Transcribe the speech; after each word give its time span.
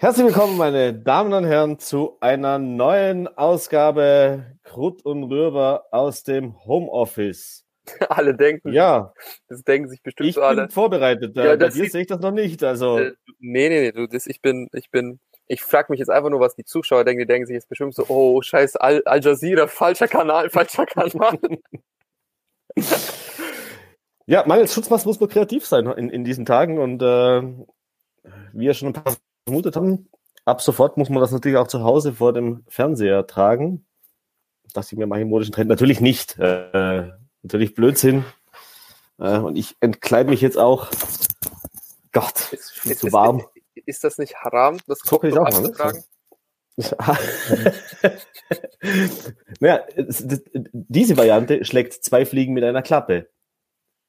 Herzlich 0.00 0.26
willkommen, 0.26 0.56
meine 0.56 0.94
Damen 0.94 1.32
und 1.32 1.44
Herren, 1.44 1.80
zu 1.80 2.18
einer 2.20 2.60
neuen 2.60 3.26
Ausgabe 3.26 4.46
Krut 4.62 5.04
und 5.04 5.24
Rüber 5.24 5.86
aus 5.90 6.22
dem 6.22 6.56
Homeoffice. 6.64 7.64
alle 8.08 8.36
denken. 8.36 8.72
Ja. 8.72 9.12
Das 9.48 9.64
denken 9.64 9.88
sich 9.88 10.00
bestimmt 10.00 10.28
ich 10.28 10.36
so 10.36 10.42
alle. 10.42 10.62
bin 10.62 10.70
vorbereitet. 10.70 11.34
Ja, 11.34 11.46
Bei 11.46 11.56
das 11.56 11.74
dir 11.74 11.90
sehe 11.90 12.02
ich 12.02 12.06
das 12.06 12.20
noch 12.20 12.30
nicht. 12.30 12.62
Also, 12.62 13.00
Äh, 13.00 13.14
nee, 13.40 13.68
nee, 13.68 13.80
nee, 13.80 13.90
du, 13.90 14.06
das, 14.06 14.28
ich 14.28 14.40
bin, 14.40 14.68
ich 14.72 14.88
bin, 14.92 15.18
ich 15.48 15.62
frage 15.62 15.90
mich 15.90 15.98
jetzt 15.98 16.10
einfach 16.10 16.30
nur, 16.30 16.38
was 16.38 16.54
die 16.54 16.64
Zuschauer 16.64 17.04
denken. 17.04 17.18
Die 17.18 17.26
denken 17.26 17.48
sich 17.48 17.54
jetzt 17.54 17.68
bestimmt 17.68 17.96
so, 17.96 18.04
oh, 18.06 18.40
scheiß 18.40 18.76
Al, 18.76 19.02
Al 19.04 19.20
Jazeera, 19.20 19.66
falscher 19.66 20.06
Kanal, 20.06 20.48
falscher 20.50 20.86
Kanal. 20.86 21.40
ja, 24.26 24.44
mangels 24.46 24.72
Schutzmaß 24.74 25.06
muss 25.06 25.18
man 25.18 25.28
kreativ 25.28 25.66
sein 25.66 25.88
in, 25.88 26.08
in 26.08 26.22
diesen 26.22 26.46
Tagen. 26.46 26.78
Und 26.78 27.02
äh, 27.02 27.42
wie 28.52 28.66
wir 28.66 28.74
schon 28.74 28.90
ein 28.90 28.92
paar 28.92 29.16
vermutet 29.48 29.76
haben, 29.76 30.08
ab 30.44 30.62
sofort 30.62 30.96
muss 30.96 31.08
man 31.08 31.20
das 31.20 31.32
natürlich 31.32 31.58
auch 31.58 31.68
zu 31.68 31.82
Hause 31.82 32.12
vor 32.12 32.32
dem 32.32 32.64
Fernseher 32.68 33.26
tragen. 33.26 33.86
Das 34.74 34.92
ich 34.92 34.98
mir 34.98 35.06
mache 35.06 35.22
im 35.22 35.28
modischen 35.28 35.52
Trend 35.52 35.68
natürlich 35.68 36.00
nicht. 36.00 36.38
Äh, 36.38 37.10
natürlich 37.42 37.74
Blödsinn. 37.74 38.24
Äh, 39.18 39.38
und 39.38 39.56
ich 39.56 39.76
entkleide 39.80 40.30
mich 40.30 40.40
jetzt 40.40 40.58
auch. 40.58 40.88
Gott, 42.12 42.52
ist, 42.52 42.72
viel 42.72 42.92
ist, 42.92 43.00
zu 43.00 43.08
ist, 43.08 43.12
warm. 43.12 43.44
ist 43.86 44.04
das 44.04 44.18
nicht 44.18 44.36
haram, 44.36 44.78
das 44.86 45.00
So 45.00 45.18
Kopftuch 45.18 45.38
auch 45.38 45.44
machen, 45.44 45.62
ne? 45.62 45.68
abzutragen? 45.68 46.04
naja, 49.60 49.84
diese 50.72 51.16
Variante 51.16 51.64
schlägt 51.64 52.04
zwei 52.04 52.24
Fliegen 52.24 52.52
mit 52.52 52.62
einer 52.62 52.82
Klappe. 52.82 53.28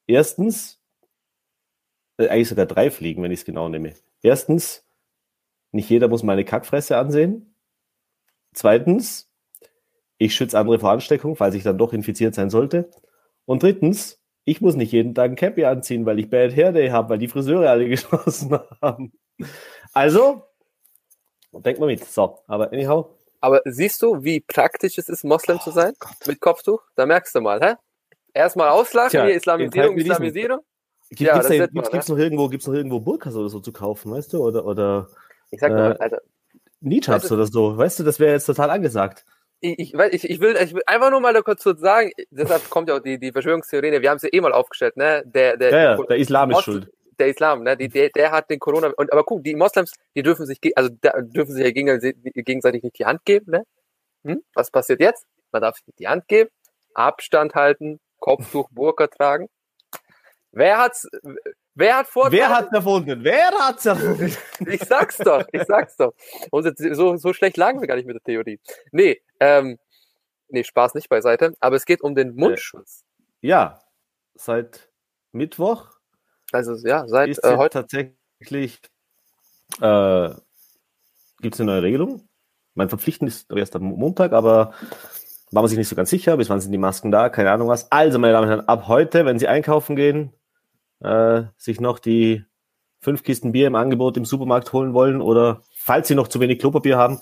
Erstens, 0.06 0.80
äh, 2.18 2.28
eigentlich 2.28 2.48
sogar 2.48 2.66
drei 2.66 2.90
Fliegen, 2.90 3.22
wenn 3.22 3.32
ich 3.32 3.40
es 3.40 3.44
genau 3.44 3.68
nehme. 3.68 3.94
Erstens, 4.22 4.84
nicht 5.72 5.88
jeder 5.90 6.08
muss 6.08 6.22
meine 6.22 6.44
Kackfresse 6.44 6.96
ansehen. 6.96 7.54
Zweitens, 8.52 9.30
ich 10.18 10.34
schütze 10.34 10.58
andere 10.58 10.78
vor 10.78 10.90
Ansteckung, 10.90 11.36
falls 11.36 11.54
ich 11.54 11.62
dann 11.62 11.78
doch 11.78 11.92
infiziert 11.92 12.34
sein 12.34 12.50
sollte. 12.50 12.90
Und 13.46 13.62
drittens, 13.62 14.20
ich 14.44 14.60
muss 14.60 14.74
nicht 14.74 14.92
jeden 14.92 15.14
Tag 15.14 15.30
ein 15.30 15.36
Cappy 15.36 15.64
anziehen, 15.64 16.06
weil 16.06 16.18
ich 16.18 16.28
Bad 16.30 16.54
Hair 16.54 16.72
Day 16.72 16.88
habe, 16.90 17.10
weil 17.10 17.18
die 17.18 17.28
Friseure 17.28 17.70
alle 17.70 17.88
geschlossen 17.88 18.58
haben. 18.82 19.12
Also, 19.92 20.42
denkt 21.52 21.80
mal 21.80 21.86
mit. 21.86 22.04
So, 22.04 22.38
aber 22.46 22.72
anyhow, 22.72 23.06
Aber 23.40 23.62
siehst 23.64 24.02
du, 24.02 24.22
wie 24.22 24.40
praktisch 24.40 24.98
es 24.98 25.08
ist, 25.08 25.24
Moslem 25.24 25.58
Oh 25.58 25.64
zu 25.64 25.70
sein? 25.70 25.94
Mit 26.26 26.40
Kopftuch? 26.40 26.82
Da 26.96 27.06
merkst 27.06 27.34
du 27.34 27.40
mal, 27.40 27.60
hä? 27.60 27.74
Erstmal 28.34 28.68
auslachen, 28.68 29.10
Tja, 29.10 29.24
hier 29.24 29.34
Islamisierung. 29.34 29.96
Islamisierung. 29.96 30.60
Gibt, 31.10 31.20
Ja, 31.22 31.34
gibt's, 31.34 31.48
da, 31.48 31.54
gibt's, 31.54 31.74
man, 31.74 31.84
gibt's 31.90 32.08
noch 32.08 32.18
irgendwo, 32.18 32.48
gibt's 32.48 32.66
noch 32.66 32.74
irgendwo 32.74 33.00
Burkas 33.00 33.34
oder 33.34 33.48
so 33.48 33.60
zu 33.60 33.72
kaufen, 33.72 34.12
weißt 34.12 34.32
du? 34.32 34.44
Oder, 34.44 34.64
oder 34.64 35.08
Ich 35.50 35.60
sag 35.60 35.70
Äh, 35.70 35.74
mal, 35.74 35.96
Alter, 35.96 36.22
Nijabs 36.80 37.08
Weißt 37.24 37.30
du- 37.30 37.34
oder 37.34 37.46
so, 37.46 37.76
weißt 37.76 37.98
du? 38.00 38.04
Das 38.04 38.18
wäre 38.20 38.32
jetzt 38.32 38.46
total 38.46 38.70
angesagt. 38.70 39.24
ich, 39.60 39.78
ich, 39.78 39.94
ich, 39.94 40.30
ich, 40.30 40.40
will, 40.40 40.56
ich 40.56 40.72
will 40.74 40.82
einfach 40.86 41.10
nur 41.10 41.20
mal 41.20 41.40
kurz 41.42 41.62
sagen, 41.62 42.10
deshalb 42.30 42.70
kommt 42.70 42.88
ja 42.88 42.96
auch 42.96 43.00
die, 43.00 43.18
die 43.18 43.32
Verschwörungstheorie, 43.32 44.00
wir 44.00 44.10
haben 44.10 44.18
sie 44.18 44.28
eh 44.28 44.40
mal 44.40 44.52
aufgestellt, 44.54 44.96
ne? 44.96 45.22
Der, 45.26 45.56
der, 45.58 45.70
Ja, 45.70 45.82
ja, 45.96 46.02
der 46.02 46.16
Islam 46.16 46.50
ist 46.50 46.62
schuld. 46.62 46.90
Der 47.18 47.28
Islam, 47.28 47.64
ne? 47.64 47.76
Die, 47.76 47.88
der, 47.88 48.08
der 48.08 48.32
hat 48.32 48.48
den 48.48 48.58
Corona. 48.58 48.90
Und 48.96 49.12
aber 49.12 49.24
guck, 49.24 49.44
die 49.44 49.54
Moslems, 49.54 49.92
die 50.16 50.22
dürfen 50.22 50.46
sich, 50.46 50.58
also 50.74 50.88
da 51.02 51.20
dürfen 51.20 51.52
sich 51.52 51.64
ja 51.64 51.70
gegenseitig, 51.70 52.16
gegenseitig 52.34 52.82
nicht 52.82 52.98
die 52.98 53.04
Hand 53.04 53.24
geben, 53.26 53.50
ne? 53.50 53.64
Hm? 54.24 54.42
Was 54.54 54.70
passiert 54.70 55.00
jetzt? 55.00 55.26
Man 55.52 55.60
darf 55.60 55.76
sich 55.76 55.86
nicht 55.86 55.98
die 55.98 56.08
Hand 56.08 56.26
geben, 56.28 56.48
Abstand 56.94 57.54
halten, 57.54 58.00
Kopftuch, 58.20 58.68
Burka 58.70 59.08
tragen. 59.08 59.48
Wer 60.52 60.78
hat's? 60.78 61.06
Wer 61.74 61.98
hat 61.98 62.06
vor? 62.08 62.30
Wer 62.32 62.48
hat 62.48 62.72
erfunden? 62.72 63.22
Wer 63.22 63.50
hat's 63.58 63.86
erfunden? 63.86 64.34
Ich 64.66 64.80
sag's 64.82 65.16
doch, 65.18 65.44
ich 65.52 65.62
sag's 65.66 65.96
doch. 65.96 66.12
Und 66.50 66.70
so, 66.78 67.16
so 67.16 67.32
schlecht 67.32 67.56
lagen 67.56 67.80
wir 67.80 67.88
gar 67.88 67.96
nicht 67.96 68.06
mit 68.06 68.16
der 68.16 68.22
Theorie. 68.22 68.60
Nee, 68.92 69.22
ähm, 69.38 69.78
nee, 70.48 70.64
Spaß 70.64 70.94
nicht 70.94 71.08
beiseite. 71.08 71.54
Aber 71.60 71.76
es 71.76 71.86
geht 71.86 72.02
um 72.02 72.14
den 72.14 72.34
Mundschutz. 72.34 73.04
ja, 73.40 73.80
seit 74.34 74.90
Mittwoch 75.32 75.88
Also 76.52 76.74
ja, 76.86 77.06
seit 77.06 77.28
ist 77.30 77.44
äh, 77.44 77.56
heute. 77.56 77.80
tatsächlich 77.80 78.80
äh, 79.80 80.30
gibt 81.40 81.54
es 81.54 81.60
eine 81.60 81.70
neue 81.72 81.82
Regelung. 81.82 82.28
Mein 82.74 82.88
Verpflichten 82.88 83.26
ist 83.28 83.50
erst 83.52 83.76
am 83.76 83.84
Montag, 83.84 84.32
aber 84.32 84.72
war 85.52 85.62
man 85.62 85.68
sich 85.68 85.78
nicht 85.78 85.88
so 85.88 85.96
ganz 85.96 86.10
sicher, 86.10 86.36
bis 86.36 86.48
wann 86.50 86.60
sind 86.60 86.72
die 86.72 86.78
Masken 86.78 87.10
da, 87.10 87.28
keine 87.28 87.50
Ahnung 87.50 87.68
was. 87.68 87.90
Also, 87.90 88.18
meine 88.18 88.32
Damen 88.32 88.44
und 88.44 88.50
Herren, 88.50 88.68
ab 88.68 88.86
heute, 88.88 89.24
wenn 89.24 89.38
Sie 89.38 89.48
einkaufen 89.48 89.96
gehen, 89.96 90.32
äh, 91.00 91.42
sich 91.56 91.80
noch 91.80 91.98
die 91.98 92.44
fünf 93.00 93.22
Kisten 93.22 93.52
Bier 93.52 93.66
im 93.66 93.74
Angebot 93.74 94.16
im 94.16 94.24
Supermarkt 94.24 94.72
holen 94.72 94.92
wollen 94.92 95.20
oder 95.20 95.62
falls 95.74 96.08
Sie 96.08 96.14
noch 96.14 96.28
zu 96.28 96.40
wenig 96.40 96.58
Klopapier 96.58 96.98
haben, 96.98 97.18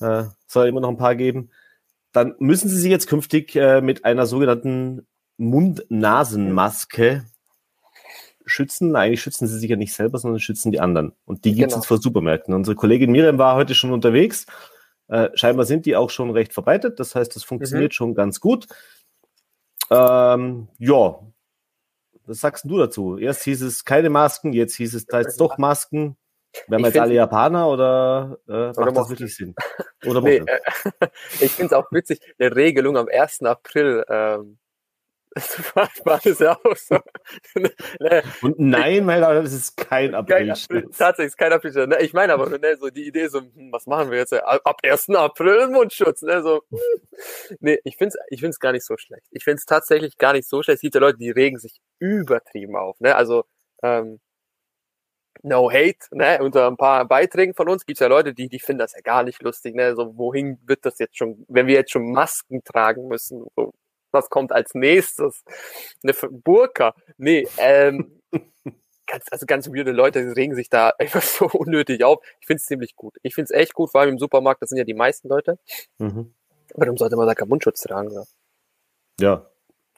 äh, 0.00 0.24
soll 0.46 0.68
immer 0.68 0.80
noch 0.80 0.88
ein 0.90 0.96
paar 0.98 1.16
geben, 1.16 1.50
dann 2.12 2.34
müssen 2.38 2.68
Sie 2.68 2.78
sich 2.78 2.90
jetzt 2.90 3.08
künftig 3.08 3.56
äh, 3.56 3.80
mit 3.80 4.04
einer 4.04 4.26
sogenannten 4.26 5.06
Mund-Nasen-Maske 5.38 7.24
schützen. 8.46 8.94
Eigentlich 8.96 9.20
schützen 9.20 9.46
sie 9.48 9.58
sich 9.58 9.68
ja 9.68 9.76
nicht 9.76 9.92
selber, 9.92 10.18
sondern 10.18 10.40
schützen 10.40 10.72
die 10.72 10.80
anderen. 10.80 11.12
Und 11.24 11.44
die 11.44 11.50
gibt 11.54 11.66
es 11.68 11.74
Genau. 11.74 11.76
jetzt 11.78 11.86
vor 11.88 11.98
Supermärkten. 11.98 12.54
Unsere 12.54 12.76
Kollegin 12.76 13.10
Miriam 13.10 13.38
war 13.38 13.56
heute 13.56 13.74
schon 13.74 13.92
unterwegs. 13.92 14.46
Äh, 15.08 15.30
scheinbar 15.34 15.66
sind 15.66 15.84
die 15.86 15.96
auch 15.96 16.10
schon 16.10 16.30
recht 16.30 16.52
verbreitet. 16.52 16.98
Das 17.00 17.14
heißt, 17.14 17.34
das 17.34 17.44
funktioniert 17.44 17.94
schon 17.94 18.14
ganz 18.14 18.40
gut. 18.40 18.66
Ähm, 19.90 20.68
ja, 20.78 21.20
was 22.26 22.40
sagst 22.40 22.64
du 22.64 22.78
dazu? 22.78 23.18
Erst 23.18 23.44
hieß 23.44 23.62
es 23.62 23.84
keine 23.84 24.10
Masken, 24.10 24.52
jetzt 24.52 24.74
hieß 24.76 24.94
es 24.94 25.06
da 25.06 25.20
jetzt 25.20 25.40
doch 25.40 25.58
Masken. 25.58 26.16
Wären 26.68 26.82
wir 26.82 26.88
jetzt 26.88 26.98
alle 26.98 27.14
Japaner 27.14 27.68
oder, 27.68 28.38
äh, 28.48 28.68
macht 28.68 28.78
das 28.78 28.94
Moslem. 28.94 29.08
wirklich 29.10 29.36
Sinn? 29.36 29.54
Oder 30.06 30.20
Nee, 30.22 30.36
äh, 30.36 30.60
ich 31.40 31.52
finde 31.52 31.66
es 31.66 31.72
auch 31.72 31.90
witzig, 31.90 32.20
eine 32.38 32.54
Regelung 32.54 32.96
am 32.96 33.08
1. 33.08 33.42
April. 33.42 34.04
Ähm, 34.08 34.58
war 36.04 36.20
das 36.22 36.38
ja 36.38 36.58
auch 36.64 36.76
so. 36.76 36.98
ne, 38.00 38.22
Und 38.42 38.58
nein, 38.58 39.04
mein 39.04 39.20
Lieber, 39.20 39.34
das 39.42 39.52
ist 39.52 39.76
kein 39.76 40.14
April. 40.14 40.48
Tatsächlich 40.96 41.26
ist 41.26 41.36
kein 41.36 41.52
April. 41.52 41.86
Ne, 41.86 41.98
ich 42.00 42.12
meine 42.12 42.32
aber 42.32 42.58
ne, 42.58 42.76
so 42.78 42.88
die 42.88 43.06
Idee, 43.06 43.28
so, 43.28 43.40
hm, 43.40 43.70
was 43.70 43.86
machen 43.86 44.10
wir 44.10 44.18
jetzt? 44.18 44.32
äh, 44.32 44.38
Ab 44.38 44.80
1. 44.82 45.10
April 45.10 45.68
Mundschutz. 45.68 46.22
Ne, 46.22 46.42
so, 46.42 46.62
hm. 46.70 46.78
nee, 47.60 47.78
ich 47.84 47.96
finde 47.96 48.16
es 48.16 48.26
ich 48.30 48.40
find's 48.40 48.60
gar 48.60 48.72
nicht 48.72 48.86
so 48.86 48.96
schlecht. 48.96 49.26
Ich 49.30 49.44
finde 49.44 49.56
es 49.58 49.66
tatsächlich 49.66 50.16
gar 50.16 50.32
nicht 50.32 50.48
so 50.48 50.62
schlecht. 50.62 50.76
Es 50.76 50.82
gibt 50.82 50.94
ja 50.94 51.00
Leute, 51.00 51.18
die 51.18 51.30
regen 51.30 51.58
sich 51.58 51.80
übertrieben 51.98 52.76
auf. 52.76 52.98
Ne? 53.00 53.14
Also, 53.14 53.44
ähm, 53.82 54.20
No 55.42 55.70
Hate, 55.70 55.98
ne? 56.12 56.38
Unter 56.42 56.66
ein 56.66 56.76
paar 56.76 57.04
Beiträgen 57.06 57.54
von 57.54 57.68
uns 57.68 57.84
gibt 57.84 57.98
es 57.98 58.00
ja 58.00 58.06
Leute, 58.08 58.32
die, 58.34 58.48
die 58.48 58.58
finden 58.58 58.80
das 58.80 58.94
ja 58.94 59.00
gar 59.02 59.22
nicht 59.22 59.42
lustig, 59.42 59.74
ne? 59.74 59.94
So, 59.94 60.16
wohin 60.16 60.58
wird 60.66 60.84
das 60.86 60.98
jetzt 60.98 61.16
schon, 61.18 61.44
wenn 61.48 61.66
wir 61.66 61.74
jetzt 61.74 61.92
schon 61.92 62.10
Masken 62.10 62.64
tragen 62.64 63.06
müssen, 63.08 63.44
so, 63.54 63.74
was 64.16 64.30
kommt 64.30 64.52
als 64.52 64.74
nächstes? 64.74 65.44
Eine 66.02 66.12
Burka? 66.30 66.94
Nee, 67.18 67.46
ähm, 67.58 68.20
ganz, 69.06 69.26
also 69.30 69.46
ganz 69.46 69.68
weirde 69.68 69.92
Leute 69.92 70.34
regen 70.36 70.54
sich 70.54 70.68
da 70.68 70.92
einfach 70.98 71.22
so 71.22 71.46
unnötig 71.46 72.02
auf. 72.04 72.24
Ich 72.40 72.46
finde 72.46 72.60
es 72.60 72.66
ziemlich 72.66 72.96
gut. 72.96 73.14
Ich 73.22 73.34
finde 73.34 73.52
es 73.52 73.60
echt 73.60 73.74
gut, 73.74 73.90
vor 73.90 74.00
allem 74.00 74.10
im 74.10 74.18
Supermarkt, 74.18 74.62
das 74.62 74.70
sind 74.70 74.78
ja 74.78 74.84
die 74.84 74.94
meisten 74.94 75.28
Leute. 75.28 75.58
Mhm. 75.98 76.34
Warum 76.74 76.96
sollte 76.96 77.16
man 77.16 77.26
da 77.26 77.34
keinen 77.34 77.48
Mundschutz 77.48 77.80
tragen? 77.82 78.10
Ja? 78.12 78.24
Ja, 79.20 79.46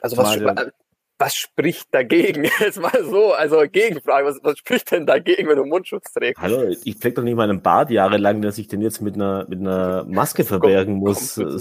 Also 0.00 0.16
was, 0.16 0.34
sp- 0.38 0.70
was 1.18 1.34
spricht 1.34 1.92
dagegen? 1.92 2.44
Jetzt 2.60 2.78
mal 2.80 3.04
so, 3.04 3.32
also 3.32 3.62
Gegenfrage, 3.68 4.26
was, 4.26 4.38
was 4.42 4.58
spricht 4.58 4.92
denn 4.92 5.04
dagegen, 5.06 5.48
wenn 5.48 5.56
du 5.56 5.64
Mundschutz 5.64 6.12
trägst? 6.12 6.40
Hallo, 6.40 6.62
ich 6.68 6.94
pflege 6.96 7.14
doch 7.16 7.22
nicht 7.24 7.34
mal 7.34 7.48
einen 7.50 7.60
Bart 7.62 7.90
jahrelang, 7.90 8.42
dass 8.42 8.58
ich 8.58 8.68
den 8.68 8.80
jetzt 8.82 9.00
mit 9.00 9.14
einer, 9.16 9.44
mit 9.48 9.58
einer 9.58 10.04
Maske 10.04 10.44
verbergen 10.44 10.94
muss. 10.96 11.34
komm, 11.34 11.60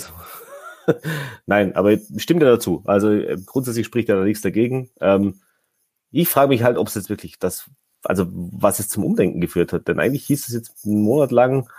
Nein, 1.45 1.75
aber 1.75 1.97
stimmt 2.17 2.41
ja 2.41 2.49
dazu. 2.49 2.83
Also 2.85 3.11
äh, 3.11 3.37
grundsätzlich 3.45 3.85
spricht 3.85 4.09
ja 4.09 4.15
da 4.15 4.23
nichts 4.23 4.41
dagegen. 4.41 4.89
Ähm, 5.01 5.41
ich 6.11 6.29
frage 6.29 6.49
mich 6.49 6.63
halt, 6.63 6.77
ob 6.77 6.87
es 6.87 6.95
jetzt 6.95 7.09
wirklich 7.09 7.39
das, 7.39 7.69
also 8.03 8.27
was 8.31 8.79
es 8.79 8.89
zum 8.89 9.03
Umdenken 9.03 9.41
geführt 9.41 9.73
hat. 9.73 9.87
Denn 9.87 9.99
eigentlich 9.99 10.25
hieß 10.25 10.47
es 10.47 10.53
jetzt 10.53 10.85
einen 10.85 11.01
Monat 11.01 11.31
lang, 11.31 11.69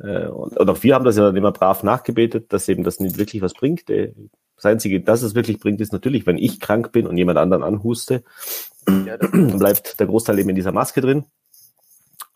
äh, 0.00 0.26
und, 0.28 0.56
und 0.56 0.70
auch 0.70 0.82
wir 0.82 0.94
haben 0.94 1.04
das 1.04 1.16
ja 1.16 1.28
immer 1.30 1.52
brav 1.52 1.82
nachgebetet, 1.82 2.52
dass 2.52 2.68
eben 2.68 2.84
das 2.84 3.00
nicht 3.00 3.18
wirklich 3.18 3.42
was 3.42 3.54
bringt. 3.54 3.88
Äh, 3.90 4.14
Das 4.56 4.66
Einzige, 4.66 5.00
das 5.00 5.22
es 5.22 5.34
wirklich 5.34 5.60
bringt, 5.60 5.80
ist 5.80 5.92
natürlich, 5.92 6.26
wenn 6.26 6.38
ich 6.38 6.60
krank 6.60 6.92
bin 6.92 7.06
und 7.06 7.16
jemand 7.16 7.38
anderen 7.38 7.62
anhuste, 7.64 8.24
Ja, 8.88 9.16
dann 9.18 9.58
bleibt 9.58 10.00
der 10.00 10.06
Großteil 10.06 10.38
eben 10.38 10.50
in 10.50 10.56
dieser 10.56 10.72
Maske 10.72 11.00
drin. 11.00 11.24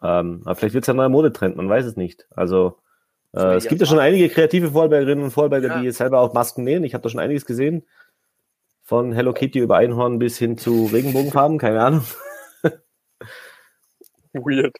Ähm, 0.03 0.43
aber 0.45 0.57
vielleicht 0.57 0.75
wird 0.75 0.85
es 0.85 0.89
ja 0.89 0.95
ein 0.95 0.99
neuer 0.99 1.09
Modetrend, 1.09 1.57
man 1.57 1.69
weiß 1.69 1.87
es 1.87 1.97
nicht. 1.97 2.27
Also 2.31 2.71
So 2.71 2.92
äh, 3.35 3.55
es 3.57 3.67
gibt 3.69 3.81
ja 3.81 3.87
schon 3.87 3.99
einige 3.99 4.29
kreative 4.29 4.71
Vorarlbergerinnen 4.73 5.25
und 5.25 5.31
Vorarlberger, 5.31 5.69
Ja. 5.69 5.81
die 5.81 5.87
jetzt 5.87 5.99
selber 5.99 6.21
auch 6.21 6.33
Masken 6.35 6.65
nähen. 6.65 6.85
Ich 6.85 6.95
habe 6.95 7.03
da 7.03 7.09
schon 7.09 7.21
einiges 7.21 7.47
gesehen. 7.47 7.87
Von 8.83 9.13
Hello 9.13 9.33
Kitty 9.33 9.61
über 9.61 9.77
Einhorn 9.77 10.19
bis 10.19 10.39
hin 10.39 10.59
zu 10.59 10.87
Regenbogenfarben, 10.87 11.59
keine 11.59 11.83
Ahnung. 11.83 12.05
weird. 14.33 14.77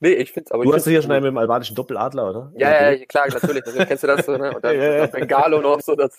Nee, 0.00 0.12
ich 0.14 0.32
find's 0.32 0.50
aber. 0.52 0.64
Du 0.64 0.72
hast 0.72 0.86
ja 0.86 1.02
schon 1.02 1.10
einen 1.12 1.22
mit 1.24 1.30
dem 1.32 1.38
albanischen 1.38 1.76
Doppeladler, 1.76 2.30
oder? 2.30 2.52
Ja, 2.56 2.70
ja, 2.70 2.90
ja, 2.92 3.04
klar, 3.06 3.28
natürlich. 3.28 3.64
natürlich. 3.64 3.88
Kennst 3.88 4.02
du 4.04 4.06
das 4.06 4.24
so, 4.24 4.36
ne? 4.36 4.54
Und 4.54 4.64
dann, 4.64 4.76
Ja, 4.80 5.06
Bengalo 5.06 5.60
noch 5.60 5.80
so. 5.80 5.94
Das. 5.94 6.16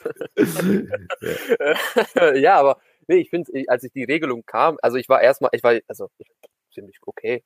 ja, 2.36 2.56
aber 2.60 2.78
nee, 3.08 3.18
ich 3.18 3.30
finde, 3.30 3.52
als 3.68 3.84
ich 3.84 3.92
die 3.94 4.04
Regelung 4.04 4.44
kam, 4.46 4.78
also 4.82 4.98
ich 4.98 5.10
war 5.10 5.22
erstmal, 5.22 5.50
ich 5.54 5.64
war, 5.64 5.74
also 5.88 6.10
ich, 6.20 6.28
ziemlich 6.74 6.98
okay. 7.06 7.44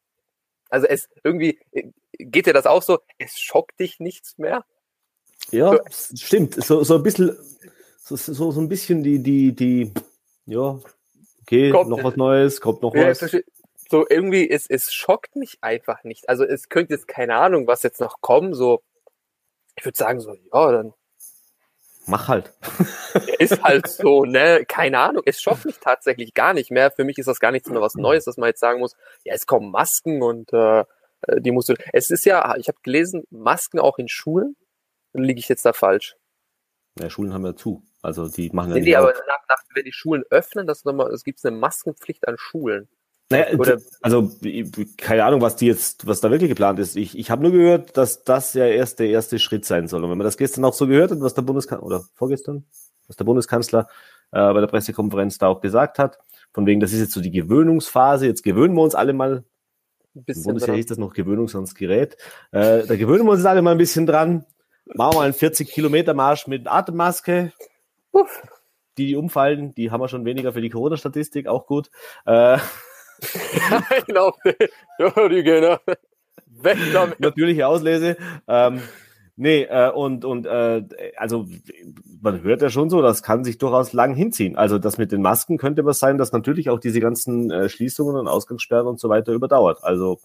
Also 0.69 0.88
es 0.88 1.07
irgendwie, 1.23 1.59
geht 2.25 2.45
dir 2.45 2.53
das 2.53 2.65
auch 2.65 2.81
so? 2.81 3.00
Es 3.18 3.39
schockt 3.39 3.79
dich 3.79 4.00
nichts 4.00 4.38
mehr? 4.38 4.65
Ja, 5.51 5.77
so. 5.89 6.15
stimmt. 6.15 6.56
So, 6.63 6.83
so 6.83 6.95
ein 6.95 7.03
bisschen, 7.03 7.38
so, 7.97 8.15
so, 8.15 8.51
so 8.51 8.62
ein 8.62 8.69
bisschen 8.69 9.03
die, 9.03 9.21
die, 9.21 9.53
die, 9.53 9.94
ja, 10.45 10.79
okay, 11.41 11.71
kommt, 11.71 11.89
noch 11.89 12.03
was 12.03 12.15
Neues, 12.15 12.62
kommt 12.62 12.81
noch 12.81 12.95
ja, 12.95 13.09
was. 13.09 13.19
So 13.89 14.06
irgendwie, 14.09 14.50
es, 14.50 14.68
es 14.69 14.94
schockt 14.94 15.35
mich 15.35 15.57
einfach 15.62 16.03
nicht. 16.03 16.29
Also 16.29 16.45
es 16.45 16.69
könnte 16.69 16.94
jetzt 16.94 17.07
keine 17.07 17.35
Ahnung, 17.35 17.68
was 17.68 17.83
jetzt 17.83 18.00
noch 18.00 18.21
kommen, 18.21 18.53
so, 18.53 18.81
ich 19.75 19.83
würde 19.83 19.97
sagen 19.97 20.21
so, 20.21 20.33
ja, 20.53 20.71
dann 20.71 20.94
mach 22.06 22.27
halt. 22.27 22.53
ist 23.39 23.63
halt 23.63 23.88
so, 23.88 24.25
ne? 24.25 24.65
Keine 24.67 25.00
Ahnung. 25.00 25.24
Es 25.25 25.41
schockt 25.41 25.65
mich 25.65 25.79
tatsächlich 25.79 26.33
gar 26.33 26.53
nicht 26.53 26.71
mehr. 26.71 26.91
Für 26.91 27.03
mich 27.03 27.17
ist 27.17 27.27
das 27.27 27.39
gar 27.39 27.51
nichts 27.51 27.69
mehr 27.69 27.81
was 27.81 27.95
Neues, 27.95 28.25
dass 28.25 28.38
man 28.38 28.47
jetzt 28.47 28.59
sagen 28.59 28.79
muss, 28.79 28.95
ja, 29.24 29.33
es 29.33 29.45
kommen 29.45 29.71
Masken 29.71 30.21
und 30.21 30.51
äh, 30.53 30.85
die 31.39 31.51
musst 31.51 31.69
du. 31.69 31.75
Es 31.94 32.09
ist 32.09 32.25
ja, 32.25 32.56
ich 32.57 32.68
habe 32.68 32.77
gelesen, 32.83 33.23
Masken 33.29 33.79
auch 33.79 33.97
in 33.97 34.07
Schulen. 34.07 34.56
Dann 35.13 35.23
liege 35.23 35.39
ich 35.39 35.50
jetzt 35.50 35.65
da 35.65 35.73
falsch. 35.73 36.15
Ja, 37.00 37.09
Schulen 37.09 37.33
haben 37.33 37.45
ja 37.45 37.56
zu. 37.56 37.83
Also 38.01 38.27
die 38.27 38.50
machen 38.51 38.69
ja 38.69 38.75
nee, 38.75 38.81
nicht. 38.81 38.89
Nee, 38.89 38.95
aber 38.95 39.13
nach, 39.27 39.47
nach, 39.47 39.63
wenn 39.73 39.85
die 39.85 39.91
Schulen 39.91 40.23
öffnen, 40.29 40.68
das 40.68 40.85
nochmal, 40.85 41.12
es 41.12 41.23
gibt 41.23 41.44
eine 41.45 41.56
Maskenpflicht 41.56 42.27
an 42.27 42.35
Schulen. 42.38 42.88
Naja, 43.31 43.57
Oder, 43.57 43.79
also 44.01 44.29
keine 44.97 45.23
Ahnung, 45.23 45.39
was 45.41 45.56
die 45.56 45.68
jetzt, 45.68 46.06
was 46.06 46.19
da 46.19 46.29
wirklich 46.31 46.50
geplant 46.50 46.79
ist. 46.79 46.97
Ich, 46.97 47.18
ich 47.18 47.31
habe 47.31 47.41
nur 47.41 47.51
gehört, 47.51 47.95
dass 47.95 48.24
das 48.24 48.53
ja 48.53 48.65
erst 48.65 49.00
der 49.00 49.07
erste 49.07 49.39
Schritt 49.39 49.63
sein 49.63 49.88
soll. 49.88 50.03
Und 50.03 50.12
wenn 50.12 50.17
man 50.17 50.25
das 50.25 50.38
gestern 50.38 50.65
auch 50.65 50.74
so 50.74 50.85
gehört 50.85 51.12
hat, 51.12 51.21
was 51.21 51.33
der 51.33 51.44
Bundeskanzler 51.44 51.85
oder 51.85 52.03
vorgestern, 52.15 52.65
was 53.07 53.15
der 53.15 53.24
Bundeskanzler 53.24 53.88
äh, 54.31 54.53
bei 54.53 54.59
der 54.59 54.67
Pressekonferenz 54.67 55.38
da 55.38 55.47
auch 55.47 55.62
gesagt 55.62 55.97
hat, 55.97 56.19
von 56.53 56.65
wegen, 56.65 56.81
das 56.81 56.91
ist 56.91 57.00
jetzt 57.00 57.13
so 57.13 57.21
die 57.21 57.31
Gewöhnungsphase. 57.31 58.25
Jetzt 58.25 58.44
gewöhnen 58.44 58.75
wir 58.75 58.81
uns 58.81 58.95
alle 58.95 59.13
mal. 59.13 59.45
Ein 60.15 60.23
bisschen 60.23 60.41
Im 60.41 60.45
Bundesjahr 60.45 60.75
hieß 60.75 60.85
das 60.87 60.97
noch 60.97 61.13
Gewöhnungsgerät. 61.13 62.17
Äh, 62.51 62.85
da 62.85 62.95
gewöhnen 62.95 63.25
wir 63.25 63.31
uns 63.31 63.45
alle 63.45 63.61
mal 63.61 63.71
ein 63.71 63.77
bisschen 63.77 64.05
dran. 64.05 64.45
Machen 64.85 65.17
wir 65.17 65.21
einen 65.21 65.33
40 65.33 65.69
Kilometer 65.69 66.13
Marsch 66.13 66.47
mit 66.47 66.67
Atemmaske. 66.67 67.53
Uff. 68.11 68.41
Die, 68.97 69.07
die 69.07 69.15
umfallen, 69.15 69.73
die 69.73 69.89
haben 69.89 70.01
wir 70.01 70.09
schon 70.09 70.25
weniger 70.25 70.51
für 70.51 70.61
die 70.61 70.69
Corona-Statistik, 70.69 71.47
auch 71.47 71.65
gut. 71.65 71.89
Äh, 72.25 72.57
genau. 74.07 74.33
Die 74.45 75.43
gehen 75.43 75.77
weg 76.63 76.77
damit. 76.93 77.19
Natürliche 77.19 77.67
Auslese. 77.67 78.17
Ähm, 78.47 78.81
nee, 79.35 79.63
äh, 79.63 79.91
und, 79.91 80.25
und 80.25 80.45
äh, 80.45 80.83
also 81.17 81.47
man 82.21 82.41
hört 82.43 82.61
ja 82.61 82.69
schon 82.69 82.89
so, 82.89 83.01
das 83.01 83.23
kann 83.23 83.43
sich 83.43 83.57
durchaus 83.57 83.93
lang 83.93 84.15
hinziehen. 84.15 84.55
Also 84.55 84.77
das 84.79 84.97
mit 84.97 85.11
den 85.11 85.21
Masken 85.21 85.57
könnte 85.57 85.85
was 85.85 85.99
sein, 85.99 86.17
dass 86.17 86.31
natürlich 86.31 86.69
auch 86.69 86.79
diese 86.79 86.99
ganzen 86.99 87.51
äh, 87.51 87.69
Schließungen 87.69 88.15
und 88.15 88.27
Ausgangssperren 88.27 88.87
und 88.87 88.99
so 88.99 89.09
weiter 89.09 89.33
überdauert. 89.33 89.83
Also 89.83 90.19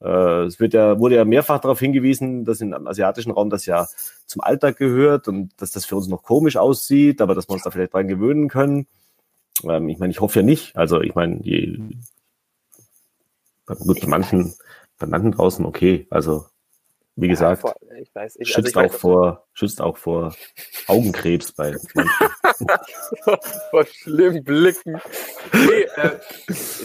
äh, 0.00 0.44
es 0.44 0.60
wird 0.60 0.74
ja, 0.74 0.98
wurde 0.98 1.16
ja 1.16 1.24
mehrfach 1.24 1.60
darauf 1.60 1.80
hingewiesen, 1.80 2.44
dass 2.44 2.60
im 2.60 2.86
asiatischen 2.86 3.32
Raum 3.32 3.50
das 3.50 3.66
ja 3.66 3.88
zum 4.26 4.42
Alltag 4.42 4.76
gehört 4.76 5.28
und 5.28 5.52
dass 5.58 5.72
das 5.72 5.86
für 5.86 5.96
uns 5.96 6.08
noch 6.08 6.22
komisch 6.22 6.56
aussieht, 6.56 7.20
aber 7.20 7.34
dass 7.34 7.48
wir 7.48 7.54
uns 7.54 7.62
da 7.62 7.70
vielleicht 7.70 7.94
dran 7.94 8.08
gewöhnen 8.08 8.48
können. 8.48 8.86
Ähm, 9.64 9.88
ich 9.88 9.98
meine, 9.98 10.10
ich 10.10 10.20
hoffe 10.20 10.40
ja 10.40 10.44
nicht. 10.44 10.76
Also 10.76 11.00
ich 11.00 11.14
meine, 11.14 11.40
je, 11.42 11.78
Gut, 13.78 14.00
bei 14.00 14.08
manchen, 14.08 14.54
bei 14.98 15.06
manchen 15.06 15.32
draußen 15.32 15.64
okay. 15.64 16.06
Also, 16.10 16.46
wie 17.20 17.26
ja, 17.26 17.32
gesagt, 17.32 17.60
vor, 17.60 17.74
ich 18.00 18.14
weiß, 18.14 18.36
ich, 18.36 18.48
schützt, 18.48 18.58
also 18.58 18.68
ich 18.68 18.76
auch 18.76 18.94
weiß, 18.94 19.00
vor, 19.00 19.46
schützt 19.52 19.80
auch 19.80 19.96
vor 19.96 20.34
Augenkrebs 20.86 21.52
bei 21.52 21.76
vor 23.70 23.86
schlimmen 23.86 24.42
Blicken. 24.42 25.00
Nee, 25.52 25.86
äh, 25.96 26.18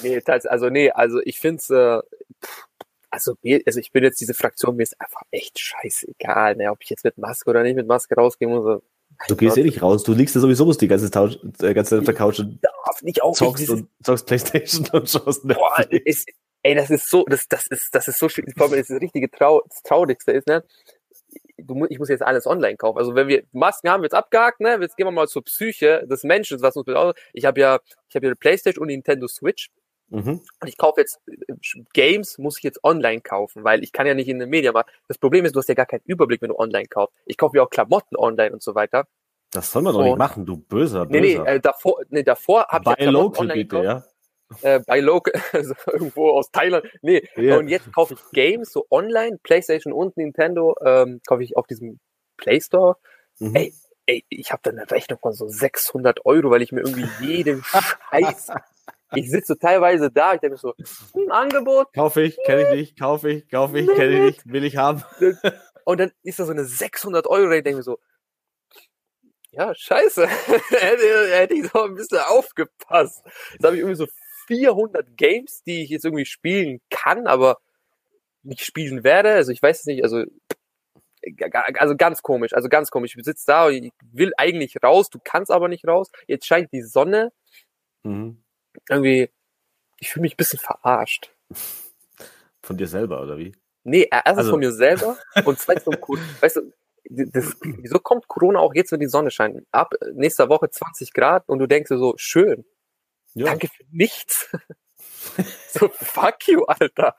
nee, 0.04 0.22
also 0.26 0.70
nee, 0.70 0.92
also 0.92 1.22
ich 1.24 1.40
finde 1.40 1.60
es, 1.60 1.70
äh, 1.70 2.02
also, 3.10 3.36
also 3.66 3.80
ich 3.80 3.92
bin 3.92 4.04
jetzt 4.04 4.20
diese 4.20 4.34
Fraktion, 4.34 4.76
mir 4.76 4.84
ist 4.84 5.00
einfach 5.00 5.22
echt 5.32 5.58
scheißegal, 5.60 6.58
ne, 6.58 6.70
ob 6.70 6.80
ich 6.82 6.90
jetzt 6.90 7.06
mit 7.06 7.18
Maske 7.18 7.50
oder 7.50 7.64
nicht 7.64 7.76
mit 7.76 7.88
Maske 7.88 8.16
rausgehen 8.16 8.52
muss. 8.52 8.82
Du 9.30 9.36
gehst 9.38 9.58
eh 9.58 9.64
nicht 9.64 9.82
raus, 9.82 10.04
du 10.04 10.14
liegst 10.14 10.36
ja 10.36 10.42
sowieso 10.42 10.72
die 10.74 10.90
ganze, 10.90 11.10
Tausch, 11.10 11.38
äh, 11.62 11.74
ganze 11.74 12.00
auf 12.00 12.06
der 12.06 12.14
Couch 12.14 12.40
und 12.40 12.60
darf 12.62 13.02
nicht 13.02 13.24
auch 13.24 13.34
zockst, 13.34 13.70
und, 13.70 13.88
zockst 14.04 14.26
Playstation 14.26 14.88
und 14.92 15.10
schaust 15.10 15.48
Boah, 15.48 15.86
ist, 15.90 16.28
ey, 16.66 16.74
das 16.74 16.90
ist 16.90 17.10
so, 17.10 17.24
das, 17.30 17.48
das 17.48 17.68
ist, 17.68 17.94
das 17.94 18.08
ist 18.08 18.18
so 18.18 18.28
schön. 18.28 18.46
Vor 18.58 18.68
allem, 18.68 18.78
das, 18.78 18.88
das 18.88 19.00
richtige 19.00 19.30
Trau 19.30 19.62
das 19.70 19.84
Traurigste 19.84 20.32
ist, 20.32 20.48
ne? 20.48 20.64
Du, 21.58 21.86
ich 21.90 22.00
muss 22.00 22.10
jetzt 22.10 22.24
alles 22.24 22.48
online 22.48 22.76
kaufen. 22.76 22.98
Also 22.98 23.16
wenn 23.16 23.28
wir 23.28 23.44
Masken 23.52 23.90
haben, 23.90 24.02
wir 24.02 24.08
jetzt 24.08 24.16
abgehakt, 24.16 24.60
ne? 24.60 24.78
Jetzt 24.82 24.98
gehen 24.98 25.06
wir 25.06 25.12
mal 25.12 25.28
zur 25.28 25.44
Psyche 25.44 26.06
des 26.08 26.24
Menschen, 26.24 26.62
was 26.62 26.76
uns 26.76 26.86
bedeutet. 26.86 27.22
Ich 27.34 27.46
habe 27.46 27.60
ja, 27.60 27.80
ich 28.10 28.16
habe 28.16 28.26
ja 28.26 28.30
eine 28.30 28.36
Playstation 28.36 28.82
und 28.82 28.88
Nintendo 28.88 29.28
Switch. 29.28 29.70
Mhm. 30.10 30.42
Und 30.60 30.68
ich 30.68 30.78
kaufe 30.78 31.02
jetzt 31.02 31.22
Games, 31.94 32.38
muss 32.38 32.58
ich 32.58 32.64
jetzt 32.64 32.84
online 32.84 33.22
kaufen, 33.22 33.64
weil 33.64 33.84
ich 33.84 33.92
kann 33.92 34.06
ja 34.08 34.14
nicht 34.14 34.28
in 34.28 34.40
den 34.40 34.50
Medien 34.50 34.74
machen. 34.74 34.90
Das 35.08 35.18
Problem 35.18 35.46
ist, 35.46 35.56
du 35.56 35.60
hast 35.60 35.70
ja 35.70 35.76
gar 35.76 35.86
keinen 35.86 36.04
Überblick, 36.06 36.42
wenn 36.42 36.50
du 36.50 36.58
online 36.58 36.88
kaufst. 36.88 37.16
Ich 37.26 37.38
kaufe 37.38 37.58
ja 37.58 37.64
auch 37.64 37.70
Klamotten 37.70 38.16
online 38.16 38.52
und 38.52 38.64
so 38.64 38.76
weiter. 38.76 39.08
Das 39.52 39.72
soll 39.72 39.84
man 39.84 39.94
doch 39.94 40.04
nicht 40.04 40.18
machen, 40.18 40.46
du 40.46 40.58
böser, 40.58 41.06
böser. 41.06 41.22
Nee, 41.22 41.38
nee, 41.38 41.50
äh, 41.50 41.60
davor, 41.60 42.02
nee, 42.10 42.24
davor 42.24 42.68
habe 42.70 42.84
ich 42.84 42.90
ja 42.90 42.96
Klamotten 42.96 43.38
online 43.40 43.64
bitte, 43.64 43.78
gekauft. 43.78 44.06
Ja? 44.06 44.15
Äh, 44.62 44.80
bei 44.86 45.00
Local, 45.00 45.34
also 45.54 45.74
irgendwo 45.92 46.32
aus 46.32 46.52
Thailand. 46.52 46.86
Nee, 47.02 47.28
yeah. 47.38 47.58
und 47.58 47.68
jetzt 47.68 47.92
kaufe 47.94 48.14
ich 48.16 48.20
Games 48.32 48.72
so 48.72 48.86
online, 48.90 49.40
PlayStation 49.44 49.94
und 49.94 50.18
Nintendo, 50.18 50.76
ähm, 50.84 51.22
kaufe 51.28 51.44
ich 51.44 51.58
auf 51.58 51.68
diesem 51.68 52.00
Play 52.38 52.62
Store. 52.62 52.98
Mhm. 53.40 53.56
Ey, 53.56 53.74
ey, 54.06 54.26
ich 54.30 54.52
habe 54.52 54.62
da 54.64 54.72
eine 54.72 54.90
Rechnung 54.90 55.20
von 55.20 55.34
so 55.34 55.48
600 55.48 56.26
Euro, 56.26 56.52
weil 56.52 56.62
ich 56.62 56.72
mir 56.72 56.82
irgendwie 56.82 57.08
jeden 57.22 57.64
Scheiß. 58.12 58.52
Ich 59.14 59.30
sitze 59.30 59.58
teilweise 59.58 60.12
da, 60.12 60.34
ich 60.34 60.42
denke 60.42 60.58
so, 60.58 60.74
ein 61.16 61.32
Angebot. 61.32 61.94
Kaufe 61.94 62.22
ich, 62.22 62.38
kenne 62.46 62.64
ich 62.64 62.76
nicht, 62.76 63.00
kaufe 63.00 63.30
ich, 63.30 63.50
kaufe 63.50 63.80
ich, 63.80 63.88
kenne 63.88 64.14
ich 64.14 64.22
nicht, 64.22 64.52
will 64.52 64.64
ich 64.64 64.78
haben. 64.78 65.04
Und 65.86 66.00
dann 66.00 66.12
ist 66.24 66.40
da 66.40 66.46
so 66.46 66.52
eine 66.52 66.66
600 66.66 67.28
Euro, 67.28 67.52
ich 67.52 67.64
denke 67.64 67.78
mir 67.78 67.84
so, 67.84 68.00
ja, 69.52 69.74
scheiße, 69.74 70.28
hätte, 70.70 71.36
hätte 71.36 71.54
ich 71.54 71.70
so 71.72 71.84
ein 71.84 71.96
bisschen 71.96 72.20
aufgepasst. 72.20 73.24
Jetzt 73.54 73.64
habe 73.64 73.76
ich 73.76 73.82
irgendwie 73.82 73.96
so 73.96 74.08
400 74.48 75.18
Games, 75.18 75.64
die 75.64 75.84
ich 75.84 75.90
jetzt 75.90 76.06
irgendwie 76.06 76.26
spielen 76.26 76.82
kann, 76.90 77.28
aber 77.28 77.58
nicht 78.44 78.64
spielen 78.64 79.04
werde. 79.04 79.34
Also 79.34 79.52
ich 79.52 79.62
weiß 79.62 79.80
es 79.82 79.86
nicht, 79.86 80.04
also 80.04 80.24
also 81.74 81.96
ganz 81.96 82.22
komisch, 82.22 82.54
also 82.54 82.70
ganz 82.70 82.92
komisch. 82.92 83.16
Ich 83.16 83.26
sitze 83.26 83.46
da, 83.48 83.70
ich 83.70 83.92
will 84.12 84.34
eigentlich 84.38 84.76
raus, 84.84 85.10
du 85.10 85.20
kannst 85.24 85.52
aber 85.52 85.68
nicht 85.68 85.88
raus. 85.88 86.12
Jetzt 86.28 86.46
scheint 86.46 86.72
die 86.72 86.84
Sonne. 86.84 87.32
Mhm. 88.04 88.44
Irgendwie, 88.90 89.32
ich 90.00 90.12
fühle 90.12 90.22
mich 90.22 90.34
ein 90.34 90.38
bisschen 90.38 90.60
verarscht. 90.60 91.32
Von 92.62 92.78
dir 92.78 92.88
selber, 92.88 93.22
oder 93.22 93.38
wie? 93.38 93.56
Nee, 93.84 94.08
erstens 94.10 94.38
also. 94.38 94.52
von 94.52 94.60
mir 94.60 94.72
selber 94.72 95.18
und 95.46 95.60
zweitens 95.60 95.84
von 95.84 95.96
Weißt 96.42 96.58
du, 96.58 96.74
das, 97.10 97.56
wieso 97.62 98.00
kommt 98.00 98.28
Corona 98.28 98.60
auch 98.60 98.74
jetzt, 98.74 98.92
wenn 98.92 99.00
die 99.00 99.08
Sonne 99.08 99.30
scheint? 99.32 99.66
Ab 99.72 99.94
nächster 100.14 100.50
Woche 100.50 100.70
20 100.70 101.14
Grad 101.14 101.48
und 101.48 101.60
du 101.60 101.68
denkst 101.68 101.90
dir 101.90 101.98
so, 101.98 102.16
schön. 102.18 102.66
Ja. 103.36 103.46
Danke 103.46 103.68
für 103.68 103.84
nichts. 103.92 104.50
so, 105.70 105.90
fuck 105.90 106.48
you, 106.48 106.64
Alter. 106.66 107.16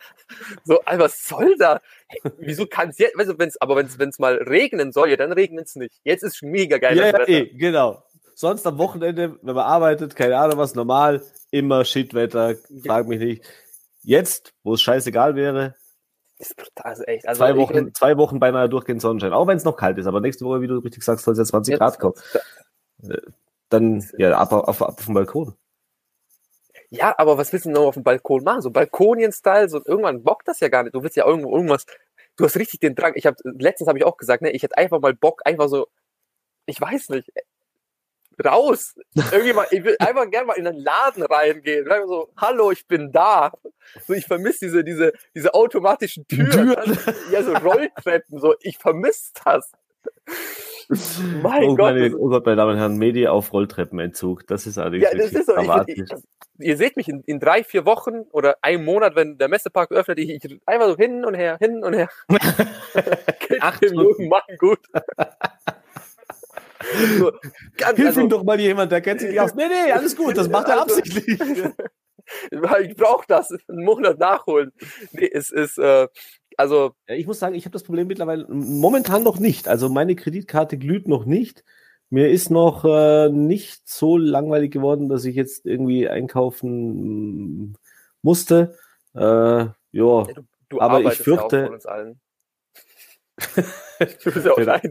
So, 0.65 0.81
Alter, 0.81 1.05
was 1.05 1.25
soll 1.25 1.57
da? 1.59 1.81
Hey, 2.09 2.21
wieso 2.39 2.67
kann 2.67 2.89
es 2.89 2.99
jetzt, 2.99 3.15
du, 3.15 3.39
wenn's, 3.39 3.61
aber 3.61 3.77
wenn 3.77 4.09
es 4.09 4.19
mal 4.19 4.37
regnen 4.37 4.93
soll, 4.93 5.11
ja, 5.11 5.17
dann 5.17 5.33
regnet 5.33 5.67
es 5.67 5.77
nicht. 5.77 5.95
Jetzt 6.05 6.23
ist 6.23 6.43
mega 6.43 6.79
geil. 6.79 6.97
Ja, 6.97 7.07
ja 7.07 7.29
eh, 7.29 7.47
genau. 7.47 8.03
Sonst 8.35 8.67
am 8.67 8.79
Wochenende, 8.79 9.39
wenn 9.43 9.55
man 9.55 9.65
arbeitet, 9.65 10.17
keine 10.17 10.37
Ahnung 10.37 10.59
was, 10.59 10.75
normal, 10.75 11.23
immer 11.51 11.85
Shitwetter, 11.85 12.57
frag 12.85 13.07
mich 13.09 13.21
nicht. 13.21 13.45
Jetzt, 14.03 14.53
wo 14.63 14.75
es 14.75 14.83
scheißegal 14.83 15.37
wäre, 15.37 15.75
ist 16.39 16.55
brutal, 16.57 16.91
also 16.91 17.03
echt. 17.05 17.27
Also 17.27 17.39
zwei, 17.39 17.57
Wochen, 17.57 17.95
zwei 17.95 18.17
Wochen 18.19 18.39
beinahe 18.39 18.69
durchgehend 18.69 19.01
Sonnenschein, 19.01 19.33
auch 19.33 19.47
wenn 19.47 19.57
es 19.57 19.65
noch 19.65 19.77
kalt 19.77 19.97
ist, 19.99 20.07
aber 20.07 20.21
nächste 20.21 20.45
Woche, 20.45 20.61
wie 20.61 20.67
du 20.67 20.79
richtig 20.79 21.03
sagst, 21.03 21.25
soll 21.25 21.33
es 21.33 21.39
ja 21.39 21.45
20 21.45 21.73
jetzt, 21.73 21.79
Grad 21.79 21.99
kommen. 21.99 22.15
Äh, 23.03 23.19
dann, 23.71 24.07
ja, 24.19 24.37
ab, 24.37 24.53
ab, 24.53 24.69
ab, 24.69 24.83
ab 24.83 25.01
vom 25.01 25.15
Balkon. 25.15 25.55
Ja, 26.91 27.15
aber 27.19 27.37
was 27.39 27.53
willst 27.53 27.67
du 27.67 27.71
noch 27.71 27.87
auf 27.87 27.95
dem 27.95 28.05
Balkon 28.05 28.45
machen? 28.45 28.63
So 28.63 28.71
Balkonien-Style, 28.71 29.69
so 29.69 29.83
irgendwann 29.85 30.23
bockt 30.23 30.49
das 30.49 30.61
ja 30.61 30.69
gar 30.69 30.83
nicht. 30.83 30.95
Du 30.95 31.03
willst 31.03 31.17
ja 31.17 31.27
irgendwo 31.27 31.55
irgendwas. 31.55 31.87
Du 32.37 32.45
hast 32.45 32.57
richtig 32.57 32.81
den 32.81 32.95
Drang. 32.95 33.13
Ich 33.17 33.27
habe 33.27 33.37
letztens 33.45 33.89
habe 33.89 33.99
ich 33.99 34.05
auch 34.05 34.17
gesagt, 34.17 34.43
ne, 34.43 34.51
ich 34.51 34.63
hätte 34.63 34.77
einfach 34.77 35.01
mal 35.01 35.15
Bock, 35.15 35.43
einfach 35.45 35.69
so, 35.69 35.89
ich 36.67 36.81
weiß 36.81 37.09
nicht, 37.11 37.33
raus. 38.45 38.95
Irgendwie 39.15 39.53
mal, 39.53 39.67
ich 39.71 39.83
will 39.83 39.97
einfach 39.99 40.31
gerne 40.31 40.47
mal 40.47 40.55
in 40.55 40.67
einen 40.67 40.79
Laden 40.79 41.23
reingehen. 41.23 41.89
Und 41.89 42.09
so, 42.09 42.29
hallo, 42.37 42.71
ich 42.71 42.87
bin 42.87 43.13
da. 43.13 43.53
So, 44.07 44.13
ich 44.13 44.27
vermisse 44.27 44.67
diese, 44.67 44.85
diese, 44.85 45.13
diese 45.35 45.55
automatischen 45.55 46.27
Türen. 46.29 46.51
Türen. 46.51 46.99
Ja, 47.31 47.43
so 47.43 47.55
Rolltreppen. 47.55 48.39
So, 48.39 48.55
ich 48.61 48.79
vermisse 48.79 49.33
das. 49.45 49.73
Mein 51.43 51.65
oh, 51.65 51.75
Gott. 51.75 51.95
Meine, 51.95 52.17
oh 52.17 52.29
Gott, 52.29 52.47
meine 52.47 52.57
Damen 52.57 52.73
und 52.73 52.79
Herren, 52.79 52.97
Medi 52.97 53.27
auf 53.27 53.53
Rolltreppenentzug. 53.53 54.47
Das 54.47 54.67
ist 54.67 54.79
allerdings 54.79 55.05
ja, 55.05 55.17
das 55.17 55.33
ist 55.33 55.47
so. 55.47 55.57
Ich, 55.87 55.99
ich, 55.99 56.11
ihr 56.59 56.77
seht 56.77 56.97
mich 56.97 57.09
in, 57.09 57.23
in, 57.27 57.41
drei, 57.41 57.65
vier 57.65 57.85
Wochen 57.85 58.23
oder 58.31 58.57
einem 58.63 58.85
Monat, 58.85 59.17
wenn 59.17 59.39
der 59.39 59.49
Messepark 59.49 59.91
öffnet, 59.91 60.19
ich, 60.19 60.31
ich 60.31 60.61
einfach 60.65 60.89
so 60.89 60.97
hin 60.97 61.25
und 61.25 61.35
her, 61.35 61.59
hin 61.61 61.83
und 61.83 61.95
her. 61.95 62.09
Acht 63.61 63.83
Minuten 63.83 64.29
machen 64.29 64.57
gut. 64.59 64.81
so, 67.19 67.33
ganz, 67.77 67.97
Hilf 67.97 68.09
also, 68.09 68.21
ihm 68.21 68.29
doch 68.29 68.45
mal 68.45 68.61
jemand, 68.61 68.93
der 68.93 69.01
kennt 69.01 69.21
sich 69.21 69.31
nicht 69.31 69.41
aus. 69.41 69.55
Nee, 69.55 69.69
nee, 69.69 69.93
alles 69.93 70.17
gut, 70.17 70.37
das 70.37 70.49
macht 70.49 70.69
er 70.69 70.83
also, 70.83 70.97
absichtlich. 70.97 71.41
ich 72.83 72.97
brauche 72.97 73.25
das, 73.27 73.51
einen 73.69 73.85
Monat 73.85 74.19
nachholen. 74.19 74.73
Nee, 75.13 75.31
es 75.33 75.51
ist, 75.51 75.79
äh, 75.79 76.09
also. 76.57 76.93
Ich 77.07 77.27
muss 77.27 77.39
sagen, 77.39 77.55
ich 77.55 77.65
habe 77.65 77.73
das 77.73 77.83
Problem 77.85 78.07
mittlerweile 78.07 78.47
momentan 78.49 79.23
noch 79.23 79.39
nicht. 79.39 79.69
Also 79.69 79.89
meine 79.89 80.17
Kreditkarte 80.17 80.79
glüht 80.79 81.09
noch 81.09 81.25
nicht. 81.25 81.65
Mir 82.09 82.31
ist 82.31 82.51
noch 82.51 82.85
äh, 82.85 83.29
nicht 83.31 83.89
so 83.89 84.17
langweilig 84.17 84.71
geworden, 84.73 85.09
dass 85.09 85.25
ich 85.25 85.35
jetzt 85.35 85.67
irgendwie 85.67 86.09
einkaufen 86.09 87.77
musste. 88.23 88.77
Äh, 89.15 89.21
ja, 89.21 89.73
Du, 89.93 90.25
du 90.69 90.81
Aber 90.81 91.01
ich 91.01 91.19
fürchte- 91.19 91.57
ja 91.59 91.65
von 91.67 91.75
uns 91.75 91.87
allen. 91.87 92.21
du 94.25 94.31
bist 94.33 94.47
ja 94.47 94.53
auch 94.53 94.57
Genau. 94.57 94.73
ein. 94.73 94.91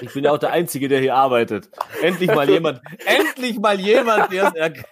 ich 0.00 0.12
bin 0.12 0.24
ja 0.24 0.30
auch 0.32 0.38
der 0.38 0.50
Einzige, 0.50 0.88
der 0.88 1.00
hier 1.00 1.14
arbeitet. 1.14 1.68
Endlich 2.02 2.28
mal 2.32 2.48
jemand, 2.48 2.80
endlich 3.06 3.58
mal 3.58 3.78
jemand, 3.80 4.32
der 4.32 4.48
es 4.48 4.54
erkennt. 4.54 4.86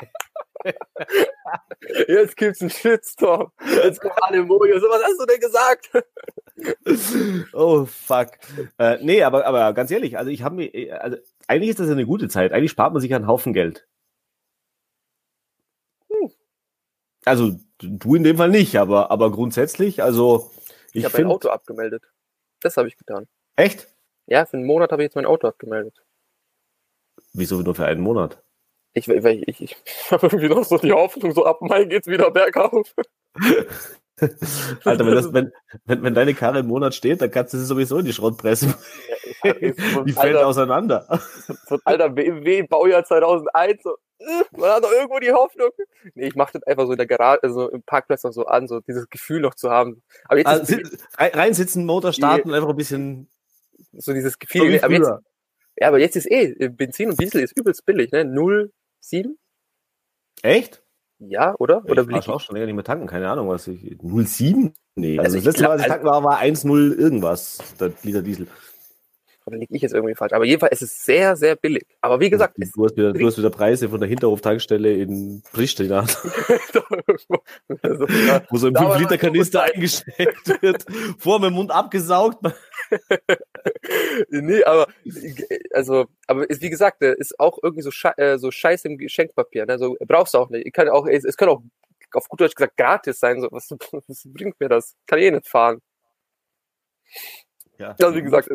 Jetzt 2.09 2.37
gibt's 2.37 2.61
einen 2.61 2.71
Shitstorm. 2.71 3.51
Jetzt 3.83 4.01
kommen 4.01 4.15
alle 4.21 4.43
Mojo. 4.43 4.79
So, 4.79 4.87
was 4.89 5.03
hast 5.03 5.21
du 5.21 5.27
denn 5.27 5.41
gesagt? 5.41 5.91
Oh 7.53 7.87
fuck. 7.87 8.33
Äh, 8.79 8.99
nee, 9.03 9.23
aber, 9.23 9.47
aber 9.47 9.73
ganz 9.73 9.91
ehrlich, 9.91 10.19
also 10.19 10.31
ich 10.31 10.43
habe 10.43 10.57
mir, 10.57 11.03
also 11.03 11.17
eigentlich 11.47 11.71
ist 11.71 11.81
das 11.81 11.87
ja 11.87 11.93
eine 11.93 12.07
gute 12.07 12.29
Zeit. 12.29 12.53
Eigentlich 12.53 12.71
spart 12.71 12.93
man 12.93 13.01
sich 13.01 13.15
einen 13.15 13.27
Haufen 13.27 13.53
Geld. 13.53 13.89
Hm. 16.11 16.31
Also 17.25 17.59
du 17.79 18.15
in 18.15 18.25
dem 18.25 18.37
Fall 18.37 18.51
nicht, 18.51 18.77
aber, 18.77 19.11
aber 19.11 19.31
grundsätzlich, 19.31 20.03
also 20.03 20.51
Ich, 20.93 20.97
ich 20.97 21.05
habe 21.05 21.23
mein. 21.23 21.33
Auto 21.33 21.49
abgemeldet. 21.49 22.05
Das 22.61 22.77
habe 22.77 22.89
ich 22.89 22.97
getan. 22.99 23.27
Echt? 23.57 23.89
Ja, 24.27 24.45
für 24.45 24.59
einen 24.59 24.67
Monat 24.67 24.93
habe 24.93 25.03
ich 25.03 25.07
jetzt 25.07 25.17
mein 25.17 25.27
Auto 25.27 25.49
abgemeldet. 25.49 26.05
Wieso 27.33 27.61
nur 27.63 27.75
für 27.75 27.87
einen 27.87 28.01
Monat? 28.01 28.43
Ich, 28.93 29.09
ich, 29.09 29.25
ich, 29.49 29.61
ich 29.63 29.77
habe 30.11 30.27
irgendwie 30.27 30.49
noch 30.49 30.65
so 30.65 30.79
die 30.79 30.93
Hoffnung, 30.93 31.33
so 31.33 31.45
ab 31.47 31.61
Mai 31.63 31.85
geht's 31.85 32.07
wieder 32.09 32.31
bergauf. 32.31 32.95
Alter, 34.85 35.07
wenn, 35.07 35.15
das, 35.15 35.33
wenn, 35.33 35.53
wenn, 35.87 36.03
wenn 36.03 36.15
deine 36.15 36.35
Karre 36.35 36.61
im 36.61 36.67
Monat 36.67 36.95
steht, 36.95 37.23
dann 37.23 37.31
kannst 37.31 37.55
du 37.55 37.59
sie 37.59 37.65
sowieso 37.65 37.99
in 37.99 38.05
die 38.05 38.13
Schrott 38.13 38.37
pressen. 38.37 38.75
so 39.43 39.53
Die 40.05 40.13
fällt 40.13 40.17
alter, 40.37 40.47
auseinander. 40.47 41.07
so 41.67 41.75
ein 41.77 41.81
alter 41.85 42.09
BMW, 42.11 42.63
Baujahr 42.63 43.05
2001. 43.05 43.83
So, 43.83 43.95
äh, 44.19 44.43
man 44.59 44.71
hat 44.71 44.85
doch 44.85 44.93
irgendwo 44.93 45.19
die 45.19 45.33
Hoffnung. 45.33 45.71
Nee, 46.15 46.27
ich 46.29 46.35
mache 46.35 46.53
das 46.55 46.63
einfach 46.65 46.85
so 46.87 46.93
in 46.93 46.99
der 46.99 47.07
Garage, 47.07 47.43
also 47.43 47.71
im 47.71 47.83
Parkplatz 47.83 48.25
noch 48.25 48.33
so 48.33 48.45
an, 48.45 48.69
so 48.69 48.81
dieses 48.81 49.09
Gefühl 49.09 49.41
noch 49.41 49.55
zu 49.55 49.71
haben. 49.71 50.03
Aber 50.25 50.37
jetzt 50.39 50.47
Also, 50.49 50.63
ist 50.77 50.91
sit- 50.91 51.01
rein- 51.17 51.33
reinsitzen, 51.33 51.87
Motor 51.87 52.13
starten, 52.13 52.53
einfach 52.53 52.69
ein 52.69 52.77
bisschen 52.77 53.31
so 53.93 54.13
dieses 54.13 54.33
so 54.35 54.39
Gefühl. 54.41 54.73
wie 54.73 54.83
aber 54.83 54.93
jetzt, 54.93 55.11
ja, 55.77 55.89
aber 55.89 55.99
jetzt 55.99 56.17
ist 56.17 56.31
eh, 56.31 56.69
Benzin 56.69 57.09
und 57.11 57.19
Diesel 57.21 57.43
ist 57.43 57.59
übelst 57.59 57.87
billig, 57.87 58.13
ne? 58.13 58.25
0,7? 59.03 59.35
Echt? 60.43 60.83
Ja, 61.19 61.55
oder? 61.59 61.85
Oder 61.85 62.03
ich 62.09 62.29
war 62.29 62.37
auch 62.37 62.41
schon 62.41 62.55
länger 62.55 62.67
nicht 62.67 62.75
mehr 62.77 62.85
tanken, 62.85 63.07
keine 63.07 63.29
Ahnung, 63.29 63.49
was 63.49 63.67
ich. 63.69 63.97
07? 64.01 64.73
Nee, 64.95 65.19
Also 65.19 65.37
also, 65.37 65.37
das 65.37 65.45
letzte 65.45 65.59
glaub- 65.61 65.69
Mal, 65.69 65.73
als 65.75 65.83
ich 65.83 65.89
tanken 65.89 66.07
war, 66.07 66.25
war 66.25 66.39
1,0 66.41 66.99
irgendwas, 66.99 67.59
der 67.79 67.93
Liter 68.03 68.23
Diesel. 68.23 68.47
Oder 69.47 69.57
liege 69.57 69.75
ich 69.75 69.83
jetzt 69.83 69.95
irgendwie 69.95 70.15
falsch? 70.15 70.33
Aber 70.33 70.45
jedenfalls 70.45 70.73
ist 70.73 70.83
es 70.83 71.05
sehr, 71.05 71.35
sehr 71.35 71.57
billig. 71.57 71.87
Aber 72.01 72.21
wie 72.21 72.31
gesagt, 72.31 72.57
es 72.61 72.73
du, 72.73 72.85
hast 72.85 72.97
wieder, 72.97 73.13
du 73.13 73.27
hast 73.27 73.37
wieder 73.39 73.51
Preise 73.51 73.89
von 73.89 73.99
der 73.99 74.09
Hinterhoftankstelle 74.09 74.93
in 74.95 75.43
Pristina, 75.53 76.01
also, 77.83 78.07
wo 78.51 78.57
so 78.59 78.67
ein 78.69 78.75
Da 78.75 78.85
war 78.85 78.97
5-Liter-Kanister 78.97 79.67
noch 79.67 79.75
eingesteckt 79.75 80.63
wird, 80.63 80.85
vor 81.19 81.41
dem 81.41 81.55
Mund 81.55 81.71
abgesaugt. 81.71 82.39
nee, 84.31 84.63
aber 84.65 84.89
also, 85.73 86.07
aber 86.27 86.49
ist, 86.49 86.63
wie 86.63 86.71
gesagt, 86.71 87.03
äh, 87.03 87.15
ist 87.17 87.39
auch 87.39 87.59
irgendwie 87.63 87.83
so, 87.83 87.91
Schei 87.91 88.13
äh, 88.17 88.39
so 88.39 88.51
Scheiß 88.51 88.85
im 88.85 88.99
Geschenkpapier. 88.99 89.67
Ne? 89.67 89.79
So, 89.79 89.97
brauchst 90.07 90.35
du 90.35 90.39
auch 90.39 90.51
nicht. 90.51 90.67
Ich 90.67 90.73
kann 90.73 90.89
auch, 90.89 91.07
es, 91.07 91.25
es 91.25 91.37
kann 91.37 91.49
auch 91.49 91.63
auf 92.13 92.29
gut 92.29 92.41
Deutsch 92.41 92.55
gesagt 92.55 92.77
gratis 92.77 93.21
sein. 93.21 93.41
So, 93.41 93.49
was, 93.51 93.71
was 94.09 94.23
bringt 94.25 94.59
mir 94.61 94.69
das? 94.69 94.97
Kann 95.07 95.19
ich 95.19 95.27
eh 95.27 95.31
nicht 95.31 95.49
fahren. 95.49 95.81
Ja, 97.79 97.95
Ja, 97.99 98.15
wie 98.15 98.23
gesagt, 98.23 98.49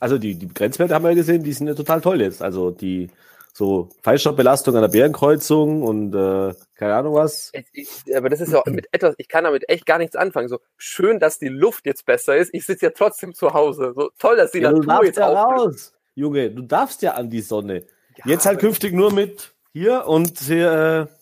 Also 0.00 0.18
die, 0.18 0.34
die 0.34 0.52
Grenzwerte 0.52 0.94
haben 0.94 1.04
wir 1.04 1.10
ja 1.10 1.16
gesehen, 1.16 1.42
die 1.42 1.52
sind 1.52 1.68
ja 1.68 1.74
total 1.74 2.00
toll 2.00 2.20
jetzt. 2.20 2.42
Also 2.42 2.70
die 2.70 3.08
so 3.56 3.88
Feinstaubbelastung 4.02 4.74
an 4.76 4.82
der 4.82 4.88
Bärenkreuzung 4.90 5.82
und 5.82 6.14
äh, 6.14 6.52
keine 6.74 6.94
Ahnung 6.94 7.14
was. 7.14 7.52
Ich, 7.72 7.88
aber 8.14 8.28
das 8.28 8.42
ist 8.42 8.52
ja 8.52 8.62
mit 8.66 8.86
etwas, 8.92 9.14
ich 9.16 9.28
kann 9.28 9.44
damit 9.44 9.66
echt 9.70 9.86
gar 9.86 9.96
nichts 9.96 10.14
anfangen. 10.14 10.48
So 10.48 10.58
schön, 10.76 11.18
dass 11.20 11.38
die 11.38 11.48
Luft 11.48 11.86
jetzt 11.86 12.04
besser 12.04 12.36
ist. 12.36 12.52
Ich 12.52 12.66
sitze 12.66 12.84
ja 12.86 12.92
trotzdem 12.94 13.32
zu 13.32 13.54
Hause. 13.54 13.94
So 13.96 14.10
toll, 14.18 14.36
dass 14.36 14.50
die 14.50 14.58
Ja, 14.58 14.72
Natur 14.72 15.06
jetzt 15.06 15.16
ja 15.16 15.28
raus, 15.28 15.94
Junge. 16.14 16.50
Du 16.50 16.60
darfst 16.62 17.00
ja 17.00 17.12
an 17.14 17.30
die 17.30 17.40
Sonne. 17.40 17.84
Ja, 18.18 18.24
Jetzt 18.26 18.44
halt 18.44 18.58
künftig 18.58 18.92
nur 18.92 19.10
mit 19.10 19.54
hier 19.72 20.06
und 20.06 20.38
hier, 20.38 21.08
äh, 21.08 21.12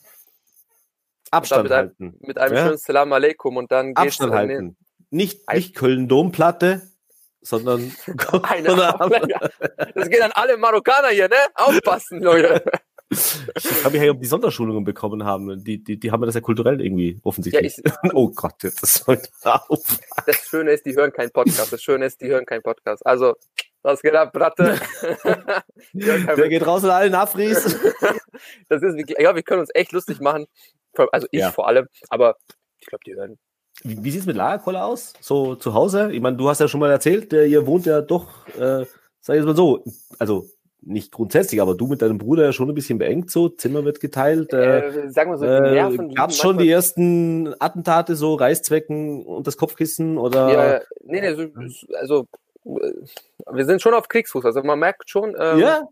Abstand 1.30 1.64
mit 1.64 1.72
einem- 1.72 1.88
halten. 1.88 2.16
Mit 2.20 2.38
einem 2.38 2.54
Ja? 2.56 2.64
schönen 2.66 2.78
Salam 2.78 3.12
Aleikum 3.12 3.56
und 3.56 3.70
dann 3.70 3.88
geht's 3.94 4.00
Abstand 4.20 4.32
an 4.32 4.48
den- 4.48 4.56
halten. 4.56 4.76
Nicht, 5.10 5.52
nicht 5.52 5.76
Köln-Domplatte, 5.76 6.82
sondern 7.44 7.94
Auflage. 8.28 9.34
Das 9.94 10.08
geht 10.08 10.22
an 10.22 10.32
alle 10.32 10.56
Marokkaner 10.56 11.08
hier, 11.08 11.28
ne? 11.28 11.36
Aufpassen, 11.54 12.22
Leute. 12.22 12.64
Ich 13.10 13.84
mich, 13.90 14.00
hey, 14.00 14.10
ob 14.10 14.20
die 14.20 14.26
Sonderschulungen 14.26 14.82
bekommen 14.82 15.24
haben. 15.24 15.62
Die, 15.62 15.82
die, 15.82 15.98
die 16.00 16.10
haben 16.10 16.22
ja 16.22 16.26
das 16.26 16.34
ja 16.34 16.40
kulturell 16.40 16.80
irgendwie 16.80 17.20
offensichtlich. 17.22 17.76
Ja, 17.84 17.92
oh 18.14 18.30
Gott, 18.30 18.62
jetzt 18.62 18.82
ist 18.82 19.06
heute 19.06 19.28
auf. 19.44 19.98
Das 20.26 20.36
Schöne 20.48 20.72
ist, 20.72 20.84
die 20.86 20.94
hören 20.96 21.12
keinen 21.12 21.30
Podcast. 21.30 21.72
Das 21.72 21.82
Schöne 21.82 22.06
ist, 22.06 22.20
die 22.20 22.28
hören 22.28 22.46
keinen 22.46 22.62
Podcast. 22.62 23.06
Also, 23.06 23.34
was 23.82 24.00
geht 24.00 24.14
ab, 24.14 24.32
Bratte? 24.32 24.80
Der 25.92 26.48
geht 26.48 26.66
raus 26.66 26.82
an 26.84 26.90
allen 26.90 27.14
Afris. 27.14 27.78
das 28.68 28.82
ist 28.82 28.96
ja, 29.18 29.34
wir 29.34 29.42
können 29.42 29.60
uns 29.60 29.70
echt 29.74 29.92
lustig 29.92 30.20
machen. 30.20 30.46
Also 31.12 31.26
ich 31.30 31.40
Ja. 31.40 31.52
vor 31.52 31.68
allem, 31.68 31.86
aber 32.08 32.36
ich 32.80 32.86
glaube, 32.86 33.04
die 33.06 33.14
hören. 33.14 33.38
Wie, 33.84 34.02
wie 34.02 34.10
sieht's 34.10 34.26
mit 34.26 34.36
Lagerkoller 34.36 34.86
aus? 34.86 35.12
So 35.20 35.54
zu 35.56 35.74
Hause? 35.74 36.10
Ich 36.10 36.20
meine, 36.20 36.38
du 36.38 36.48
hast 36.48 36.58
ja 36.58 36.68
schon 36.68 36.80
mal 36.80 36.90
erzählt, 36.90 37.32
äh, 37.34 37.44
ihr 37.44 37.66
wohnt 37.66 37.84
ja 37.84 38.00
doch, 38.00 38.46
äh, 38.56 38.86
sag 39.20 39.34
ich 39.34 39.40
jetzt 39.40 39.44
mal 39.44 39.54
so, 39.54 39.84
also 40.18 40.46
nicht 40.80 41.12
grundsätzlich, 41.12 41.60
aber 41.60 41.74
du 41.74 41.86
mit 41.86 42.02
deinem 42.02 42.18
Bruder 42.18 42.44
ja 42.44 42.52
schon 42.52 42.68
ein 42.68 42.74
bisschen 42.74 42.98
beengt 42.98 43.30
so, 43.30 43.48
Zimmer 43.48 43.84
wird 43.84 44.00
geteilt. 44.00 44.52
Äh, 44.52 44.88
Äh, 44.88 45.10
sagen 45.10 45.30
wir 45.30 45.38
so, 45.38 45.44
die 45.44 45.50
äh, 45.50 45.72
Nerven 45.72 46.08
liegen 46.08 46.14
gab's 46.14 46.38
schon 46.38 46.58
die 46.58 46.70
ersten 46.70 47.54
Attentate, 47.58 48.16
so 48.16 48.34
Reißzwecken 48.34 49.24
und 49.24 49.46
das 49.46 49.56
Kopfkissen 49.56 50.18
oder? 50.18 50.52
Ja, 50.52 50.80
nee, 51.04 51.20
nee, 51.20 51.34
so, 51.34 51.46
also 51.98 52.26
äh, 52.64 52.92
wir 53.52 53.64
sind 53.66 53.82
schon 53.82 53.94
auf 53.94 54.08
Kriegsfuß. 54.08 54.44
Also 54.44 54.62
man 54.62 54.78
merkt 54.78 55.10
schon, 55.10 55.36
ähm, 55.38 55.58
ja? 55.58 55.82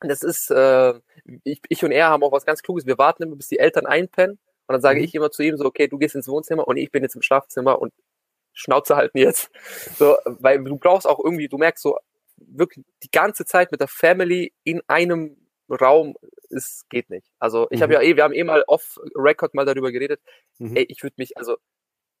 das 0.00 0.22
ist, 0.22 0.50
äh, 0.50 0.94
ich, 1.44 1.60
ich 1.68 1.84
und 1.84 1.90
er 1.90 2.10
haben 2.10 2.22
auch 2.22 2.32
was 2.32 2.46
ganz 2.46 2.62
Kluges. 2.62 2.86
Wir 2.86 2.98
warten 2.98 3.24
immer, 3.24 3.36
bis 3.36 3.48
die 3.48 3.58
Eltern 3.58 3.86
einpennen. 3.86 4.38
Und 4.72 4.76
dann 4.76 4.80
sage 4.82 4.98
Mhm. 5.00 5.04
ich 5.04 5.14
immer 5.14 5.30
zu 5.30 5.42
ihm 5.42 5.56
so, 5.58 5.64
okay, 5.66 5.86
du 5.88 5.98
gehst 5.98 6.14
ins 6.14 6.28
Wohnzimmer 6.28 6.66
und 6.66 6.78
ich 6.78 6.90
bin 6.90 7.02
jetzt 7.02 7.14
im 7.14 7.22
Schlafzimmer 7.22 7.78
und 7.80 7.92
Schnauze 8.54 8.96
halten 8.96 9.18
jetzt. 9.18 9.50
So, 9.98 10.16
weil 10.24 10.62
du 10.64 10.76
brauchst 10.78 11.06
auch 11.06 11.20
irgendwie, 11.22 11.48
du 11.48 11.58
merkst 11.58 11.82
so, 11.82 11.98
wirklich 12.36 12.84
die 13.02 13.10
ganze 13.10 13.44
Zeit 13.44 13.70
mit 13.70 13.80
der 13.80 13.88
Family 13.88 14.52
in 14.64 14.82
einem 14.88 15.36
Raum, 15.70 16.16
es 16.50 16.84
geht 16.90 17.08
nicht. 17.10 17.26
Also 17.38 17.66
ich 17.70 17.80
habe 17.82 17.94
Mhm. 17.96 18.02
ja 18.02 18.08
eh, 18.08 18.16
wir 18.16 18.24
haben 18.24 18.34
eh 18.34 18.44
mal 18.44 18.64
off-Record 18.66 19.54
mal 19.54 19.64
darüber 19.64 19.92
geredet. 19.92 20.20
Mhm. 20.58 20.76
Ey, 20.76 20.84
ich 20.88 21.02
würde 21.02 21.14
mich, 21.18 21.36
also 21.36 21.56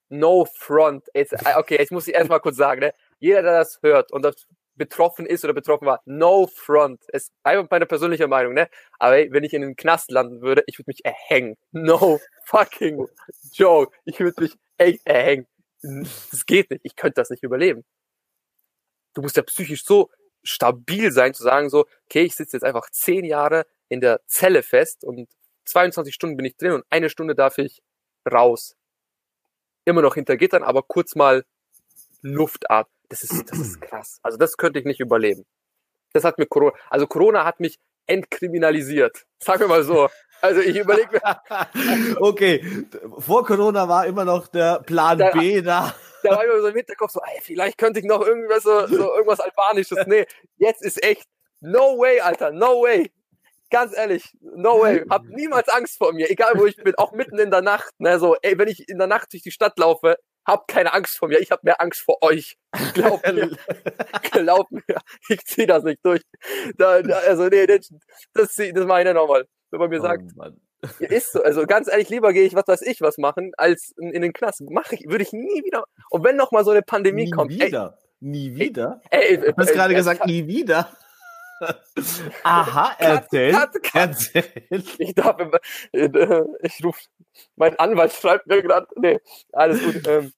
no 0.08 0.44
front. 0.44 1.06
Jetzt, 1.14 1.32
äh, 1.32 1.38
okay, 1.56 1.76
jetzt 1.78 1.90
muss 1.92 2.06
ich 2.08 2.14
erstmal 2.14 2.40
kurz 2.40 2.56
sagen, 2.56 2.80
ne? 2.80 2.94
Jeder, 3.18 3.42
der 3.42 3.58
das 3.58 3.80
hört 3.82 4.12
und 4.12 4.22
das 4.22 4.46
betroffen 4.74 5.26
ist 5.26 5.44
oder 5.44 5.52
betroffen 5.52 5.86
war, 5.86 6.00
no 6.04 6.46
front. 6.46 7.02
Es 7.08 7.24
ist 7.24 7.32
einfach 7.42 7.68
meine 7.70 7.86
persönliche 7.86 8.26
Meinung, 8.28 8.54
ne? 8.54 8.68
Aber 8.98 9.16
ey, 9.16 9.32
wenn 9.32 9.44
ich 9.44 9.52
in 9.52 9.62
den 9.62 9.76
Knast 9.76 10.10
landen 10.10 10.40
würde, 10.40 10.64
ich 10.66 10.78
würde 10.78 10.90
mich 10.90 11.04
erhängen. 11.04 11.56
No 11.72 12.20
fucking 12.44 13.06
joke. 13.52 13.94
Ich 14.04 14.18
würde 14.20 14.42
mich 14.42 14.56
echt 14.78 15.06
erhängen. 15.06 15.46
Das 15.82 16.46
geht 16.46 16.70
nicht. 16.70 16.84
Ich 16.84 16.96
könnte 16.96 17.20
das 17.20 17.30
nicht 17.30 17.42
überleben. 17.42 17.84
Du 19.14 19.22
musst 19.22 19.36
ja 19.36 19.42
psychisch 19.42 19.84
so 19.84 20.10
stabil 20.42 21.12
sein, 21.12 21.34
zu 21.34 21.42
sagen 21.42 21.68
so, 21.68 21.86
okay, 22.06 22.22
ich 22.22 22.34
sitze 22.34 22.56
jetzt 22.56 22.64
einfach 22.64 22.90
zehn 22.90 23.24
Jahre 23.24 23.66
in 23.88 24.00
der 24.00 24.20
Zelle 24.26 24.62
fest 24.62 25.04
und 25.04 25.28
22 25.66 26.14
Stunden 26.14 26.36
bin 26.36 26.46
ich 26.46 26.56
drin 26.56 26.72
und 26.72 26.84
eine 26.90 27.10
Stunde 27.10 27.34
darf 27.34 27.58
ich 27.58 27.82
raus. 28.30 28.76
Immer 29.84 30.02
noch 30.02 30.14
hinter 30.14 30.36
Gittern, 30.36 30.62
aber 30.62 30.82
kurz 30.82 31.14
mal 31.14 31.44
Luftart. 32.22 32.88
Das 33.12 33.22
ist, 33.22 33.50
das 33.52 33.58
ist 33.58 33.80
krass. 33.82 34.18
Also 34.22 34.38
das 34.38 34.56
könnte 34.56 34.78
ich 34.78 34.86
nicht 34.86 35.00
überleben. 35.00 35.44
Das 36.14 36.24
hat 36.24 36.38
mir 36.38 36.46
Corona, 36.46 36.72
also 36.88 37.06
Corona 37.06 37.44
hat 37.44 37.60
mich 37.60 37.78
entkriminalisiert. 38.06 39.24
Sagen 39.38 39.60
wir 39.60 39.68
mal 39.68 39.84
so. 39.84 40.08
Also 40.40 40.60
ich 40.60 40.76
überlege 40.76 41.08
mir, 41.12 42.16
okay, 42.20 42.64
vor 43.18 43.44
Corona 43.46 43.86
war 43.88 44.06
immer 44.06 44.24
noch 44.24 44.48
der 44.48 44.80
Plan 44.80 45.18
Da- 45.18 45.30
B 45.30 45.60
da. 45.60 45.94
da 46.22 46.30
war 46.30 46.44
immer 46.44 46.60
so 46.60 46.68
im 46.68 46.74
Hinterkopf 46.74 47.12
so, 47.12 47.20
ey, 47.20 47.40
vielleicht 47.42 47.76
könnte 47.78 48.00
ich 48.00 48.06
noch 48.06 48.26
irgendwas 48.26 48.62
so, 48.62 48.86
so 48.86 49.14
irgendwas 49.14 49.40
Albanisches. 49.40 49.98
Nee, 50.06 50.24
jetzt 50.56 50.82
ist 50.82 51.02
echt, 51.04 51.26
no 51.60 51.98
way, 51.98 52.20
Alter, 52.20 52.50
no 52.50 52.82
way. 52.82 53.12
Ganz 53.70 53.96
ehrlich, 53.96 54.24
no 54.40 54.80
way. 54.80 55.04
Hab 55.08 55.24
niemals 55.26 55.68
Angst 55.68 55.96
vor 55.98 56.12
mir, 56.12 56.28
egal 56.30 56.54
wo 56.56 56.66
ich 56.66 56.76
bin, 56.76 56.94
auch 56.96 57.12
mitten 57.12 57.38
in 57.38 57.50
der 57.50 57.62
Nacht. 57.62 57.92
Ne, 57.98 58.18
so, 58.18 58.36
ey, 58.42 58.58
wenn 58.58 58.68
ich 58.68 58.88
in 58.88 58.98
der 58.98 59.06
Nacht 59.06 59.32
durch 59.32 59.42
die 59.42 59.50
Stadt 59.52 59.78
laufe, 59.78 60.16
habt 60.46 60.68
keine 60.68 60.92
Angst 60.92 61.16
vor 61.18 61.28
mir. 61.28 61.38
Ich 61.40 61.50
habe 61.50 61.60
mehr 61.64 61.80
Angst 61.80 62.00
vor 62.00 62.22
euch. 62.22 62.56
Glaub 62.94 63.26
mir, 63.32 63.50
glaub 64.32 64.70
mir, 64.70 64.82
ich 65.28 65.44
zieh 65.44 65.66
das 65.66 65.84
nicht 65.84 66.00
durch. 66.04 66.22
Da, 66.76 67.02
da, 67.02 67.18
also 67.18 67.48
nee, 67.48 67.66
das, 67.66 67.92
das, 68.34 68.54
das 68.56 68.86
mache 68.86 69.00
ich 69.00 69.04
nicht 69.06 69.14
nochmal. 69.14 69.46
Wenn 69.70 69.80
man 69.80 69.90
mir 69.90 70.00
sagt, 70.00 70.22
Oh, 70.34 70.36
Mann. 70.36 70.60
Ist 70.98 71.32
so. 71.32 71.42
Also 71.44 71.64
ganz 71.64 71.86
ehrlich, 71.88 72.08
lieber 72.08 72.32
gehe 72.32 72.42
ich, 72.44 72.54
was 72.54 72.66
weiß 72.66 72.82
ich, 72.82 73.00
was 73.00 73.16
machen, 73.16 73.52
als 73.56 73.92
in, 73.98 74.10
in 74.10 74.20
den 74.22 74.32
Knast. 74.32 74.62
Mache 74.68 74.96
ich, 74.96 75.04
würde 75.08 75.22
ich 75.22 75.32
nie 75.32 75.62
wieder. 75.64 75.84
Und 76.10 76.24
wenn 76.24 76.34
noch 76.36 76.50
mal 76.50 76.64
so 76.64 76.72
eine 76.72 76.82
Pandemie 76.82 77.26
Nie 77.26 77.30
kommt. 77.30 77.52
wieder. 77.52 77.98
nie 78.18 78.56
wieder. 78.56 79.00
Ey, 79.10 79.36
ey, 79.36 79.38
Du 79.38 79.54
hast 79.56 79.68
ey, 79.68 79.74
gerade 79.76 79.92
ey, 79.94 79.96
gesagt, 79.96 80.26
nie 80.26 80.46
wieder. 80.48 80.88
Aha, 82.42 82.96
erzähl. 82.98 83.52
cut, 83.52 83.82
cut. 83.82 83.94
Erzähl. 83.94 84.44
Ich 84.98 85.14
darf, 85.14 85.38
immer- 85.38 85.60
äh, 85.92 86.44
ich 86.62 86.84
rufe, 86.84 87.00
mein 87.56 87.78
Anwalt 87.78 88.12
schreibt 88.12 88.46
mir 88.46 88.62
gerade, 88.62 88.86
nee, 88.96 89.20
alles 89.52 89.82
gut. 89.82 90.06
Ähm, 90.06 90.32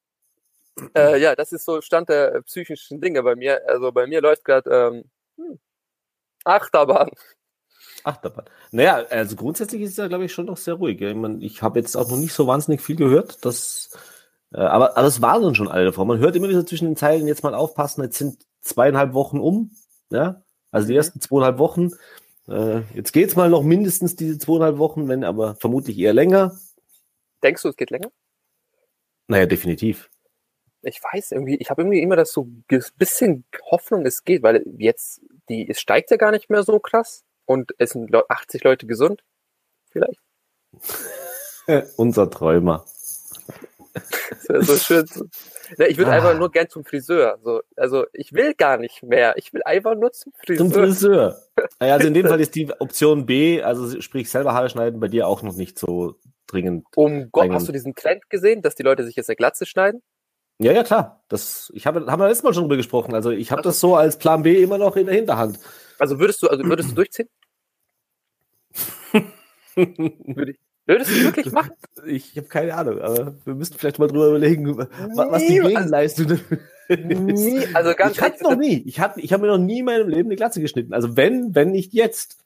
äh, 0.97 1.21
ja, 1.21 1.35
das 1.37 1.52
ist 1.52 1.64
so 1.64 1.81
Stand 1.81 2.09
der 2.09 2.43
psychischen 2.43 3.00
Dinge 3.00 3.23
bei 3.23 3.37
mir. 3.37 3.61
Also 3.69 3.93
bei 3.93 4.07
mir 4.07 4.21
läuft 4.21 4.45
gerade 4.45 4.71
ähm, 4.71 5.04
hm, 5.37 5.59
Achterbahn. 6.45 7.11
Achterbahn. 8.04 8.45
Naja, 8.71 9.04
also 9.11 9.37
grundsätzlich 9.37 9.83
ist 9.83 9.93
es 9.93 9.97
ja, 9.97 10.09
glaube 10.09 10.25
ich, 10.26 10.33
schon 10.33 10.47
noch 10.47 10.57
sehr 10.57 10.75
ruhig. 10.75 11.00
Ich, 11.00 11.14
mein, 11.14 11.40
ich 11.40 11.62
habe 11.62 11.78
jetzt 11.78 11.97
auch 11.97 12.09
noch 12.11 12.16
nicht 12.19 12.35
so 12.35 12.47
wahnsinnig 12.47 12.81
viel 12.83 12.97
gehört, 12.97 13.45
dass, 13.45 13.90
äh, 14.52 14.59
aber, 14.61 14.97
aber 14.97 15.07
es 15.07 15.23
waren 15.23 15.43
dann 15.43 15.54
schon 15.54 15.69
alle 15.69 15.87
davor. 15.87 16.04
Man 16.04 16.19
hört 16.19 16.37
immer 16.37 16.49
wieder 16.49 16.66
zwischen 16.66 16.87
den 16.87 16.97
Zeilen, 16.97 17.26
jetzt 17.26 17.43
mal 17.43 17.54
aufpassen, 17.54 18.02
jetzt 18.02 18.19
sind 18.19 18.45
zweieinhalb 18.61 19.14
Wochen 19.14 19.38
um, 19.40 19.71
ja, 20.11 20.43
also 20.75 20.87
die 20.87 20.93
Mhm. 20.95 20.99
ersten 20.99 21.21
zweieinhalb 21.21 21.59
Wochen. 21.59 21.90
Äh, 22.49 22.83
jetzt 22.95 23.12
geht's 23.12 23.37
mal 23.37 23.49
noch 23.49 23.62
mindestens 23.62 24.16
diese 24.16 24.38
zweieinhalb 24.38 24.78
Wochen, 24.78 25.09
wenn 25.09 25.25
aber 25.25 25.54
vermutlich 25.57 25.99
eher 25.99 26.12
länger. 26.12 26.59
Denkst 27.43 27.62
du, 27.62 27.69
es 27.69 27.76
geht 27.76 27.90
länger? 27.90 28.11
Naja, 29.28 29.47
definitiv. 29.47 30.11
Ich 30.83 31.00
weiß 31.02 31.33
irgendwie, 31.33 31.57
ich 31.57 31.71
habe 31.71 31.81
irgendwie 31.83 32.02
immer 32.02 32.16
das 32.16 32.33
so 32.33 32.43
ein 32.45 32.64
bisschen 32.99 33.45
Hoffnung, 33.71 34.04
es 34.04 34.25
geht, 34.25 34.43
weil 34.43 34.62
jetzt 34.76 35.23
die, 35.49 35.69
es 35.69 35.81
steigt 35.81 36.11
ja 36.11 36.19
gar 36.19 36.31
nicht 36.31 36.50
mehr 36.50 36.62
so 36.62 36.78
krass 36.78 37.25
und 37.47 37.73
es 37.78 37.90
sind 37.90 38.11
Leu- 38.11 38.23
80 38.28 38.62
Leute 38.64 38.87
gesund. 38.87 39.23
Vielleicht. 39.90 40.21
Unser 41.97 42.28
Träumer. 42.31 42.85
Das 44.31 44.49
wäre 44.49 44.65
so 44.65 44.77
schön. 44.77 45.07
zu- 45.07 45.29
Ne, 45.79 45.87
ich 45.89 45.97
würde 45.99 46.11
Ah. 46.11 46.15
einfach 46.15 46.37
nur 46.39 46.51
gern 46.51 46.69
zum 46.69 46.85
Friseur. 46.85 47.39
So, 47.43 47.63
also 47.77 48.05
ich 48.13 48.33
will 48.33 48.55
gar 48.55 48.77
nicht 48.77 49.03
mehr. 49.03 49.35
Ich 49.39 49.53
will 49.55 49.63
einfach 49.65 49.95
nur 49.95 50.13
zum 50.13 50.33
Friseur. 50.45 50.57
Zum 50.59 50.73
Friseur. 50.73 51.39
Also 51.79 52.09
in 52.09 52.15
dem 52.15 52.27
Fall 52.27 52.41
ist 52.41 52.55
die 52.57 52.71
Option 52.81 53.27
B, 53.27 53.63
also 53.63 54.01
sprich 54.01 54.29
selber 54.31 54.53
Haare 54.55 54.69
schneiden, 54.69 54.99
bei 55.01 55.07
dir 55.09 55.29
auch 55.29 55.43
noch 55.43 55.55
nicht 55.55 55.79
so 55.79 56.17
dringend. 56.49 56.85
Um 56.97 57.31
Gott, 57.31 57.51
hast 57.53 57.69
du 57.69 57.73
diesen 57.73 57.95
Trend 57.95 58.29
gesehen, 58.29 58.61
dass 58.61 58.75
die 58.75 58.83
Leute 58.83 59.05
sich 59.05 59.15
jetzt 59.17 59.31
eine 59.31 59.37
Glatze 59.37 59.65
schneiden? 59.65 60.03
Ja, 60.59 60.73
ja, 60.73 60.83
klar. 60.83 61.23
Das, 61.29 61.71
ich 61.75 61.87
habe, 61.87 62.07
haben 62.07 62.21
wir 62.21 62.27
letztes 62.29 62.43
Mal 62.45 62.53
schon 62.55 62.65
drüber 62.65 62.77
gesprochen. 62.77 63.15
Also 63.15 63.31
ich 63.31 63.51
habe 63.53 63.63
das 63.63 63.79
so 63.81 63.95
als 63.97 64.19
Plan 64.19 64.43
B 64.43 64.63
immer 64.63 64.79
noch 64.79 64.97
in 64.97 65.07
der 65.07 65.15
Hinterhand. 65.15 65.59
Also 65.99 66.19
würdest 66.19 66.43
du, 66.43 66.49
also 66.49 66.65
würdest 66.65 66.91
du 66.91 66.95
durchziehen? 66.97 67.29
Würde 69.77 70.53
ich, 70.53 70.59
würdest 70.87 71.11
du 71.11 71.25
wirklich 71.25 71.53
machen? 71.53 71.73
Ich 72.07 72.37
habe 72.37 72.49
keine 72.49 72.75
Ahnung, 72.75 73.00
aber 73.00 73.35
wir 73.45 73.55
müssten 73.55 73.79
vielleicht 73.79 73.99
mal 73.99 74.09
drüber 74.09 74.29
überlegen, 74.29 74.76
wa- 74.76 74.88
was 75.31 75.43
die 75.43 75.61
Nie, 75.61 75.69
Gegenleistung 75.69 76.38
Nie, 76.88 77.67
also 77.75 77.95
ganz 77.95 78.12
ich 78.17 78.21
hatte 78.21 78.43
noch 78.43 78.57
nie. 78.57 78.83
Ich, 78.87 79.00
hatte, 79.00 79.21
ich 79.21 79.33
habe 79.33 79.43
mir 79.47 79.53
noch 79.53 79.59
nie 79.59 79.79
in 79.79 79.87
meinem 79.87 80.09
Leben 80.09 80.29
eine 80.29 80.37
Glatze 80.37 80.61
geschnitten. 80.61 80.93
Also 80.93 81.17
wenn, 81.17 81.55
wenn 81.55 81.71
nicht 81.71 81.95
jetzt. 81.95 82.38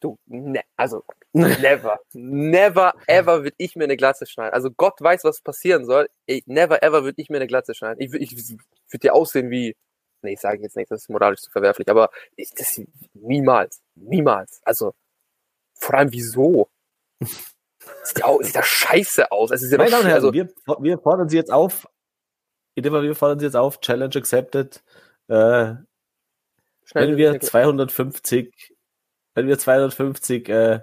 Du, 0.00 0.16
ne, 0.26 0.60
also 0.76 1.02
never, 1.32 1.98
never 2.12 2.92
ever 3.06 3.42
würde 3.42 3.56
ich 3.56 3.74
mir 3.74 3.84
eine 3.84 3.96
Glatze 3.96 4.26
schneiden. 4.26 4.52
Also 4.52 4.70
Gott 4.70 5.00
weiß, 5.00 5.24
was 5.24 5.40
passieren 5.40 5.86
soll. 5.86 6.08
Ey, 6.26 6.42
never 6.46 6.82
ever 6.82 7.04
würde 7.04 7.20
ich 7.20 7.30
mir 7.30 7.36
eine 7.38 7.46
Glatze 7.46 7.74
schneiden. 7.74 8.00
Ich, 8.00 8.12
ich, 8.12 8.32
ich 8.36 8.50
würde 8.50 9.00
dir 9.00 9.14
aussehen 9.14 9.50
wie, 9.50 9.74
nee, 10.22 10.34
ich 10.34 10.40
sage 10.40 10.62
jetzt 10.62 10.76
nicht, 10.76 10.90
das 10.90 11.02
ist 11.02 11.08
moralisch 11.08 11.40
zu 11.40 11.50
verwerflich, 11.50 11.88
aber 11.88 12.10
ich, 12.36 12.50
das 12.54 12.80
niemals, 13.14 13.80
niemals. 13.96 14.60
Also 14.62 14.92
vor 15.78 15.94
allem 15.94 16.12
wieso? 16.12 16.68
Sieht 18.02 18.18
ja, 18.18 18.36
sieht 18.40 18.54
ja 18.54 18.62
scheiße 18.62 19.32
aus. 19.32 19.50
Ja 19.50 19.78
Meine 19.78 19.90
Damen 19.90 20.02
und 20.02 20.08
Herren, 20.08 20.14
also, 20.14 20.32
wir, 20.32 20.48
wir 20.80 20.98
fordern 20.98 21.28
Sie 21.28 21.36
jetzt 21.36 21.50
auf. 21.50 21.88
Wir 22.74 23.14
fordern 23.14 23.38
Sie 23.38 23.46
jetzt 23.46 23.56
auf. 23.56 23.80
Challenge 23.80 24.14
accepted. 24.14 24.82
Äh, 25.28 25.74
wenn 26.94 27.16
wir 27.16 27.40
250, 27.40 28.74
wenn 29.34 29.46
wir 29.46 29.58
250 29.58 30.48
äh, 30.48 30.80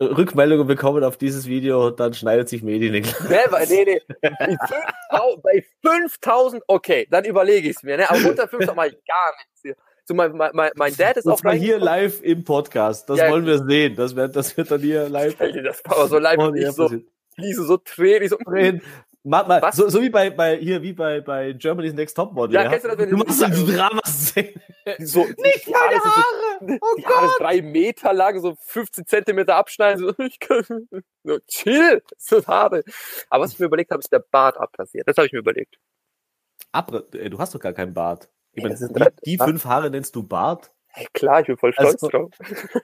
Rückmeldungen 0.00 0.66
bekommen 0.66 1.04
auf 1.04 1.16
dieses 1.16 1.46
Video, 1.46 1.90
dann 1.90 2.14
schneidet 2.14 2.48
sich 2.48 2.62
Medi 2.62 2.90
den 2.90 3.02
Glatze. 3.02 3.24
Never, 3.28 3.60
nee, 3.66 3.84
nee. 3.84 4.02
Bei 5.10 5.28
5000 5.40 5.42
Bei 5.42 5.64
5000, 5.82 6.62
okay, 6.66 7.06
dann 7.10 7.24
überlege 7.24 7.68
ich 7.68 7.76
es 7.76 7.82
mir. 7.82 7.96
Ne? 7.96 8.08
Aber 8.08 8.18
unter 8.18 8.48
5000 8.48 8.76
mache 8.76 8.88
ich 8.88 9.04
gar 9.04 9.34
nichts 9.36 9.62
hier. 9.62 9.76
So, 10.08 10.14
mein, 10.14 10.32
mein, 10.34 10.70
mein- 10.74 10.96
Dad 10.96 11.18
ist 11.18 11.26
Und 11.26 11.32
auch 11.46 11.52
hier 11.52 11.78
live 11.78 12.22
im 12.22 12.42
Podcast. 12.42 13.10
Das 13.10 13.18
Ja. 13.18 13.30
wollen 13.30 13.44
wir 13.44 13.58
sehen. 13.58 13.94
Das 13.94 14.16
wird, 14.16 14.34
das 14.34 14.56
wird 14.56 14.70
dann 14.70 14.80
hier 14.80 15.06
live. 15.10 15.38
Alter, 15.38 15.62
Das 15.62 15.84
war 15.84 15.98
aber 15.98 16.08
so 16.08 16.18
live 16.18 16.38
und 16.38 16.56
ja, 16.56 16.70
ich 16.70 16.74
so, 16.74 16.88
fließe 17.34 17.64
so 17.64 17.76
Tränen. 17.76 18.22
Ich 18.22 18.30
so, 18.30 18.36
Reden. 18.46 18.80
Mach 19.22 19.46
mal, 19.46 19.60
Was? 19.60 19.76
so, 19.76 19.86
so 19.90 20.00
wie 20.00 20.08
bei, 20.08 20.30
bei 20.30 20.56
hier 20.56 20.80
wie 20.80 20.94
bei, 20.94 21.20
bei 21.20 21.52
Germany's 21.52 21.92
Next 21.92 22.16
Topmodel. 22.16 22.54
Ja, 22.54 22.70
kennst 22.70 22.86
du 22.86 22.88
das, 22.88 22.96
wenn 22.98 23.10
du 23.10 23.16
machst 23.18 23.38
so 23.38 23.46
die 23.66 23.72
Drama-Szene. 23.74 24.54
so 25.00 25.26
Nicht 25.26 25.66
die 25.66 25.74
Haare 25.74 25.90
meine 25.90 26.04
Haare! 26.04 26.24
So, 26.60 26.78
Oh 26.80 26.94
die 26.96 27.04
Haare 27.04 27.14
Gott! 27.26 27.30
sind 27.36 27.40
drei 27.46 27.62
Meter 27.62 28.12
lang, 28.14 28.40
so 28.40 28.56
15 28.60 29.06
Zentimeter 29.06 29.56
abschneiden. 29.56 30.00
So, 30.06 30.14
ich 30.24 30.38
kann, 30.38 30.64
so 31.24 31.38
chill, 31.48 32.02
so 32.16 32.46
Haare. 32.46 32.82
Aber 33.28 33.44
was 33.44 33.52
ich 33.52 33.58
mir 33.58 33.66
überlegt 33.66 33.90
habe, 33.90 34.00
ist 34.00 34.10
der 34.10 34.24
Bart 34.30 34.56
abrasiert. 34.56 35.06
Das 35.06 35.18
habe 35.18 35.26
ich 35.26 35.32
mir 35.32 35.40
überlegt. 35.40 35.76
Ab, 36.72 36.90
ey, 37.12 37.28
du 37.28 37.38
hast 37.38 37.54
doch 37.54 37.60
gar 37.60 37.74
keinen 37.74 37.92
Bart. 37.92 38.30
Ja, 38.62 38.68
meine, 38.68 38.76
die, 38.88 38.92
drei- 38.92 39.12
die 39.24 39.38
fünf 39.38 39.64
Haare 39.64 39.90
nennst 39.90 40.14
du 40.16 40.22
Bart? 40.22 40.70
Hey, 40.88 41.06
klar, 41.12 41.40
ich 41.40 41.46
bin 41.46 41.56
voll 41.56 41.72
stolz 41.72 41.94
Also- 42.02 42.08
drauf. 42.08 42.30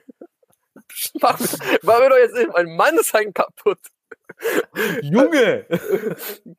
Mach, 1.21 1.39
mach 1.81 1.99
mir 1.99 2.09
doch 2.09 2.17
jetzt 2.17 2.37
eben 2.37 2.51
mein 2.51 2.75
Mann 2.75 2.97
sein 3.01 3.33
kaputt. 3.33 3.79
Junge! 5.01 5.65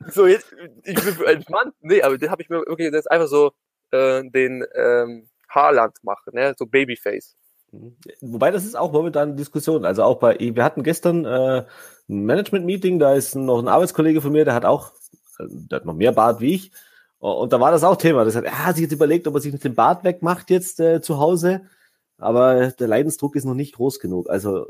So, 0.09 0.26
jetzt, 0.26 0.52
ich 0.85 0.94
bin 0.94 1.14
für 1.14 1.26
einen 1.26 1.44
Mann. 1.48 1.72
Nee, 1.81 2.02
aber 2.02 2.18
den 2.18 2.31
habe 2.31 2.42
ich 2.42 2.48
mir 2.48 2.59
wirklich 2.66 2.92
jetzt 2.92 3.11
einfach 3.11 3.29
so 3.29 3.52
äh, 3.92 4.22
den 4.29 4.64
ähm, 4.74 5.29
Haarland 5.48 5.96
machen, 6.02 6.33
ne? 6.35 6.55
So 6.59 6.66
Babyface. 6.66 7.37
Wobei 8.20 8.50
das 8.50 8.64
ist 8.64 8.76
auch 8.76 8.92
momentan 8.92 9.29
eine 9.31 9.37
Diskussion. 9.37 9.85
Also 9.85 10.02
auch 10.02 10.18
bei, 10.18 10.37
wir 10.38 10.64
hatten 10.64 10.83
gestern 10.83 11.24
äh, 11.24 11.64
ein 12.09 12.24
Management-Meeting, 12.24 12.98
da 12.98 13.14
ist 13.14 13.35
noch 13.35 13.59
ein 13.61 13.68
Arbeitskollege 13.68 14.20
von 14.22 14.33
mir, 14.33 14.44
der 14.44 14.55
hat 14.55 14.64
auch, 14.64 14.92
äh, 15.38 15.44
der 15.48 15.76
hat 15.81 15.85
noch 15.87 15.94
mehr 15.94 16.12
Bart 16.12 16.40
wie 16.40 16.55
ich. 16.55 16.72
Und 17.33 17.53
da 17.53 17.61
war 17.61 17.71
das 17.71 17.85
auch 17.85 17.97
Thema. 17.97 18.25
Das 18.25 18.37
hat, 18.37 18.45
er 18.45 18.67
hat 18.67 18.77
sich 18.77 18.85
jetzt 18.85 18.93
überlegt, 18.93 19.27
ob 19.27 19.35
er 19.35 19.41
sich 19.41 19.53
nicht 19.53 19.65
den 19.65 19.75
Bart 19.75 20.05
wegmacht 20.05 20.51
jetzt 20.51 20.81
äh, 20.81 21.01
zu 21.01 21.19
Hause. 21.19 21.62
Aber 22.19 22.69
der 22.73 22.89
Leidensdruck 22.89 23.37
ist 23.37 23.45
noch 23.45 23.55
nicht 23.55 23.75
groß 23.75 24.01
genug. 24.01 24.31
Also 24.31 24.67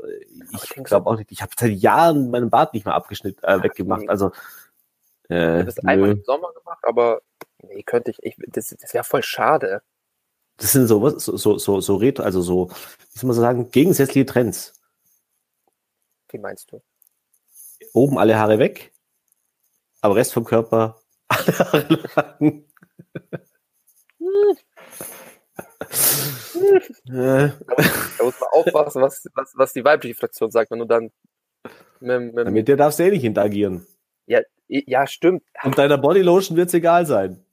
ich 0.51 0.69
glaube 0.83 1.09
auch 1.09 1.17
nicht. 1.17 1.31
Ich 1.31 1.41
habe 1.41 1.51
seit 1.57 1.71
Jahren 1.71 2.29
meinen 2.31 2.49
Bart 2.49 2.73
nicht 2.73 2.85
mehr 2.85 2.95
abgeschnitten, 2.95 3.43
äh, 3.43 3.63
weggemacht. 3.63 4.09
Also 4.09 4.31
Ich 5.29 5.35
äh, 5.35 5.59
habe 5.59 5.65
das 5.65 5.79
einmal 5.79 6.09
nö. 6.09 6.15
im 6.15 6.23
Sommer 6.23 6.51
gemacht, 6.53 6.83
aber 6.83 7.21
nee, 7.63 7.83
könnte 7.83 8.11
ich, 8.11 8.19
ich 8.23 8.35
das, 8.47 8.75
das 8.79 8.93
wäre 8.93 9.03
voll 9.03 9.23
schade. 9.23 9.81
das 10.57 10.71
sind 10.71 10.87
so 10.87 11.01
was, 11.01 11.23
so 11.25 11.37
so 11.37 11.57
so, 11.57 11.81
so 11.81 11.95
retro, 11.95 12.23
also 12.23 12.41
so, 12.41 12.69
wie 12.69 13.19
soll 13.19 13.27
man 13.27 13.35
so 13.35 13.41
sagen, 13.41 13.71
gegensätzliche 13.71 14.25
Trends. 14.25 14.73
Wie 16.29 16.39
meinst 16.39 16.71
du? 16.71 16.81
Oben 17.93 18.17
alle 18.17 18.37
Haare 18.37 18.59
weg, 18.59 18.93
aber 20.01 20.15
Rest 20.15 20.33
vom 20.33 20.45
Körper 20.45 20.99
alle 21.37 21.59
Haare 21.59 22.03
lang. 22.15 22.65
Da 27.05 28.23
muss 28.23 28.39
man 28.39 28.49
aufpassen, 28.51 29.01
was, 29.01 29.25
was, 29.33 29.53
was 29.55 29.73
die 29.73 29.83
weibliche 29.83 30.15
Fraktion 30.15 30.51
sagt, 30.51 30.71
wenn 30.71 30.79
du 30.79 30.85
dann 30.85 31.11
mit, 31.99 32.33
mit, 32.33 32.51
Mit 32.51 32.67
der 32.67 32.77
darfst 32.77 32.99
du 32.99 33.03
eh 33.03 33.11
nicht 33.11 33.23
interagieren. 33.23 33.85
ja, 34.25 34.41
ja, 34.67 35.07
stimmt. 35.07 35.43
Und 35.63 35.77
deiner 35.77 35.97
Bodylotion 35.97 36.57
wird's 36.57 36.73
egal 36.73 37.05
sein. 37.05 37.43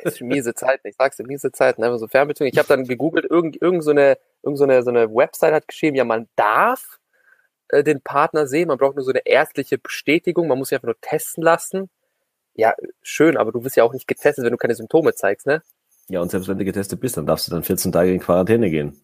Es 0.00 0.14
ist 0.14 0.20
miese 0.20 0.54
Zeiten, 0.54 0.86
ich 0.86 0.94
sag's 0.96 1.16
dir, 1.16 1.26
miese 1.26 1.50
Zeiten, 1.50 1.82
einfach 1.82 1.98
so 1.98 2.06
Fernbeziehung. 2.06 2.50
Ich 2.52 2.58
habe 2.58 2.68
dann 2.68 2.84
gegoogelt, 2.84 3.24
irgend, 3.28 3.60
irgend, 3.60 3.82
so 3.82 3.90
eine, 3.90 4.18
irgend 4.42 4.58
so, 4.58 4.64
eine, 4.64 4.82
so 4.82 4.90
eine 4.90 5.12
Website 5.12 5.52
hat 5.52 5.66
geschrieben, 5.66 5.96
ja, 5.96 6.04
man 6.04 6.28
darf 6.36 7.00
äh, 7.68 7.82
den 7.82 8.00
Partner 8.00 8.46
sehen, 8.46 8.68
man 8.68 8.78
braucht 8.78 8.96
nur 8.96 9.04
so 9.04 9.10
eine 9.10 9.26
ärztliche 9.26 9.78
Bestätigung, 9.78 10.46
man 10.46 10.58
muss 10.58 10.68
sich 10.68 10.76
einfach 10.76 10.86
nur 10.86 11.00
testen 11.00 11.42
lassen. 11.42 11.90
Ja, 12.58 12.74
schön, 13.02 13.36
aber 13.36 13.52
du 13.52 13.62
wirst 13.62 13.76
ja 13.76 13.84
auch 13.84 13.92
nicht 13.92 14.08
getestet, 14.08 14.44
wenn 14.44 14.50
du 14.50 14.58
keine 14.58 14.74
Symptome 14.74 15.14
zeigst, 15.14 15.46
ne? 15.46 15.62
Ja, 16.08 16.20
und 16.20 16.30
selbst 16.30 16.48
wenn 16.48 16.58
du 16.58 16.64
getestet 16.64 16.98
bist, 17.00 17.16
dann 17.16 17.24
darfst 17.24 17.46
du 17.46 17.52
dann 17.52 17.62
14 17.62 17.92
Tage 17.92 18.12
in 18.12 18.18
Quarantäne 18.18 18.68
gehen. 18.68 19.00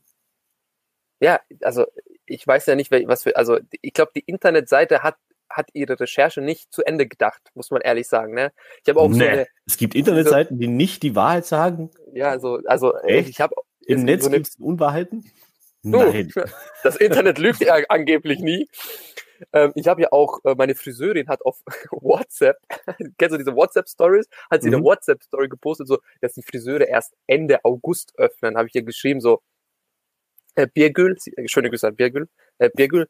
Ja, 1.20 1.40
also 1.62 1.86
ich 2.26 2.44
weiß 2.46 2.66
ja 2.66 2.74
nicht, 2.74 2.90
was 2.90 3.22
für, 3.22 3.36
also 3.36 3.58
ich 3.80 3.92
glaube, 3.92 4.10
die 4.16 4.24
Internetseite 4.26 5.02
hat, 5.04 5.16
hat 5.48 5.68
ihre 5.72 6.00
Recherche 6.00 6.40
nicht 6.40 6.72
zu 6.72 6.82
Ende 6.84 7.06
gedacht, 7.06 7.40
muss 7.54 7.70
man 7.70 7.80
ehrlich 7.82 8.08
sagen, 8.08 8.34
ne? 8.34 8.50
Ich 8.82 8.88
habe 8.88 8.98
auch 8.98 9.10
so 9.12 9.18
Nee. 9.18 9.28
eine, 9.28 9.46
Es 9.66 9.76
gibt 9.76 9.94
Internetseiten, 9.94 10.58
die 10.58 10.66
nicht 10.66 11.02
die 11.04 11.14
Wahrheit 11.14 11.46
sagen. 11.46 11.90
ja, 12.12 12.40
so, 12.40 12.60
also 12.66 12.96
Echt? 13.02 13.28
ich 13.28 13.40
habe 13.40 13.54
Im 13.86 14.00
so 14.00 14.04
Netz 14.06 14.26
eine- 14.26 14.36
gibt's 14.38 14.56
Unwahrheiten? 14.58 15.30
Du, 15.84 15.90
Nein. 15.98 16.32
Das 16.82 16.96
Internet 16.96 17.38
lügt 17.38 17.60
ja 17.60 17.74
angeblich 17.88 18.40
nie. 18.40 18.68
Ähm, 19.52 19.72
ich 19.74 19.88
habe 19.88 20.02
ja 20.02 20.08
auch, 20.12 20.40
äh, 20.44 20.54
meine 20.56 20.74
Friseurin 20.74 21.28
hat 21.28 21.42
auf 21.44 21.60
WhatsApp, 21.90 22.56
kennst 23.18 23.34
du 23.34 23.38
diese 23.38 23.54
WhatsApp-Stories? 23.54 24.26
Hat 24.50 24.62
sie 24.62 24.68
Mhm. 24.70 24.76
eine 24.76 24.84
WhatsApp-Story 24.84 25.48
gepostet, 25.48 25.88
so, 25.88 25.98
dass 26.20 26.34
die 26.34 26.42
Friseure 26.42 26.86
erst 26.88 27.14
Ende 27.26 27.64
August 27.64 28.12
öffnen. 28.18 28.56
Habe 28.56 28.68
ich 28.68 28.74
ihr 28.74 28.82
geschrieben, 28.82 29.20
so, 29.20 29.40
Äh, 30.56 30.68
Biergül, 30.72 31.16
äh, 31.36 31.48
schöne 31.48 31.68
Grüße 31.70 31.86
an 31.88 31.96
Biergül. 31.96 32.28
Äh, 32.58 32.70
Biergül, 32.74 33.08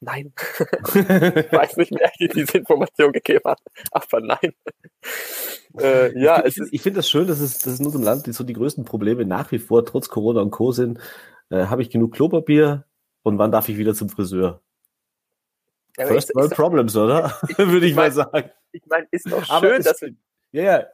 nein. 0.00 0.32
ich 0.94 1.52
weiß 1.52 1.76
nicht, 1.78 1.92
wer 1.92 2.10
dir 2.18 2.28
diese 2.28 2.58
Information 2.58 3.12
gegeben 3.12 3.42
hat, 3.46 3.60
aber 3.92 4.20
nein. 4.20 4.52
Äh, 5.78 6.18
ja, 6.18 6.44
ich, 6.46 6.58
ich 6.70 6.82
finde 6.82 6.98
das 7.00 7.08
schön, 7.10 7.26
dass 7.26 7.40
es, 7.40 7.58
dass 7.58 7.74
es 7.74 7.80
in 7.80 7.86
unserem 7.86 8.04
Land 8.04 8.32
so 8.32 8.44
die 8.44 8.52
größten 8.54 8.84
Probleme 8.84 9.24
nach 9.26 9.52
wie 9.52 9.58
vor, 9.58 9.84
trotz 9.84 10.08
Corona 10.08 10.40
und 10.40 10.50
Co. 10.50 10.72
sind. 10.72 10.98
Äh, 11.50 11.66
Habe 11.66 11.82
ich 11.82 11.90
genug 11.90 12.14
Klopapier 12.14 12.84
und 13.22 13.38
wann 13.38 13.52
darf 13.52 13.68
ich 13.68 13.76
wieder 13.78 13.94
zum 13.94 14.08
Friseur? 14.08 14.62
Ja, 15.96 16.06
First 16.06 16.34
World 16.34 16.54
Problems, 16.54 16.96
oder? 16.96 17.38
Würde 17.56 17.86
ich, 17.86 17.92
ich 17.92 17.96
mein, 17.96 18.08
mal 18.08 18.12
sagen. 18.12 18.50
Ich 18.72 18.82
meine, 18.86 19.06
ist 19.10 19.30
doch 19.30 19.44
schön, 19.60 19.82
dass 19.82 20.00
wir. 20.02 20.14
Ja, 20.52 20.62
ja. 20.62 20.86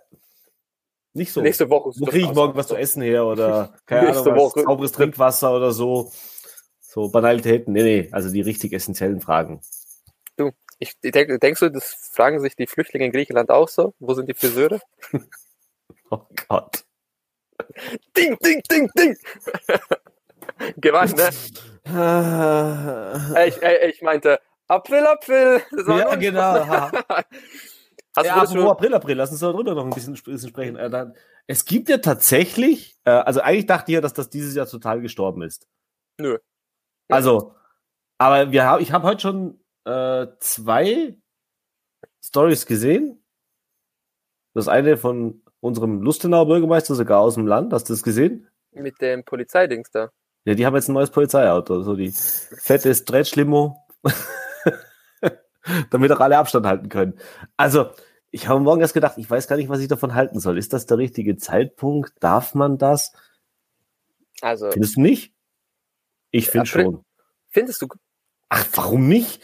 Nicht 1.14 1.32
so. 1.32 1.42
Nächste 1.42 1.68
Woche. 1.68 1.90
Wo 1.96 2.06
kriege 2.06 2.26
ich 2.26 2.34
morgen 2.34 2.56
was 2.56 2.68
zu 2.68 2.76
essen 2.76 3.02
her 3.02 3.26
oder 3.26 3.74
keine 3.86 4.06
Nächste 4.06 4.30
Ahnung, 4.30 4.34
was, 4.34 4.42
Woche. 4.42 4.62
sauberes 4.62 4.92
Trinkwasser 4.92 5.54
oder 5.54 5.72
so. 5.72 6.12
So 6.80 7.08
Banalitäten. 7.08 7.72
Nee, 7.72 7.82
nee, 7.82 8.08
also 8.12 8.30
die 8.30 8.40
richtig 8.40 8.72
essentiellen 8.72 9.20
Fragen. 9.20 9.60
Du, 10.36 10.52
ich 10.78 10.98
denke, 11.00 11.38
denkst 11.38 11.60
du, 11.60 11.70
das 11.70 12.10
fragen 12.12 12.40
sich 12.40 12.56
die 12.56 12.66
Flüchtlinge 12.66 13.06
in 13.06 13.12
Griechenland 13.12 13.50
auch 13.50 13.68
so? 13.68 13.94
Wo 13.98 14.14
sind 14.14 14.28
die 14.28 14.34
Friseure? 14.34 14.80
oh 16.10 16.20
Gott. 16.48 16.84
Ding, 18.16 18.36
ding, 18.38 18.62
ding, 18.70 18.90
ding. 18.96 19.16
Gewann, 20.76 21.10
ne? 21.10 21.30
ich, 23.46 23.62
ich 23.62 24.02
meinte, 24.02 24.40
April, 24.72 25.06
April. 25.06 25.62
Ja, 25.86 26.14
genau. 26.14 26.54
Hast 28.14 28.26
ja, 28.26 28.44
du 28.44 28.68
April, 28.68 28.94
April, 28.94 29.16
lass 29.16 29.30
uns 29.30 29.40
darüber 29.40 29.74
noch 29.74 29.84
ein 29.84 29.90
bisschen, 29.90 30.14
bisschen 30.14 30.48
sprechen. 30.48 30.76
Äh, 30.76 31.12
es 31.46 31.64
gibt 31.64 31.88
ja 31.88 31.98
tatsächlich, 31.98 32.98
äh, 33.04 33.10
also 33.10 33.40
eigentlich 33.40 33.66
dachte 33.66 33.90
ich 33.90 33.94
ja, 33.94 34.00
dass 34.02 34.12
das 34.12 34.28
dieses 34.28 34.54
Jahr 34.54 34.66
total 34.66 35.00
gestorben 35.00 35.42
ist. 35.42 35.66
Nö. 36.18 36.38
Also, 37.08 37.54
aber 38.18 38.52
wir 38.52 38.64
haben, 38.64 38.82
ich 38.82 38.92
habe 38.92 39.06
heute 39.06 39.20
schon 39.20 39.60
äh, 39.84 40.26
zwei 40.40 41.16
Stories 42.22 42.66
gesehen. 42.66 43.22
Das 44.54 44.68
eine 44.68 44.98
von 44.98 45.42
unserem 45.60 46.02
Lustenauer 46.02 46.46
Bürgermeister, 46.46 46.94
sogar 46.94 47.20
aus 47.20 47.34
dem 47.34 47.46
Land. 47.46 47.72
Hast 47.72 47.88
du 47.88 47.94
das 47.94 48.02
gesehen? 48.02 48.48
Mit 48.72 49.00
dem 49.00 49.24
Polizeidings 49.24 49.90
da. 49.90 50.10
Ja, 50.44 50.54
die 50.54 50.66
haben 50.66 50.74
jetzt 50.74 50.88
ein 50.88 50.94
neues 50.94 51.10
Polizeiauto, 51.10 51.82
so 51.82 51.94
die 51.94 52.12
fette 52.12 52.94
Stretch-Limo. 52.94 53.76
damit 55.90 56.12
auch 56.12 56.20
alle 56.20 56.38
Abstand 56.38 56.66
halten 56.66 56.88
können. 56.88 57.14
Also, 57.56 57.90
ich 58.30 58.48
habe 58.48 58.60
morgen 58.60 58.80
erst 58.80 58.94
gedacht, 58.94 59.18
ich 59.18 59.28
weiß 59.28 59.46
gar 59.46 59.56
nicht, 59.56 59.68
was 59.68 59.80
ich 59.80 59.88
davon 59.88 60.14
halten 60.14 60.40
soll. 60.40 60.58
Ist 60.58 60.72
das 60.72 60.86
der 60.86 60.98
richtige 60.98 61.36
Zeitpunkt? 61.36 62.12
Darf 62.20 62.54
man 62.54 62.78
das? 62.78 63.12
Also. 64.40 64.70
Findest 64.70 64.96
du 64.96 65.00
nicht? 65.02 65.34
Ich 66.30 66.48
finde 66.48 66.66
schon. 66.66 67.04
Findest 67.50 67.82
du? 67.82 67.88
Ach, 68.48 68.66
warum 68.74 69.06
nicht? 69.06 69.42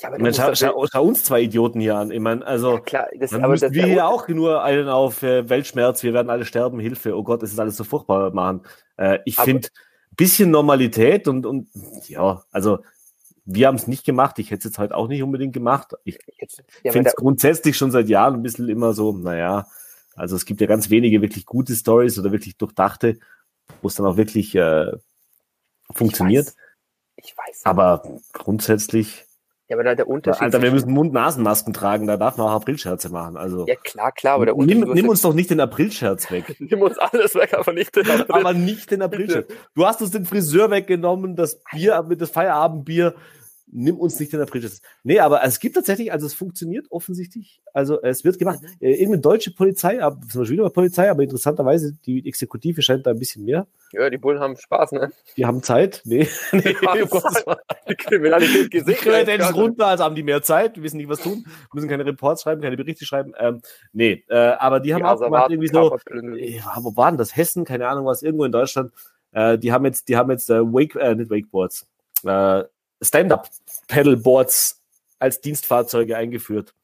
Ja, 0.00 0.08
aber 0.08 0.18
meine, 0.18 0.32
schau, 0.32 0.54
schau, 0.54 0.86
schau, 0.90 1.04
uns 1.04 1.24
zwei 1.24 1.42
Idioten 1.42 1.80
hier 1.80 1.96
an. 1.96 2.10
Ich 2.10 2.20
meine, 2.20 2.46
also, 2.46 2.74
ja, 2.74 2.80
klar, 2.80 3.08
das, 3.18 3.34
aber 3.34 3.56
das, 3.56 3.72
wir 3.72 3.84
hier 3.84 4.06
auch 4.06 4.26
nur 4.28 4.62
einen 4.62 4.88
auf 4.88 5.22
äh, 5.22 5.48
Weltschmerz, 5.48 6.02
wir 6.02 6.14
werden 6.14 6.30
alle 6.30 6.46
sterben, 6.46 6.80
Hilfe, 6.80 7.14
oh 7.16 7.22
Gott, 7.22 7.42
es 7.42 7.52
ist 7.52 7.58
alles 7.58 7.76
so 7.76 7.84
furchtbar 7.84 8.32
machen. 8.32 8.62
Äh, 8.96 9.18
ich 9.26 9.36
finde, 9.36 9.68
bisschen 10.16 10.50
Normalität 10.50 11.28
und, 11.28 11.44
und 11.44 11.68
ja, 12.08 12.42
also 12.50 12.82
wir 13.54 13.66
haben 13.66 13.76
es 13.76 13.86
nicht 13.86 14.04
gemacht. 14.04 14.38
Ich 14.38 14.50
hätte 14.50 14.58
es 14.58 14.64
jetzt 14.64 14.78
halt 14.78 14.92
auch 14.92 15.08
nicht 15.08 15.22
unbedingt 15.22 15.52
gemacht. 15.52 15.94
Ich 16.04 16.18
ja, 16.82 16.92
finde 16.92 17.10
es 17.10 17.16
grundsätzlich 17.16 17.76
schon 17.76 17.90
seit 17.90 18.08
Jahren 18.08 18.34
ein 18.34 18.42
bisschen 18.42 18.68
immer 18.68 18.94
so, 18.94 19.12
naja, 19.12 19.66
also 20.14 20.36
es 20.36 20.44
gibt 20.44 20.60
ja 20.60 20.66
ganz 20.66 20.90
wenige 20.90 21.22
wirklich 21.22 21.46
gute 21.46 21.74
Stories 21.74 22.18
oder 22.18 22.32
wirklich 22.32 22.56
durchdachte, 22.56 23.18
wo 23.80 23.88
es 23.88 23.94
dann 23.94 24.06
auch 24.06 24.16
wirklich 24.16 24.54
äh, 24.54 24.92
funktioniert. 25.90 26.48
Ich 27.16 27.36
weiß. 27.36 27.36
Ich 27.36 27.36
weiß. 27.36 27.66
Aber 27.66 28.02
grundsätzlich 28.32 29.26
ja, 29.72 29.76
aber 29.76 29.84
da 29.84 29.94
der 29.94 30.06
Unterschied. 30.06 30.42
Alter, 30.42 30.60
wir 30.60 30.70
müssen 30.70 30.92
Mund-Nasen-Masken 30.92 31.72
tragen, 31.72 32.06
da 32.06 32.18
darf 32.18 32.36
man 32.36 32.48
auch 32.48 32.52
Aprilscherze 32.52 33.08
machen. 33.08 33.38
Also. 33.38 33.64
Ja, 33.66 33.76
klar, 33.76 34.12
klar, 34.12 34.34
aber 34.34 34.44
der 34.44 34.54
Unterschied. 34.54 34.84
Nimm, 34.84 34.92
nimm 34.92 35.08
uns 35.08 35.22
doch 35.22 35.32
nicht 35.32 35.48
den 35.48 35.60
Aprilscherz 35.60 36.30
weg. 36.30 36.56
nimm 36.58 36.82
uns 36.82 36.98
alles 36.98 37.34
weg, 37.34 37.54
aber 37.54 37.72
nicht 37.72 37.96
den 37.96 38.10
April. 38.10 38.26
aber 38.28 38.52
nicht 38.52 38.90
den 38.90 39.00
Aprilscherz. 39.00 39.46
Du 39.74 39.86
hast 39.86 40.02
uns 40.02 40.10
den 40.10 40.26
Friseur 40.26 40.70
weggenommen, 40.70 41.36
das 41.36 41.62
Bier, 41.72 42.02
mit 42.02 42.20
das 42.20 42.30
Feierabendbier 42.30 43.14
nimm 43.72 43.98
uns 43.98 44.20
nicht 44.20 44.32
in 44.32 44.38
der 44.38 44.46
Präjudiz. 44.46 44.80
Nee, 45.02 45.18
aber 45.18 45.42
es 45.42 45.58
gibt 45.58 45.74
tatsächlich, 45.74 46.12
also 46.12 46.26
es 46.26 46.34
funktioniert 46.34 46.86
offensichtlich. 46.90 47.60
Also 47.72 48.00
es 48.02 48.22
wird 48.22 48.38
gemacht. 48.38 48.60
Mhm. 48.62 48.68
Äh, 48.80 48.92
irgendeine 48.92 49.20
deutsche 49.20 49.50
Polizei, 49.50 49.98
zum 49.98 50.40
Beispiel 50.40 50.58
wieder 50.58 50.70
Polizei, 50.70 51.10
aber 51.10 51.22
interessanterweise 51.22 51.94
die 52.06 52.26
Exekutive 52.26 52.82
scheint 52.82 53.06
da 53.06 53.10
ein 53.10 53.18
bisschen 53.18 53.44
mehr. 53.44 53.66
Ja, 53.92 54.08
die 54.08 54.18
Bullen 54.18 54.40
haben 54.40 54.56
Spaß, 54.56 54.92
ne? 54.92 55.12
Die 55.36 55.44
haben 55.44 55.62
Zeit. 55.62 56.02
Nee, 56.04 56.28
nee 56.52 56.76
oh 56.82 56.94
die 57.88 57.94
Kriminalität 57.94 58.70
gesehen. 58.70 58.86
Die 58.86 58.94
Kriminalität 58.94 59.40
ist 59.40 59.54
runter, 59.54 59.86
also 59.86 60.04
haben 60.04 60.14
die 60.14 60.22
mehr 60.22 60.42
Zeit, 60.42 60.76
die 60.76 60.82
wissen 60.82 60.98
nicht, 60.98 61.08
was 61.08 61.20
tun, 61.20 61.44
müssen 61.72 61.88
keine 61.88 62.04
Reports 62.04 62.42
schreiben, 62.42 62.60
keine 62.60 62.76
Berichte 62.76 63.04
schreiben. 63.04 63.32
Ähm, 63.38 63.60
nee, 63.92 64.24
äh, 64.28 64.36
aber 64.36 64.80
die 64.80 64.94
haben 64.94 65.02
die 65.02 65.06
auch 65.06 65.20
gemacht 65.20 65.50
irgendwie 65.50 65.68
so, 65.68 65.96
ja, 66.36 66.76
wo 66.80 66.96
waren 66.96 67.16
das? 67.16 67.36
Hessen, 67.36 67.64
keine 67.64 67.88
Ahnung 67.88 68.06
was, 68.06 68.22
irgendwo 68.22 68.44
in 68.44 68.52
Deutschland. 68.52 68.92
Äh, 69.32 69.58
die 69.58 69.72
haben 69.72 69.84
jetzt, 69.86 70.08
die 70.08 70.16
haben 70.16 70.30
jetzt 70.30 70.50
äh, 70.50 70.60
Wake, 70.60 70.96
äh, 70.96 71.14
nicht 71.14 71.30
Wakeboards, 71.30 71.86
äh, 72.24 72.64
Stand-up-Pedalboards 73.02 74.80
als 75.18 75.40
Dienstfahrzeuge 75.40 76.16
eingeführt. 76.16 76.74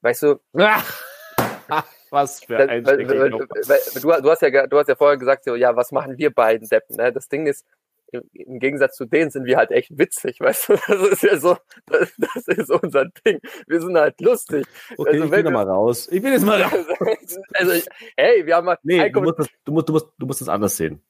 Weißt 0.00 0.22
du, 0.22 0.40
was 2.10 2.44
für 2.44 2.56
ein 2.58 2.86
weil, 2.86 3.08
weil, 3.08 3.20
weil, 3.20 3.30
du, 3.30 3.38
du, 3.46 4.30
hast 4.30 4.42
ja, 4.42 4.66
du 4.66 4.78
hast 4.78 4.88
ja 4.88 4.94
vorher 4.94 5.18
gesagt, 5.18 5.44
so, 5.44 5.54
ja, 5.54 5.74
was 5.76 5.92
machen 5.92 6.16
wir 6.18 6.30
beiden 6.32 6.68
Deppen? 6.68 6.96
Ne? 6.96 7.12
Das 7.12 7.28
Ding 7.28 7.46
ist, 7.46 7.66
im 8.10 8.58
Gegensatz 8.58 8.96
zu 8.96 9.04
denen 9.04 9.30
sind 9.30 9.44
wir 9.44 9.58
halt 9.58 9.70
echt 9.70 9.98
witzig, 9.98 10.40
weißt 10.40 10.70
du? 10.70 10.72
Das 10.88 11.08
ist 11.08 11.22
ja 11.22 11.36
so, 11.36 11.56
das, 11.86 12.12
das 12.16 12.48
ist 12.48 12.70
unser 12.70 13.06
Ding. 13.26 13.40
Wir 13.66 13.80
sind 13.80 13.96
halt 13.96 14.20
lustig. 14.20 14.66
Okay, 14.96 15.10
also, 15.10 15.24
ich 15.24 15.30
bin 15.30 15.52
mal 15.52 15.68
raus. 15.68 16.08
Ich 16.10 16.22
bin 16.22 16.32
jetzt 16.32 16.44
mal 16.44 16.62
raus. 16.62 16.72
Also, 17.54 17.72
hey, 18.16 18.46
wir 18.46 18.56
haben 18.56 18.64
mal. 18.64 18.78
Nee, 18.82 19.10
du 19.10 19.20
musst, 19.20 19.38
das, 19.38 19.48
du, 19.64 19.72
musst, 19.72 19.88
du, 19.88 19.92
musst, 19.92 20.06
du 20.18 20.26
musst 20.26 20.40
das 20.40 20.48
anders 20.48 20.76
sehen. 20.76 21.02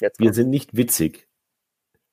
Jetzt 0.00 0.20
wir 0.20 0.32
sind 0.32 0.50
nicht 0.50 0.76
witzig 0.76 1.28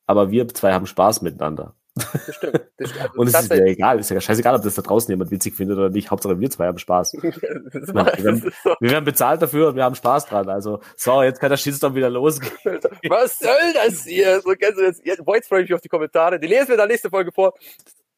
aber 0.08 0.32
wir 0.32 0.48
zwei 0.48 0.74
haben 0.74 0.88
Spaß 0.88 1.22
miteinander. 1.22 1.76
Das 1.96 2.36
stimmt. 2.36 2.62
Das 2.78 2.90
stimmt. 2.90 3.02
Also 3.02 3.20
und 3.20 3.28
es 3.28 3.40
ist 3.40 3.50
ja 3.50 3.66
egal, 3.66 4.00
ist 4.00 4.10
ja 4.10 4.22
scheißegal, 4.22 4.56
ob 4.56 4.64
das 4.64 4.76
da 4.76 4.82
draußen 4.82 5.12
jemand 5.12 5.32
witzig 5.32 5.56
findet 5.56 5.78
oder 5.78 5.90
nicht. 5.90 6.10
Hauptsache 6.10 6.40
wir 6.40 6.50
zwei 6.50 6.68
haben 6.68 6.78
Spaß. 6.78 7.14
wir, 7.14 7.24
werden, 7.24 8.54
wir, 8.80 8.92
werden, 8.92 9.06
bezahlt 9.06 9.42
dafür 9.42 9.70
und 9.70 9.76
wir 9.76 9.84
haben 9.84 9.96
Spaß 9.96 10.26
dran. 10.28 10.50
Also, 10.50 10.80
so, 10.96 11.22
jetzt 11.24 11.40
kann 11.40 11.50
der 11.50 11.58
Shitstorm 11.58 11.96
wieder 11.96 12.10
losgehen. 12.10 12.80
Was 13.10 13.40
soll 13.40 13.74
das 13.74 14.06
hier? 14.06 14.42
So 14.42 14.52
kennst 14.52 14.80
du 14.80 14.84
das. 14.84 15.02
Jetzt 15.04 15.24
freue 15.24 15.40
ich 15.40 15.70
mich 15.70 15.74
auf 15.74 15.82
die 15.82 15.90
Kommentare. 15.90 16.40
Die 16.40 16.48
lesen 16.48 16.70
wir 16.70 16.78
dann 16.78 16.88
nächste 16.88 17.10
Folge 17.10 17.32
vor. 17.32 17.54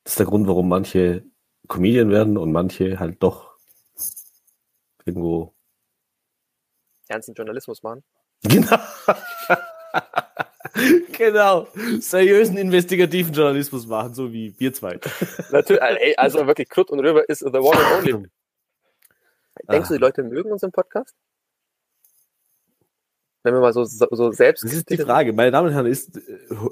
Das 0.04 0.13
ist 0.13 0.19
der 0.19 0.25
Grund, 0.25 0.47
warum 0.47 0.69
manche 0.69 1.23
Comedian 1.67 2.10
werden 2.10 2.38
und 2.38 2.52
manche 2.52 2.99
halt 2.99 3.21
doch 3.21 3.49
irgendwo 5.06 5.54
ernsten 7.08 7.34
Journalismus 7.34 7.82
machen. 7.84 8.04
Genau. 8.43 8.78
genau. 11.17 11.67
Seriösen 11.99 12.58
investigativen 12.58 13.34
Journalismus 13.34 13.88
machen, 13.88 14.13
so 14.13 14.32
wie 14.32 14.53
wir 14.58 14.73
zwei. 14.73 14.99
Natürlich, 15.51 15.82
äh, 15.82 16.15
also 16.17 16.45
wirklich, 16.47 16.69
Kurt 16.69 16.89
und 16.91 16.99
Röber 16.99 17.27
ist 17.27 17.39
the 17.39 17.45
one 17.45 17.77
and 17.77 18.08
only. 18.08 18.29
Denkst 19.69 19.89
du, 19.89 19.95
die 19.95 19.99
Leute 19.99 20.23
mögen 20.23 20.51
unseren 20.51 20.71
Podcast? 20.71 21.15
Wenn 23.43 23.53
wir 23.53 23.62
mal 23.62 23.73
so, 23.73 23.86
so 23.86 24.32
selbst. 24.32 24.63
Das 24.63 24.73
ist 24.73 24.89
die 24.89 24.97
Frage. 24.97 25.32
Meine 25.32 25.51
Damen 25.51 25.69
und 25.69 25.73
Herren, 25.73 25.86
ist, 25.86 26.19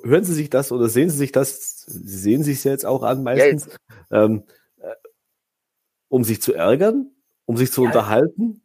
hören 0.04 0.24
Sie 0.26 0.34
sich 0.34 0.50
das 0.50 0.72
oder 0.72 0.90
sehen 0.90 1.10
Sie 1.10 1.18
sich 1.18 1.32
das? 1.32 1.82
Sie 1.86 2.18
sehen 2.18 2.44
sich 2.44 2.64
jetzt 2.64 2.86
auch 2.86 3.04
an 3.04 3.24
meistens. 3.24 3.70
Ja, 4.10 4.26
ähm, 4.26 4.44
äh, 4.78 4.94
um 6.10 6.24
sich 6.26 6.42
zu 6.42 6.54
ärgern? 6.54 7.12
Um 7.46 7.56
sich 7.56 7.72
zu 7.72 7.82
ja, 7.84 7.88
unterhalten? 7.88 8.62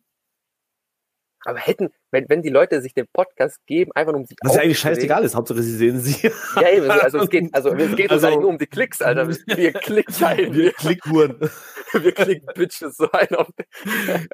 Aber 1.45 1.59
hätten, 1.59 1.91
wenn, 2.13 2.29
wenn 2.29 2.43
die 2.43 2.51
Leute 2.51 2.81
sich 2.83 2.95
den 2.95 3.07
Podcast 3.13 3.59
geben, 3.67 3.91
einfach 3.95 4.13
nur 4.13 4.21
um 4.21 4.27
sich 4.27 4.37
Was 4.43 4.55
ja 4.55 4.63
eigentlich 4.63 4.79
scheißegal 4.79 5.25
ist, 5.25 5.35
Hauptsache 5.35 5.63
sie 5.63 5.77
sehen 5.77 5.99
sie. 5.99 6.31
Ja, 6.57 6.69
eben, 6.69 6.91
also 6.91 7.19
es 7.19 7.31
geht, 7.31 7.53
also 7.55 7.71
es 7.71 7.97
geht 7.97 8.11
also, 8.11 8.27
uns 8.29 8.37
nur 8.37 8.51
um 8.51 8.59
die 8.59 8.67
Klicks, 8.67 9.01
Alter. 9.01 9.29
Wir 9.29 9.73
Klickzeilen. 9.73 10.55
Wir 10.55 10.73
Klickhuren. 10.73 11.37
Wir 11.93 12.13
Klick-Bitches 12.13 12.97
so 12.97 13.11
ein 13.13 13.35
auf 13.35 13.49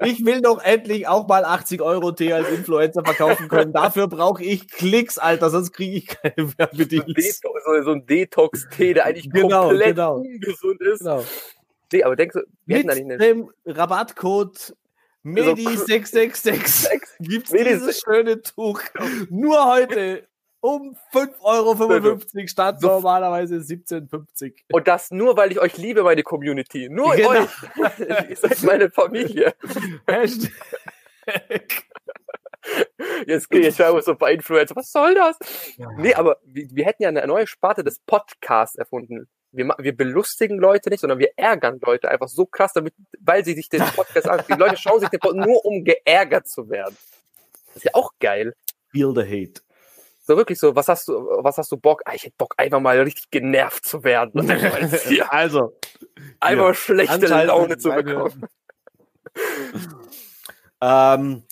Ich 0.05 0.25
will 0.25 0.41
doch 0.43 0.63
endlich 0.63 1.09
auch 1.09 1.27
mal 1.27 1.45
80 1.45 1.83
Euro 1.83 2.13
Tee 2.13 2.33
als 2.33 2.49
Influencer 2.51 3.05
verkaufen 3.05 3.49
können. 3.49 3.73
Dafür 3.73 4.07
brauche 4.07 4.45
ich 4.45 4.69
Klicks, 4.69 5.19
Alter, 5.19 5.51
sonst 5.51 5.73
kriege 5.73 5.97
ich 5.97 6.07
keine 6.07 6.57
Werbedeals. 6.57 7.41
So, 7.41 7.83
so 7.83 7.91
ein 7.91 8.07
Detox-Tee, 8.07 8.95
der 8.95 9.07
eigentlich 9.07 9.31
genau, 9.31 9.69
komplett 9.69 9.97
genau. 9.97 10.19
ungesund 10.19 10.81
ist. 10.83 11.01
Genau. 11.01 11.25
Nee, 11.93 12.03
aber 12.05 12.17
denkst 12.17 12.35
du, 12.35 12.41
wir 12.67 12.77
Mit 12.77 12.77
hätten 12.77 12.89
da 12.89 12.95
nicht 12.95 13.05
eine... 13.05 13.19
dem 13.19 13.51
Rabattcode 13.65 14.75
Medi666 15.35 17.01
gibt 17.21 17.53
es 17.53 17.53
dieses 17.53 18.01
schöne 18.01 18.43
Tuch 18.43 18.81
nur 19.31 19.67
heute 19.67 20.27
um 20.61 20.97
5,55 21.13 21.43
Euro 21.43 22.47
statt 22.47 22.83
normalerweise 22.83 23.57
17,50. 23.57 24.55
Und 24.73 24.89
das 24.89 25.11
nur, 25.11 25.37
weil 25.37 25.53
ich 25.53 25.61
euch 25.61 25.77
liebe, 25.77 26.03
meine 26.03 26.23
Community. 26.23 26.89
Nur 26.91 27.15
genau. 27.15 27.31
euch. 27.31 27.49
Ihr 28.29 28.37
seid 28.37 28.63
meine 28.65 28.91
Familie. 28.91 29.55
Hashtag. 30.07 30.53
Jetzt 33.27 33.51
gehe 33.51 33.69
ich 33.69 33.77
schon 33.77 34.01
so 34.03 34.15
bei 34.15 34.35
Influencer. 34.35 34.75
Was 34.77 34.91
soll 34.91 35.15
das? 35.15 35.39
Nee, 35.97 36.15
aber 36.15 36.39
wir, 36.45 36.67
wir 36.71 36.85
hätten 36.85 37.03
ja 37.03 37.09
eine 37.09 37.27
neue 37.27 37.47
Sparte 37.47 37.85
des 37.85 38.01
Podcasts 38.01 38.77
erfunden. 38.77 39.29
Wir, 39.51 39.75
wir 39.79 39.97
belustigen 39.97 40.59
Leute 40.59 40.91
nicht, 40.91 41.01
sondern 41.01 41.19
wir 41.19 41.31
ärgern 41.37 41.79
Leute 41.83 42.11
einfach 42.11 42.29
so 42.29 42.45
krass, 42.47 42.73
damit, 42.75 42.95
weil 43.19 43.45
sie 43.45 43.55
sich 43.55 43.69
den 43.69 43.81
Podcast 43.81 44.29
anschauen. 44.29 44.47
Die 44.57 44.61
Leute 44.61 44.77
schauen 44.77 45.01
sich 45.01 45.09
den 45.09 45.21
Podcast 45.21 45.47
nur, 45.47 45.65
um 45.65 45.85
geärgert 45.85 46.47
zu 46.47 46.69
werden. 46.69 46.97
Das 47.69 47.77
ist 47.77 47.85
ja 47.85 47.91
auch 47.95 48.13
geil. 48.21 48.55
Feel 48.91 49.13
the 49.15 49.23
hate. 49.23 49.63
So 50.27 50.37
wirklich 50.37 50.59
so, 50.59 50.77
was 50.77 50.89
hast 50.89 51.09
du, 51.09 51.15
was 51.15 51.57
hast 51.57 51.73
du 51.73 51.79
Bock? 51.79 52.03
Ah, 52.05 52.13
ich 52.15 52.25
hätte 52.25 52.35
Bock, 52.37 52.53
einfach 52.59 52.81
mal 52.81 53.01
richtig 53.01 53.31
genervt 53.31 53.87
zu 53.87 54.05
werden. 54.05 54.47
Hier 55.07 55.33
Also, 55.33 55.73
einfach 56.41 56.69
Ja. 56.69 56.75
schlechte 56.75 57.15
Anschalten, 57.15 57.47
Laune 57.49 57.79
zu 57.79 57.91
bekommen. 57.91 58.47
ähm, 60.83 61.43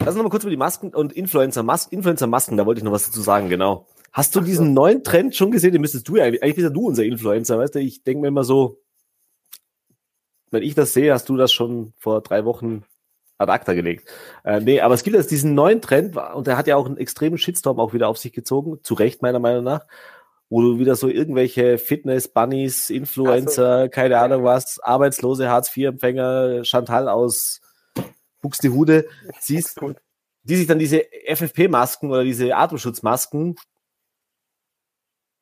lass 0.00 0.08
uns 0.08 0.16
noch 0.16 0.24
mal 0.24 0.30
kurz 0.30 0.42
über 0.42 0.50
die 0.50 0.56
Masken 0.56 0.92
und 0.94 1.12
Influencer-Masken, 1.12 1.94
Influencer-Masken, 1.94 2.56
da 2.56 2.66
wollte 2.66 2.80
ich 2.80 2.84
noch 2.84 2.92
was 2.92 3.06
dazu 3.06 3.20
sagen, 3.20 3.48
genau. 3.48 3.86
Hast 4.16 4.34
du 4.34 4.40
so. 4.40 4.46
diesen 4.46 4.72
neuen 4.72 5.04
Trend 5.04 5.36
schon 5.36 5.50
gesehen? 5.50 5.72
Den 5.72 5.82
müsstest 5.82 6.08
du 6.08 6.16
ja, 6.16 6.24
eigentlich 6.24 6.54
bist 6.54 6.64
ja 6.64 6.70
du 6.70 6.86
unser 6.86 7.04
Influencer, 7.04 7.58
weißt 7.58 7.74
du? 7.74 7.80
Ich 7.80 8.02
denke 8.02 8.22
mir 8.22 8.28
immer 8.28 8.44
so, 8.44 8.80
wenn 10.50 10.62
ich 10.62 10.74
das 10.74 10.94
sehe, 10.94 11.12
hast 11.12 11.28
du 11.28 11.36
das 11.36 11.52
schon 11.52 11.92
vor 11.98 12.22
drei 12.22 12.46
Wochen 12.46 12.84
ad 13.36 13.52
acta 13.52 13.74
gelegt. 13.74 14.10
Äh, 14.42 14.60
nee, 14.60 14.80
aber 14.80 14.94
es 14.94 15.02
gibt 15.02 15.14
jetzt 15.14 15.30
diesen 15.30 15.52
neuen 15.52 15.82
Trend 15.82 16.16
und 16.16 16.46
der 16.46 16.56
hat 16.56 16.66
ja 16.66 16.76
auch 16.76 16.86
einen 16.86 16.96
extremen 16.96 17.36
Shitstorm 17.36 17.78
auch 17.78 17.92
wieder 17.92 18.08
auf 18.08 18.16
sich 18.16 18.32
gezogen, 18.32 18.78
zu 18.82 18.94
Recht 18.94 19.20
meiner 19.20 19.38
Meinung 19.38 19.64
nach, 19.64 19.84
wo 20.48 20.62
du 20.62 20.78
wieder 20.78 20.96
so 20.96 21.08
irgendwelche 21.08 21.76
Fitness-Bunnies, 21.76 22.88
Influencer, 22.88 23.90
keine 23.90 24.18
Ahnung 24.18 24.44
was, 24.44 24.80
arbeitslose 24.80 25.50
Hartz-IV-Empfänger, 25.50 26.64
Chantal 26.64 27.10
aus 27.10 27.60
Buxtehude 28.40 29.08
siehst, 29.40 29.78
die 30.44 30.56
sich 30.56 30.66
dann 30.66 30.78
diese 30.78 31.02
FFP-Masken 31.26 32.10
oder 32.10 32.24
diese 32.24 32.56
Atemschutzmasken 32.56 33.56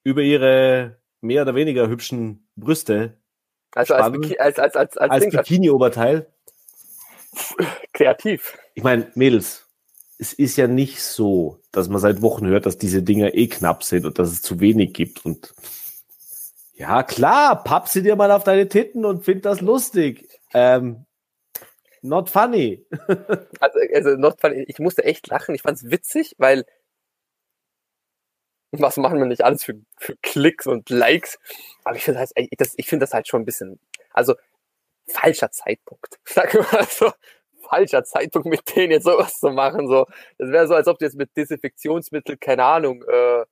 über 0.05 0.23
ihre 0.23 0.99
mehr 1.21 1.43
oder 1.43 1.55
weniger 1.55 1.89
hübschen 1.89 2.47
Brüste 2.57 3.17
Also 3.75 3.95
als, 3.95 4.07
Spannend. 4.07 4.27
Biki- 4.27 4.39
als, 4.39 4.59
als, 4.59 4.77
als, 4.77 4.97
als, 4.97 5.11
als 5.11 5.25
als 5.25 5.35
Bikini-Oberteil. 5.49 6.27
kreativ. 7.93 8.57
Ich 8.75 8.83
meine, 8.83 9.11
Mädels, 9.15 9.67
es 10.19 10.33
ist 10.33 10.57
ja 10.57 10.67
nicht 10.69 11.03
so, 11.03 11.61
dass 11.73 11.89
man 11.89 12.01
seit 12.01 12.23
Wochen 12.23 12.47
hört, 12.47 12.67
dass 12.67 12.79
diese 12.79 13.03
Dinger 13.03 13.35
eh 13.35 13.49
knapp 13.49 13.83
sind 13.83 14.05
und 14.07 14.19
dass 14.19 14.31
es 14.31 14.43
zu 14.43 14.61
wenig 14.61 14.93
gibt. 14.93 15.25
Und 15.25 15.53
ja, 16.75 17.03
klar, 17.03 17.63
papp 17.65 17.89
sie 17.89 18.03
dir 18.03 18.17
mal 18.17 18.31
auf 18.31 18.45
deine 18.45 18.69
Titten 18.69 19.05
und 19.05 19.25
find 19.25 19.45
das 19.45 19.61
lustig. 19.61 20.29
Ähm, 20.53 21.05
not 22.03 22.31
funny. 22.31 22.87
Also, 23.61 23.79
also 23.95 24.11
noch, 24.17 24.37
ich 24.67 24.79
musste 24.79 25.05
echt 25.05 25.27
lachen. 25.29 25.55
Ich 25.55 25.63
fand 25.63 25.79
es 25.79 25.91
witzig, 25.91 26.35
weil 26.39 26.65
was 28.81 28.97
machen 28.97 29.19
wir 29.19 29.27
nicht 29.27 29.45
alles 29.45 29.65
für, 29.65 29.75
für 29.99 30.17
Klicks 30.23 30.67
und 30.67 30.91
Likes? 30.91 31.39
Aber 31.85 31.97
ich 31.97 32.05
finde 32.05 32.21
das, 32.21 32.33
das, 32.59 32.75
ich 32.77 32.87
finde 32.87 33.05
das 33.05 33.15
halt 33.15 33.29
schon 33.29 33.43
ein 33.43 33.45
bisschen, 33.45 33.79
also 34.13 34.35
falscher 35.07 35.51
Zeitpunkt. 35.51 36.19
Sag 36.25 36.55
mal 36.73 36.87
so, 36.89 37.13
falscher 37.69 38.05
Zeitpunkt, 38.05 38.49
mit 38.49 38.77
denen 38.77 38.93
jetzt 38.93 39.05
sowas 39.05 39.39
zu 39.39 39.51
machen. 39.51 39.89
So, 39.89 40.07
das 40.39 40.51
wäre 40.51 40.69
so, 40.69 40.75
als 40.75 40.89
ob 40.89 40.99
du 40.99 41.05
jetzt 41.05 41.17
mit 41.17 41.37
Desinfektionsmittel, 41.37 42.37
keine 42.37 42.65
Ahnung, 42.65 43.03
äh, 43.03 43.45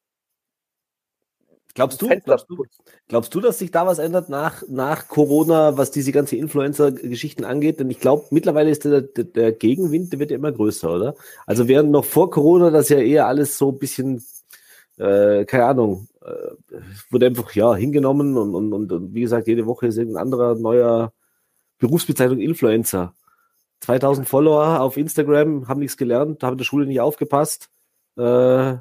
Glaubst 1.74 2.02
du, 2.02 2.08
glaubst 2.08 2.50
du, 2.50 2.64
glaubst 3.08 3.34
du, 3.34 3.40
dass 3.40 3.58
sich 3.58 3.70
da 3.70 3.86
was 3.86 3.98
ändert 3.98 4.28
nach, 4.28 4.62
nach 4.68 5.08
Corona, 5.08 5.78
was 5.78 5.90
diese 5.90 6.12
ganze 6.12 6.36
Influencer-Geschichten 6.36 7.44
angeht? 7.44 7.80
Denn 7.80 7.90
ich 7.90 7.98
glaube, 7.98 8.26
mittlerweile 8.30 8.68
ist 8.68 8.84
der, 8.84 9.00
der, 9.00 9.24
der 9.24 9.52
Gegenwind, 9.52 10.12
der 10.12 10.20
wird 10.20 10.30
ja 10.30 10.36
immer 10.36 10.52
größer, 10.52 10.92
oder? 10.92 11.14
Also 11.46 11.68
während 11.68 11.90
noch 11.90 12.04
vor 12.04 12.30
Corona 12.30 12.68
das 12.70 12.90
ja 12.90 12.98
eher 12.98 13.26
alles 13.26 13.56
so 13.56 13.70
ein 13.70 13.78
bisschen, 13.78 14.22
äh, 14.98 15.44
keine 15.44 15.64
Ahnung, 15.66 16.08
äh, 16.22 16.76
wurde 17.10 17.26
einfach 17.26 17.52
ja 17.54 17.74
hingenommen 17.74 18.36
und, 18.36 18.54
und, 18.54 18.72
und, 18.72 18.92
und 18.92 19.14
wie 19.14 19.22
gesagt, 19.22 19.46
jede 19.46 19.66
Woche 19.66 19.86
ist 19.86 19.96
irgendein 19.96 20.22
anderer 20.22 20.54
neuer 20.54 21.12
Berufsbezeichnung 21.78 22.38
Influencer. 22.38 23.14
2000 23.80 24.28
Follower 24.28 24.80
auf 24.80 24.96
Instagram, 24.96 25.66
haben 25.66 25.80
nichts 25.80 25.96
gelernt, 25.96 26.42
haben 26.42 26.52
in 26.52 26.58
der 26.58 26.64
Schule 26.64 26.86
nicht 26.86 27.00
aufgepasst. 27.00 27.70
Äh, 28.16 28.74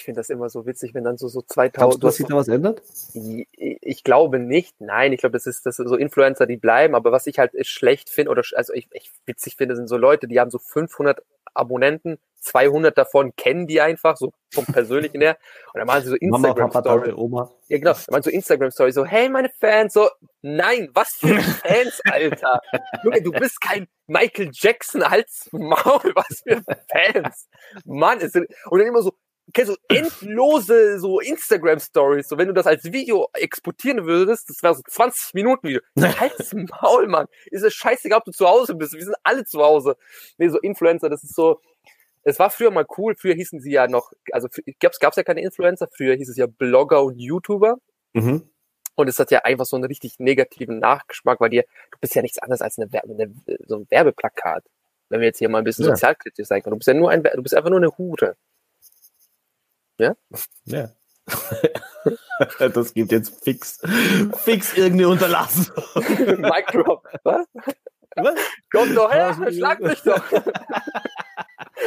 ich 0.00 0.04
finde 0.04 0.20
das 0.20 0.30
immer 0.30 0.48
so 0.48 0.64
witzig, 0.64 0.94
wenn 0.94 1.04
dann 1.04 1.18
so, 1.18 1.28
so 1.28 1.40
glaubst 1.40 1.74
2000, 1.74 2.02
du, 2.02 2.06
dass 2.06 2.16
sich 2.16 2.26
da 2.26 2.34
was 2.34 2.48
ändert? 2.48 2.82
Ich 3.12 4.02
glaube 4.02 4.38
nicht. 4.38 4.80
Nein, 4.80 5.12
ich 5.12 5.20
glaube, 5.20 5.34
das 5.34 5.46
ist, 5.46 5.66
das 5.66 5.76
sind 5.76 5.88
so 5.88 5.96
Influencer, 5.96 6.46
die 6.46 6.56
bleiben. 6.56 6.94
Aber 6.94 7.12
was 7.12 7.26
ich 7.26 7.38
halt 7.38 7.52
schlecht 7.66 8.08
finde 8.08 8.30
oder 8.30 8.42
also 8.54 8.72
ich, 8.72 8.88
ich 8.92 9.10
witzig 9.26 9.56
finde, 9.56 9.76
sind 9.76 9.88
so 9.88 9.98
Leute, 9.98 10.26
die 10.26 10.40
haben 10.40 10.50
so 10.50 10.58
500 10.58 11.22
Abonnenten, 11.54 12.18
200 12.40 12.96
davon 12.96 13.34
kennen 13.36 13.66
die 13.66 13.80
einfach 13.80 14.16
so 14.16 14.32
vom 14.52 14.64
persönlichen 14.64 15.20
her. 15.20 15.36
Und 15.72 15.78
dann 15.78 15.86
machen 15.86 16.02
sie 16.02 16.10
so 16.10 16.16
Mama, 16.22 16.48
Instagram 16.48 16.70
Papa, 16.70 16.88
Stories. 16.90 17.06
Tante, 17.08 17.20
Oma. 17.20 17.50
Ja, 17.68 17.78
genau. 17.78 17.92
Dann 17.92 18.04
machen 18.10 18.22
so 18.22 18.30
Instagram 18.30 18.70
Stories 18.70 18.94
so, 18.94 19.04
hey, 19.04 19.28
meine 19.28 19.50
Fans, 19.60 19.92
so, 19.92 20.08
nein, 20.42 20.88
was 20.94 21.10
für 21.10 21.38
Fans, 21.40 22.00
Alter. 22.10 22.60
Junge, 23.04 23.22
du 23.22 23.30
bist 23.32 23.60
kein 23.60 23.86
Michael 24.06 24.50
Jackson, 24.52 25.02
als 25.02 25.48
Maul, 25.52 26.12
was 26.14 26.42
für 26.42 26.62
Fans. 26.90 27.48
Mann, 27.84 28.18
es 28.20 28.32
sind, 28.32 28.46
und 28.66 28.78
dann 28.78 28.88
immer 28.88 29.02
so, 29.02 29.12
kennst 29.52 29.72
du, 29.72 29.76
endlose 29.88 30.98
so 30.98 31.20
Instagram-Stories, 31.20 32.28
so 32.28 32.38
wenn 32.38 32.48
du 32.48 32.54
das 32.54 32.66
als 32.66 32.84
Video 32.84 33.28
exportieren 33.34 34.06
würdest, 34.06 34.48
das 34.48 34.62
wäre 34.62 34.74
so 34.74 34.82
20 34.86 35.34
Minuten 35.34 35.68
Video. 35.68 35.80
Halt's 36.20 36.52
Maul, 36.52 37.08
Mann. 37.08 37.26
Ist 37.50 37.62
es 37.62 37.74
scheißegal, 37.74 38.18
ob 38.18 38.24
du 38.24 38.32
zu 38.32 38.46
Hause 38.46 38.74
bist. 38.74 38.92
Wir 38.94 39.04
sind 39.04 39.16
alle 39.22 39.44
zu 39.44 39.60
Hause. 39.60 39.96
Nee, 40.38 40.48
so 40.48 40.58
Influencer, 40.58 41.08
das 41.08 41.24
ist 41.24 41.34
so, 41.34 41.60
es 42.22 42.38
war 42.38 42.50
früher 42.50 42.70
mal 42.70 42.86
cool. 42.98 43.14
Früher 43.16 43.34
hießen 43.34 43.60
sie 43.60 43.72
ja 43.72 43.88
noch, 43.88 44.12
also 44.32 44.48
gab's, 44.80 44.98
gab's 44.98 45.16
ja 45.16 45.22
keine 45.22 45.40
Influencer. 45.42 45.88
Früher 45.90 46.14
hieß 46.16 46.28
es 46.28 46.36
ja 46.36 46.46
Blogger 46.46 47.02
und 47.02 47.18
YouTuber. 47.18 47.76
Mhm. 48.12 48.48
Und 48.96 49.08
es 49.08 49.18
hat 49.18 49.30
ja 49.30 49.40
einfach 49.44 49.64
so 49.64 49.76
einen 49.76 49.86
richtig 49.86 50.18
negativen 50.18 50.78
Nachgeschmack, 50.78 51.40
weil 51.40 51.48
dir, 51.50 51.62
du 51.92 51.98
bist 52.00 52.14
ja 52.14 52.22
nichts 52.22 52.38
anderes 52.38 52.60
als 52.60 52.78
eine, 52.78 52.92
Werbe, 52.92 53.14
eine 53.14 53.32
so 53.66 53.76
ein 53.76 53.86
Werbeplakat. 53.88 54.64
Wenn 55.08 55.20
wir 55.20 55.28
jetzt 55.28 55.38
hier 55.38 55.48
mal 55.48 55.58
ein 55.58 55.64
bisschen 55.64 55.86
Ja. 55.86 55.92
sozialkritisch 55.92 56.46
sein 56.46 56.62
können. 56.62 56.72
Du 56.72 56.78
bist 56.78 56.88
ja 56.88 56.94
nur 56.94 57.10
ein, 57.10 57.22
du 57.22 57.42
bist 57.42 57.54
einfach 57.54 57.70
nur 57.70 57.78
eine 57.78 57.96
Hure. 57.96 58.36
Ja. 60.64 60.90
das 62.58 62.94
gibt 62.94 63.12
jetzt 63.12 63.44
fix, 63.44 63.80
fix 64.38 64.76
irgendeine 64.76 65.08
Unterlassung. 65.08 65.66
Mic 65.94 66.66
drop. 66.72 67.06
Was? 67.22 67.46
Was? 68.16 68.34
Komm 68.72 68.94
doch 68.94 69.12
her, 69.12 69.36
schlag 69.52 69.80
mich 69.80 70.02
doch. 70.02 70.24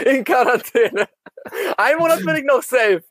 In 0.05 0.23
Quarantäne. 0.23 1.07
Ein 1.77 1.97
Monat 1.97 2.19
bin 2.23 2.35
ich 2.37 2.43
noch 2.43 2.63
safe. 2.63 3.03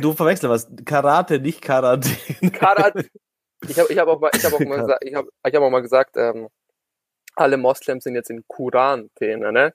Du 0.00 0.12
verwechselst 0.12 0.48
was. 0.48 0.84
Karate, 0.84 1.38
nicht 1.40 1.60
Quarantäne. 1.60 2.50
Karat. 2.50 2.94
Ich 3.68 3.78
habe 3.78 3.92
ich 3.92 3.98
hab 3.98 4.08
auch 4.08 4.20
mal, 4.20 4.30
ich 4.34 4.44
hab 4.44 4.52
auch 4.52 4.60
mal 4.60 4.80
gesagt, 4.80 5.04
ich 5.04 5.14
habe 5.14 5.28
ich 5.44 5.54
hab 5.54 5.62
auch 5.62 5.70
mal 5.70 5.82
gesagt, 5.82 6.16
ähm, 6.16 6.48
alle 7.34 7.56
Moslems 7.56 8.04
sind 8.04 8.14
jetzt 8.14 8.30
in 8.30 8.44
Quarantäne, 8.48 9.52
ne? 9.52 9.74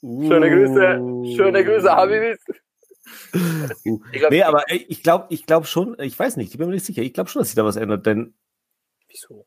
Schöne 0.00 0.48
Grüße, 0.50 1.36
schöne 1.36 1.64
Grüße, 1.64 1.90
Habibis. 1.90 2.38
Glaub, 4.12 4.30
Nee, 4.30 4.42
aber 4.42 4.64
ich 4.70 5.02
glaube 5.02 5.26
ich 5.30 5.46
glaub 5.46 5.66
schon, 5.66 5.96
ich 6.00 6.18
weiß 6.18 6.36
nicht, 6.36 6.52
ich 6.52 6.58
bin 6.58 6.68
mir 6.68 6.74
nicht 6.74 6.86
sicher, 6.86 7.02
ich 7.02 7.12
glaube 7.12 7.30
schon, 7.30 7.40
dass 7.40 7.48
sich 7.48 7.56
da 7.56 7.64
was 7.64 7.76
ändert, 7.76 8.06
denn, 8.06 8.34
Wieso? 9.08 9.46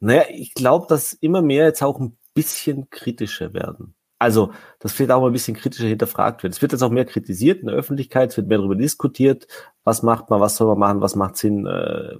naja, 0.00 0.24
ich 0.30 0.54
glaube, 0.54 0.86
dass 0.88 1.12
immer 1.12 1.42
mehr 1.42 1.64
jetzt 1.66 1.82
auch 1.82 2.00
ein 2.00 2.16
bisschen 2.34 2.90
kritischer 2.90 3.54
werden. 3.54 3.94
Also, 4.18 4.52
das 4.78 4.92
vielleicht 4.92 5.10
auch 5.10 5.20
mal 5.20 5.26
ein 5.28 5.32
bisschen 5.32 5.56
kritischer 5.56 5.86
hinterfragt 5.88 6.42
wird. 6.42 6.54
Es 6.54 6.62
wird 6.62 6.72
jetzt 6.72 6.82
auch 6.82 6.90
mehr 6.90 7.04
kritisiert 7.04 7.60
in 7.60 7.66
der 7.66 7.76
Öffentlichkeit, 7.76 8.30
es 8.30 8.36
wird 8.36 8.46
mehr 8.48 8.58
darüber 8.58 8.76
diskutiert, 8.76 9.46
was 9.82 10.02
macht 10.02 10.30
man, 10.30 10.40
was 10.40 10.56
soll 10.56 10.68
man 10.68 10.78
machen, 10.78 11.00
was 11.00 11.16
macht 11.16 11.36
Sinn. 11.36 11.66
Äh, 11.66 12.16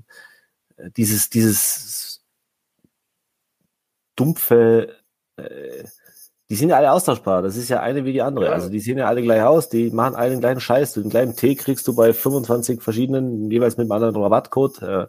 dieses, 0.96 1.30
dieses 1.30 2.24
dumpfe, 4.16 4.96
äh, 5.36 5.84
die 6.54 6.58
sind 6.60 6.68
ja 6.68 6.76
alle 6.76 6.92
austauschbar. 6.92 7.42
Das 7.42 7.56
ist 7.56 7.68
ja 7.68 7.80
eine 7.80 8.04
wie 8.04 8.12
die 8.12 8.22
andere. 8.22 8.44
Ja. 8.44 8.52
Also 8.52 8.68
die 8.68 8.78
sehen 8.78 8.96
ja 8.96 9.06
alle 9.08 9.22
gleich 9.22 9.42
aus, 9.42 9.68
die 9.68 9.90
machen 9.90 10.14
alle 10.14 10.30
den 10.30 10.38
gleichen 10.38 10.60
Scheiß. 10.60 10.92
Den 10.94 11.08
gleichen 11.10 11.34
Tee 11.34 11.56
kriegst 11.56 11.88
du 11.88 11.96
bei 11.96 12.12
25 12.12 12.80
verschiedenen, 12.80 13.50
jeweils 13.50 13.76
mit 13.76 13.86
einem 13.86 13.90
anderen 13.92 14.14
Rabattcode. 14.22 14.82
Äh, 14.82 15.06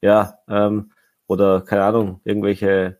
ja, 0.00 0.38
ähm, 0.48 0.92
oder 1.26 1.60
keine 1.60 1.84
Ahnung, 1.84 2.22
irgendwelche 2.24 2.98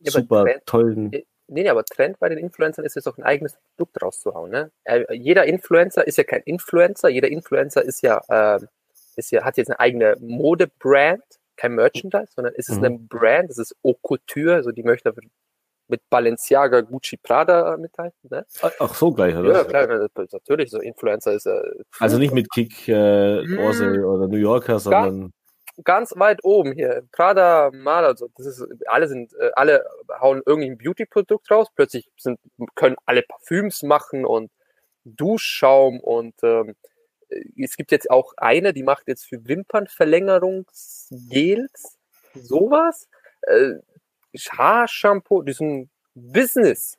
Ja, 0.00 0.10
super 0.12 0.44
Trend- 0.44 0.66
tollen. 0.66 1.08
Nee, 1.08 1.24
nee, 1.48 1.68
aber 1.70 1.84
Trend 1.86 2.18
bei 2.18 2.28
den 2.28 2.36
Influencern 2.36 2.84
ist 2.84 2.96
jetzt 2.96 3.06
auch 3.08 3.16
ein 3.16 3.24
eigenes 3.24 3.56
Produkt 3.76 4.02
rauszuhauen. 4.02 4.50
Ne? 4.50 4.70
Äh, 4.84 5.04
jeder 5.14 5.46
Influencer 5.46 6.06
ist 6.06 6.18
ja 6.18 6.24
kein 6.24 6.42
Influencer, 6.42 7.08
jeder 7.08 7.28
Influencer 7.28 7.82
ist 7.82 8.02
ja, 8.02 8.20
ähm, 8.28 8.68
ist 9.16 9.30
ja, 9.32 9.42
hat 9.42 9.56
jetzt 9.56 9.70
eine 9.70 9.80
eigene 9.80 10.16
Modebrand, 10.20 11.22
kein 11.56 11.74
Merchandise, 11.76 12.28
sondern 12.34 12.52
es 12.58 12.68
ist 12.68 12.78
Mhm. 12.80 12.84
eine 12.84 12.98
Brand, 12.98 13.48
das 13.48 13.56
ist 13.56 13.74
Haute 13.82 13.98
Couture, 14.02 14.54
also 14.56 14.70
die 14.70 14.82
möchte 14.82 15.14
mit 15.92 16.10
Balenciaga, 16.10 16.80
Gucci, 16.80 17.16
Prada 17.16 17.76
mithalten. 17.76 18.28
Ne? 18.30 18.44
Ach 18.78 18.94
so 18.94 19.12
gleich, 19.12 19.36
oder? 19.36 19.52
Ja, 19.52 19.64
klar, 19.64 20.08
natürlich, 20.32 20.70
so 20.70 20.80
Influencer 20.80 21.34
ist 21.34 21.46
äh, 21.46 21.60
Also 22.00 22.18
nicht 22.18 22.34
mit 22.34 22.50
Kick, 22.50 22.88
äh, 22.88 23.42
Mm. 23.42 23.58
Orsay 23.58 23.98
oder 24.00 24.28
New 24.28 24.38
Yorker, 24.38 24.78
sondern 24.78 25.32
ganz 25.84 26.12
weit 26.16 26.44
oben 26.44 26.72
hier, 26.72 27.02
Prada, 27.12 27.70
Maler, 27.72 28.16
so, 28.16 28.28
das 28.36 28.46
ist, 28.46 28.64
alle 28.86 29.08
sind, 29.08 29.32
äh, 29.34 29.50
alle 29.54 29.84
hauen 30.20 30.42
irgendein 30.44 30.78
Beauty-Produkt 30.78 31.50
raus, 31.50 31.68
plötzlich 31.74 32.10
sind, 32.16 32.38
können 32.74 32.96
alle 33.06 33.22
Parfüms 33.22 33.82
machen 33.82 34.24
und 34.24 34.50
Duschschaum 35.04 36.00
und 36.00 36.34
ähm, 36.42 36.74
es 37.58 37.76
gibt 37.76 37.92
jetzt 37.92 38.10
auch 38.10 38.34
eine, 38.36 38.72
die 38.72 38.82
macht 38.82 39.08
jetzt 39.08 39.24
für 39.24 39.46
Wimpernverlängerungsgels, 39.46 41.98
sowas, 42.34 43.08
äh, 43.42 43.74
Haarshampoo, 44.34 45.42
das 45.42 45.56
ist 45.56 45.60
ein 45.60 45.90
Business. 46.14 46.96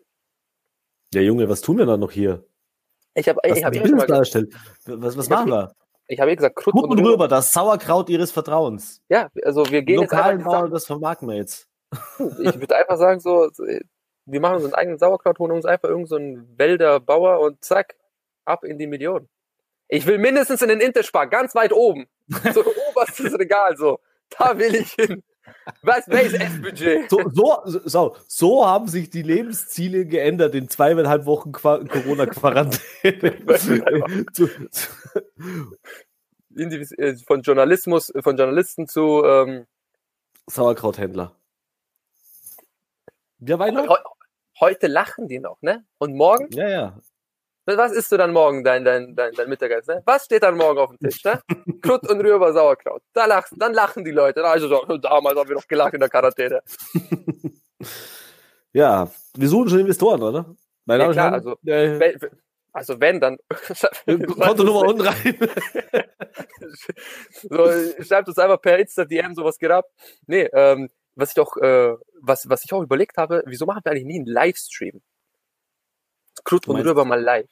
Ja, 1.14 1.22
Junge, 1.22 1.48
was 1.50 1.62
tun 1.62 1.78
wir 1.78 1.86
da 1.86 1.98
noch 1.98 2.12
hier? 2.12 2.44
Ich 3.16 3.30
habe 3.30 3.40
ich 3.44 3.64
hab 3.64 3.74
gesagt, 3.74 4.10
darstellen? 4.10 4.50
was, 4.86 5.18
was 5.18 5.30
machen 5.30 5.50
wir? 5.50 5.76
ich 6.08 6.20
habe 6.20 6.36
gesagt, 6.36 6.56
Krut 6.56 6.74
Gut 6.74 6.84
und 6.86 6.92
und 6.92 7.00
Rüber. 7.00 7.12
rüber, 7.12 7.28
das 7.28 7.52
Sauerkraut 7.52 8.10
ihres 8.10 8.32
Vertrauens. 8.32 9.02
Ja, 9.10 9.30
also 9.44 9.70
wir 9.70 9.82
gehen 9.84 10.02
jetzt 10.02 10.12
Lokalen 10.12 10.40
einfach 10.40 10.52
Bauern, 10.52 10.72
das 10.72 10.86
vermarkten 10.86 11.28
wir 11.28 11.36
jetzt. 11.36 11.68
Ich 12.20 12.60
würde 12.60 12.76
einfach 12.76 12.98
sagen, 12.98 13.20
so, 13.20 13.50
wir 14.26 14.40
machen 14.40 14.56
unseren 14.56 14.74
eigenen 14.74 14.98
Sauerkraut, 14.98 15.40
holen 15.40 15.52
uns 15.52 15.66
einfach 15.66 15.90
irgendeinen 15.90 16.08
so 16.08 16.16
einen 16.16 16.58
Wälder 16.58 17.00
Bauer 17.00 17.40
und 17.40 17.64
zack, 17.64 17.96
ab 18.46 18.64
in 18.64 18.78
die 18.78 18.88
Million. 18.88 19.30
Ich 19.88 20.06
will 20.08 20.18
mindestens 20.18 20.62
in 20.62 20.70
den 20.70 20.80
Interspar, 20.80 21.28
ganz 21.28 21.54
weit 21.56 21.72
oben. 21.72 22.08
So 22.54 22.64
oberstes 22.90 23.38
Regal, 23.38 23.78
so. 23.78 24.00
Da 24.30 24.58
will 24.58 24.74
ich 24.74 24.94
hin. 24.94 25.24
Was, 25.82 26.08
welches 26.08 26.40
Essbudget? 26.40 27.10
So, 27.10 27.30
so, 27.34 27.62
so, 27.86 28.16
so 28.28 28.66
haben 28.66 28.88
sich 28.88 29.10
die 29.10 29.22
Lebensziele 29.22 30.06
geändert 30.06 30.56
in 30.56 30.70
zweieinhalb 30.70 31.26
Wochen 31.26 31.52
Qua- 31.52 31.84
Corona-Quarantäne. 31.86 33.38
Äh, 36.56 37.16
Von 37.26 37.42
Journalismus, 37.42 38.10
äh, 38.12 38.22
von 38.22 38.38
Journalisten 38.38 38.88
zu, 38.88 39.24
ähm, 39.26 39.66
Sauerkrauthändler. 40.46 41.36
Ja, 43.40 43.60
weil 43.60 43.76
heu- 43.76 43.98
heute 44.60 44.88
lachen 44.88 45.28
die 45.28 45.40
noch, 45.40 45.62
ne? 45.62 45.86
Und 45.98 46.16
morgen? 46.16 46.48
Ja, 46.52 46.70
ja. 46.70 47.00
Was 47.66 47.94
isst 47.94 48.12
du 48.12 48.18
dann 48.18 48.34
morgen, 48.34 48.64
dein, 48.64 48.84
dein, 48.84 49.16
dein, 49.16 49.34
dein 49.34 49.48
Mittagessen? 49.50 49.96
Ne? 49.96 50.02
Was 50.06 50.26
steht 50.26 50.44
dann 50.44 50.58
morgen 50.58 50.80
auf 50.80 50.90
dem 50.90 51.00
Tisch? 51.00 51.24
Ne? 51.24 51.42
Krut 51.82 52.10
und 52.10 52.20
Rüber 52.20 52.52
Sauerkraut. 52.54 53.02
Da 53.14 53.26
lachst, 53.26 53.54
dann 53.58 53.74
lachen 53.74 54.04
die 54.04 54.12
Leute. 54.12 54.44
Also 54.44 54.68
so, 54.68 54.98
damals 54.98 55.38
haben 55.38 55.48
wir 55.48 55.56
doch 55.56 55.68
gelacht 55.68 55.94
in 55.94 56.00
der 56.02 56.10
Quarantäne. 56.10 56.62
Ja, 58.76 59.08
wir 59.38 59.48
suchen 59.50 59.70
schon 59.70 59.80
Investoren, 59.82 60.24
oder? 60.24 60.56
Meine 60.86 61.04
Ja, 61.04 61.12
klar, 61.12 61.32
Herren, 61.44 62.00
Wenn- 62.00 62.20
Also 62.72 63.00
wenn, 63.00 63.20
dann 63.20 63.38
äh, 64.08 64.18
Kontonummer 64.18 64.80
unten 64.88 65.02
rein. 65.02 65.38
so, 67.44 67.70
schreibt 68.04 68.28
uns 68.28 68.38
einfach 68.40 68.60
per 68.62 68.80
Insta 68.80 69.06
DM 69.06 69.36
sowas 69.36 69.60
geht 69.60 69.70
ab. 69.70 69.86
Nee, 70.26 70.50
ähm, 70.54 70.90
was 71.16 71.32
ich 71.32 71.40
auch, 71.40 71.56
äh, 71.58 71.94
was, 72.20 72.50
was 72.50 72.66
ich 72.66 72.74
auch 72.74 72.82
überlegt 72.82 73.18
habe, 73.18 73.44
wieso 73.46 73.66
machen 73.68 73.82
wir 73.84 73.92
eigentlich 73.92 74.06
nie 74.06 74.18
einen 74.18 74.26
Livestream? 74.26 75.02
Krut 76.44 76.68
und 76.68 76.82
Rüber 76.82 77.06
mal 77.06 77.22
live. 77.22 77.50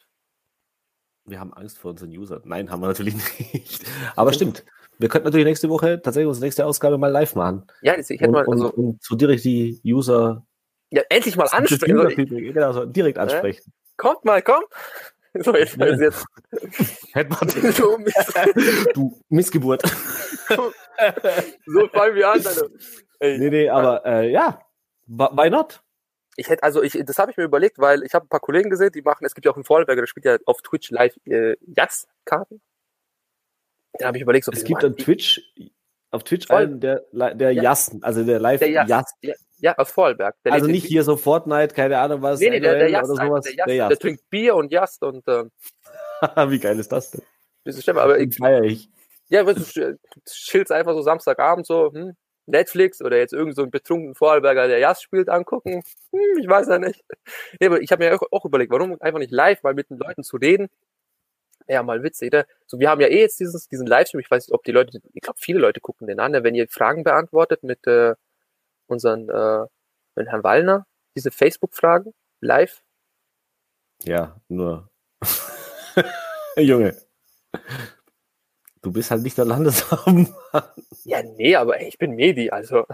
Wir 1.26 1.40
haben 1.40 1.54
Angst 1.54 1.78
vor 1.78 1.92
unseren 1.92 2.10
Usern. 2.18 2.42
Nein, 2.46 2.70
haben 2.72 2.82
wir 2.82 2.88
natürlich 2.88 3.14
nicht. 3.16 3.86
Aber 4.16 4.34
stimmt. 4.34 4.66
Wir 4.98 5.08
könnten 5.10 5.26
natürlich 5.28 5.46
nächste 5.46 5.70
Woche 5.70 6.02
tatsächlich 6.02 6.28
unsere 6.28 6.46
nächste 6.46 6.66
Ausgabe 6.66 6.98
mal 6.98 7.08
live 7.12 7.36
machen. 7.36 7.66
Ja, 7.82 7.98
ich 7.98 8.08
hätte 8.10 8.26
Und, 8.26 8.32
mal, 8.32 8.46
und, 8.46 8.54
also, 8.62 8.74
und 8.74 9.04
so 9.04 9.16
direkt 9.16 9.44
die 9.44 9.80
User 9.86 10.46
ja, 10.92 11.02
endlich 11.10 11.36
mal 11.38 11.48
ansprechen. 11.52 11.98
User- 11.98 12.16
genau, 12.54 12.72
so 12.74 12.86
direkt 12.86 13.18
ansprechen. 13.18 13.72
kommt 13.98 14.26
mal, 14.26 14.42
komm. 14.42 14.64
So, 15.34 15.56
jetzt, 15.56 15.78
Ja. 15.78 15.86
jetzt, 15.88 16.26
Hätte 17.14 17.30
man 17.30 17.48
so, 17.72 17.98
du 18.94 19.18
Missgeburt. 19.30 19.82
so 20.50 21.88
fangen 21.94 22.16
wir 22.16 22.30
an. 22.32 22.46
Alter. 22.46 22.68
Ey, 23.20 23.38
Nee, 23.40 23.50
nee, 23.50 23.70
aber 23.70 24.06
äh, 24.06 24.30
ja, 24.30 24.60
Wh- 25.08 25.32
why 25.38 25.50
not? 25.50 25.82
Ich 26.38 26.50
hätte, 26.50 26.64
also 26.64 26.82
ich, 26.82 26.94
das 27.06 27.18
habe 27.18 27.32
ich 27.32 27.38
mir 27.38 27.44
überlegt, 27.44 27.78
weil 27.80 28.04
ich 28.04 28.14
habe 28.14 28.26
ein 28.26 28.30
paar 28.30 28.40
Kollegen 28.40 28.70
gesehen, 28.70 28.92
die 28.92 29.02
machen, 29.02 29.26
es 29.26 29.36
gibt 29.36 29.46
ja 29.46 29.52
auch 29.52 29.56
einen 29.56 29.66
Vorarlberger, 29.66 30.02
der 30.02 30.08
spielt 30.08 30.26
ja 30.26 30.38
auf 30.46 30.62
Twitch 30.62 30.90
live 30.92 31.16
äh, 31.26 31.56
Jazz-Karten. 31.76 32.62
Da 34.00 34.08
habe 34.08 34.18
ich 34.18 34.24
überlegt, 34.24 34.46
so, 34.46 34.52
Es 34.52 34.64
gibt 34.64 34.84
an 34.84 34.96
Twitch, 34.96 35.42
auf 36.12 36.24
Twitch 36.24 36.50
einen, 36.50 36.80
der, 36.80 37.04
der 37.12 37.52
Ja. 37.52 37.64
Jassen, 37.64 38.02
also 38.04 38.24
der 38.24 38.40
live 38.40 38.60
Der 38.60 38.70
Jass. 38.70 38.90
Jass. 38.90 39.14
die, 39.22 39.34
ja, 39.60 39.78
aus 39.78 39.92
Vorarlberg. 39.92 40.36
Der 40.44 40.54
Also 40.54 40.66
nicht 40.68 40.86
hier 40.86 41.04
so 41.04 41.18
Fortnite, 41.18 41.76
keine 41.76 42.00
Ahnung 42.00 42.22
was, 42.22 42.40
Nee, 42.40 42.50
nee, 42.50 42.60
der, 42.60 42.76
der 42.80 42.90
Jast, 42.90 43.12
oder 43.12 43.22
einfach, 43.22 43.36
sowas. 43.36 43.44
der, 43.46 43.54
Jast, 43.56 43.68
Der 43.70 43.76
der, 43.78 43.90
Jast. 43.90 44.02
trinkt 44.02 44.30
Bier 44.30 44.56
und 44.56 44.72
Jast 44.72 45.04
und 45.04 45.24
ähm, 45.28 45.52
Wie 46.50 46.60
geil 46.60 46.80
ist 46.80 46.92
das 46.92 47.12
denn? 47.12 47.22
ist 47.66 47.82
stimmt, 47.82 48.00
aber 48.00 48.18
ich, 48.20 48.36
feier 48.36 48.64
ich. 48.64 48.90
ja, 49.30 49.46
weißt 49.46 49.76
du, 49.78 50.00
chillst 50.26 50.72
einfach 50.72 50.94
so 50.94 51.02
Samstagabend 51.02 51.66
so, 51.68 51.92
hm, 51.94 52.16
Netflix 52.46 53.02
oder 53.02 53.18
jetzt 53.18 53.34
irgend 53.34 53.56
so 53.56 53.62
einen 53.64 53.72
betrunkenen 53.72 54.16
Vorarlberger, 54.16 54.68
der 54.68 54.80
Jast 54.80 55.04
spielt, 55.04 55.30
angucken. 55.30 55.84
Hm, 56.12 56.38
ich 56.40 56.48
weiß 56.48 56.68
ja 56.68 56.80
nicht. 56.80 57.04
Nee, 57.60 57.68
aber 57.68 57.82
ich 57.82 57.92
habe 57.92 58.04
mir 58.04 58.16
auch, 58.16 58.24
auch 58.32 58.46
überlegt, 58.46 58.72
warum 58.72 59.00
einfach 59.02 59.20
nicht 59.20 59.32
live 59.32 59.64
mal 59.64 59.74
mit 59.74 59.90
den 59.90 59.98
Leuten 59.98 60.24
zu 60.24 60.38
reden. 60.38 60.70
Ja, 61.68 61.84
mal 61.84 62.04
witzig, 62.04 62.34
ne? 62.34 62.46
So, 62.66 62.80
wir 62.80 62.90
haben 62.90 63.02
ja 63.02 63.08
eh 63.08 63.22
jetzt 63.22 63.40
dieses, 63.40 63.68
diesen 63.68 63.88
Livestream, 63.88 64.20
ich 64.20 64.30
weiß 64.30 64.48
nicht, 64.48 64.54
ob 64.54 64.64
die 64.64 64.72
Leute, 64.72 65.00
ich 65.14 65.22
glaube, 65.22 65.40
viele 65.40 65.60
Leute 65.60 65.80
gucken 65.80 66.08
den 66.08 66.20
an, 66.20 66.32
ne? 66.32 66.44
wenn 66.44 66.56
ihr 66.56 66.68
Fragen 66.68 67.04
beantwortet 67.04 67.64
mit 67.64 67.86
äh, 67.88 68.16
unseren, 68.88 69.30
äh, 69.30 69.66
mit 70.16 70.28
Herrn 70.28 70.44
Wallner, 70.44 70.86
diese 71.16 71.32
Facebook-Fragen 71.32 72.14
live. 72.42 72.82
Ja, 74.04 74.36
nur. 74.48 74.90
Junge. 76.58 76.96
Du 78.82 78.92
bist 78.92 79.12
halt 79.12 79.22
nicht 79.24 79.38
der 79.38 79.46
Landeshauptmann. 79.46 80.34
Ja, 81.04 81.22
nee, 81.24 81.56
aber 81.56 81.82
ich 81.82 81.98
bin 81.98 82.16
Medi, 82.16 82.50
also. 82.50 82.86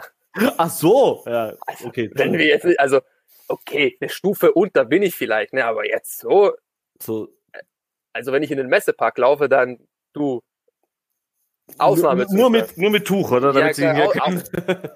Ach 0.58 0.70
so. 0.70 1.24
Ja, 1.26 1.54
Also, 1.66 1.88
okay. 1.88 2.12
Wenn 2.14 2.34
wir 2.34 2.46
jetzt, 2.46 2.66
nicht- 2.66 2.80
also, 2.80 3.00
okay, 3.48 3.98
eine 4.02 4.10
Stufe 4.10 4.52
unter 4.52 4.86
bin 4.86 5.02
ich 5.04 5.16
vielleicht, 5.16 5.54
ne, 5.54 5.66
aber 5.66 5.88
jetzt 5.88 6.20
so, 6.20 6.52
so, 7.02 7.30
also 8.14 8.32
wenn 8.32 8.44
ich 8.44 8.52
in 8.52 8.58
den 8.58 8.68
Messepark 8.68 9.18
laufe, 9.18 9.48
dann 9.48 9.80
du, 10.14 10.42
Ausnahme 11.80 12.26
nur, 12.30 12.36
nur 12.38 12.50
mit 12.50 12.78
nur 12.78 12.90
mit 12.90 13.06
Tuch, 13.06 13.30
oder? 13.32 13.48
Ja, 13.48 13.60
Damit 13.60 13.76
sie 13.76 13.82
klar, 13.82 13.96
hier 13.96 14.06
au- 14.08 14.12
keinen- 14.12 14.44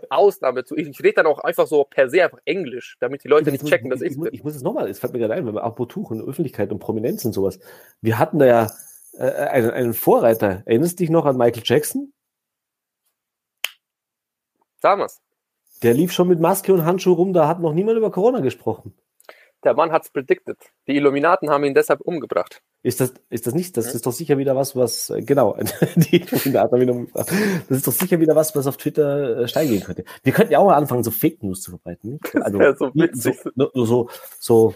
Ausnahme 0.10 0.64
zu. 0.64 0.76
Ich, 0.78 0.88
ich 0.88 1.00
rede 1.04 1.16
dann 1.16 1.26
auch 1.26 1.40
einfach 1.40 1.68
so 1.68 1.84
per 1.84 2.10
se 2.10 2.24
einfach 2.24 2.40
Englisch, 2.46 2.96
damit 3.02 3.24
die 3.24 3.28
Leute 3.28 3.52
nicht 3.52 3.66
checken, 3.66 3.90
dass 3.90 4.02
ich, 4.02 4.14
ich 4.18 4.34
ich 4.34 4.44
muss 4.44 4.56
es 4.56 4.62
nochmal, 4.62 4.88
es 4.90 4.98
fällt 5.00 5.12
mir 5.14 5.20
gerade 5.20 5.34
ein, 5.34 5.46
wenn 5.46 5.54
wir 5.54 5.64
apropos 5.64 5.94
Tuch 5.94 6.12
und 6.12 6.22
Öffentlichkeit 6.22 6.72
und 6.72 6.80
Prominenz 6.80 7.26
und 7.26 7.34
sowas. 7.34 7.60
Wir 8.02 8.18
hatten 8.20 8.40
da 8.40 8.46
ja 8.46 8.72
äh, 9.14 9.24
einen, 9.24 9.72
einen 9.72 9.94
Vorreiter. 9.94 10.64
Erinnerst 10.66 10.94
du 11.00 11.04
dich 11.04 11.10
noch 11.10 11.26
an 11.26 11.38
Michael 11.38 11.64
Jackson? 11.66 12.14
Damals. 14.82 15.22
Der 15.84 15.94
lief 15.94 16.12
schon 16.12 16.28
mit 16.28 16.40
Maske 16.40 16.74
und 16.74 16.86
Handschuh 16.86 17.14
rum, 17.14 17.34
da 17.34 17.48
hat 17.48 17.60
noch 17.60 17.74
niemand 17.74 17.98
über 17.98 18.12
Corona 18.12 18.40
gesprochen. 18.40 18.94
Der 19.64 19.76
Mann 19.76 19.92
hat's 19.92 20.10
predicted. 20.10 20.58
Die 20.88 20.96
Illuminaten 20.96 21.52
haben 21.52 21.64
ihn 21.64 21.76
deshalb 21.76 22.02
umgebracht. 22.02 22.64
Ist 22.82 23.00
das, 23.00 23.14
ist 23.30 23.46
das 23.46 23.54
nicht, 23.54 23.78
das 23.78 23.86
Ja. 23.88 23.92
ist 23.94 24.06
doch 24.08 24.12
sicher 24.12 24.40
wieder 24.40 24.56
was, 24.56 24.76
was, 24.76 25.12
äh, 25.12 25.22
genau, 25.22 25.56
die 25.96 26.16
Illuminaten 26.22 26.72
haben 26.76 26.82
ihn 26.82 26.90
umgebracht. 26.90 27.32
das 27.70 27.78
ist 27.78 27.88
doch 27.88 27.92
sicher 27.92 28.20
wieder 28.20 28.36
was, 28.36 28.56
was 28.56 28.66
auf 28.66 28.78
Twitter 28.78 29.42
äh, 29.42 29.48
steil 29.48 29.68
gehen 29.68 29.84
könnte. 29.84 30.04
Wir 30.24 30.34
könnten 30.34 30.54
ja 30.54 30.58
auch 30.60 30.66
mal 30.66 30.76
anfangen, 30.76 31.04
so 31.04 31.12
Fake 31.12 31.44
News 31.44 31.62
zu 31.62 31.72
verbreiten. 31.72 32.20
Also, 32.42 32.58
so 32.76 32.92
witzig. 32.96 33.38
So, 33.56 33.70
so, 33.86 34.10
so, 34.40 34.70
äh, 34.72 34.74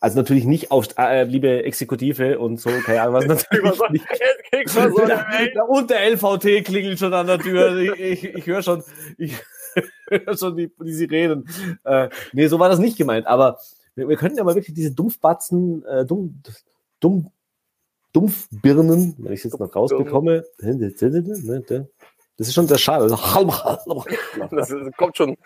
also 0.00 0.18
natürlich 0.18 0.44
nicht 0.44 0.70
auf, 0.70 0.86
äh, 0.98 1.24
liebe 1.24 1.64
Exekutive 1.64 2.38
und 2.38 2.60
so, 2.60 2.70
keine 2.84 3.02
Ahnung, 3.02 3.14
was 3.14 3.26
natürlich 3.28 3.90
nicht. 3.90 4.06
Da, 5.54 5.62
und 5.62 5.90
der 5.90 6.10
LVT 6.10 6.64
klingelt 6.64 6.98
schon 6.98 7.12
an 7.12 7.26
der 7.26 7.38
Tür. 7.38 7.76
Ich, 7.76 8.00
ich, 8.00 8.24
ich 8.24 8.46
höre 8.46 8.62
schon, 8.62 8.84
ich 9.18 9.34
höre 10.08 10.36
schon 10.36 10.56
die, 10.56 10.70
die 10.80 10.92
Sirenen. 10.92 11.48
Äh, 11.84 12.08
nee, 12.32 12.46
so 12.46 12.58
war 12.58 12.68
das 12.68 12.78
nicht 12.78 12.96
gemeint. 12.96 13.26
Aber 13.26 13.58
wir, 13.96 14.08
wir 14.08 14.16
könnten 14.16 14.38
ja 14.38 14.44
mal 14.44 14.54
wirklich 14.54 14.74
diese 14.74 14.92
Dumpfbatzen, 14.92 15.84
äh, 15.84 16.06
dumm, 16.06 16.42
dumm, 17.00 17.30
Dumpfbirnen, 18.12 19.14
wenn 19.18 19.32
ich 19.32 19.40
es 19.40 19.44
jetzt 19.44 19.60
noch 19.60 19.74
rausbekomme. 19.74 20.44
Das 22.38 22.48
ist 22.48 22.54
schon 22.54 22.66
der 22.66 22.78
Schade. 22.78 23.06
Das 24.50 24.72
kommt 24.96 25.16
schon. 25.16 25.36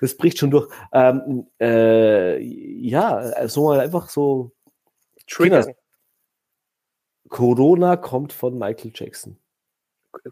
Das 0.00 0.16
bricht 0.16 0.38
schon 0.38 0.50
durch. 0.50 0.68
Ähm, 0.92 1.46
äh, 1.60 2.38
ja, 2.40 3.48
so 3.48 3.64
mal 3.64 3.80
einfach 3.80 4.08
so. 4.08 4.52
Triggern. 5.28 5.74
Corona 7.28 7.96
kommt 7.96 8.32
von 8.32 8.58
Michael 8.58 8.92
Jackson. 8.94 9.38